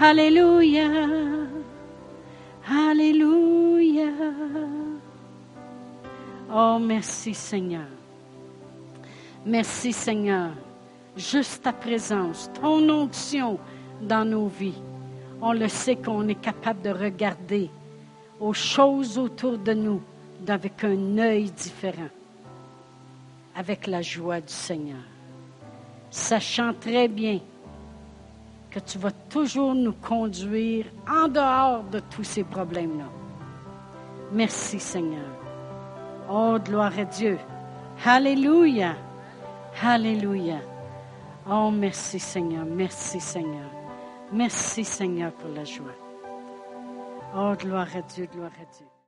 Alléluia. 0.00 0.88
Alléluia. 2.68 4.08
Oh, 6.52 6.78
merci 6.80 7.32
Seigneur. 7.32 7.86
Merci 9.46 9.92
Seigneur. 9.92 10.50
Juste 11.16 11.62
ta 11.62 11.72
présence, 11.72 12.50
ton 12.60 12.88
onction 12.88 13.58
dans 14.02 14.24
nos 14.24 14.48
vies. 14.48 14.82
On 15.40 15.52
le 15.52 15.68
sait 15.68 15.96
qu'on 15.96 16.26
est 16.26 16.40
capable 16.40 16.82
de 16.82 16.90
regarder 16.90 17.70
aux 18.40 18.52
choses 18.52 19.16
autour 19.16 19.58
de 19.58 19.74
nous 19.74 20.02
avec 20.48 20.82
un 20.82 21.18
œil 21.18 21.50
différent, 21.50 22.10
avec 23.54 23.86
la 23.86 24.02
joie 24.02 24.40
du 24.40 24.52
Seigneur, 24.52 25.04
sachant 26.10 26.74
très 26.74 27.06
bien 27.06 27.38
que 28.74 28.80
tu 28.80 28.98
vas 28.98 29.12
toujours 29.30 29.72
nous 29.72 29.92
conduire 29.92 30.86
en 31.08 31.28
dehors 31.28 31.84
de 31.84 32.00
tous 32.00 32.24
ces 32.24 32.42
problèmes-là. 32.42 33.04
Merci 34.32 34.80
Seigneur. 34.80 35.30
Oh, 36.28 36.58
gloire 36.58 36.98
à 36.98 37.04
Dieu. 37.04 37.38
Alléluia. 38.04 38.96
Alléluia. 39.80 40.58
Oh, 41.48 41.70
merci 41.70 42.18
Seigneur. 42.18 42.64
Merci 42.64 43.20
Seigneur. 43.20 43.70
Merci 44.32 44.84
Seigneur 44.84 45.30
pour 45.34 45.50
la 45.50 45.62
joie. 45.62 45.94
Oh, 47.36 47.52
gloire 47.56 47.86
à 47.94 48.02
Dieu, 48.02 48.26
gloire 48.26 48.50
à 48.60 48.64
Dieu. 48.76 48.93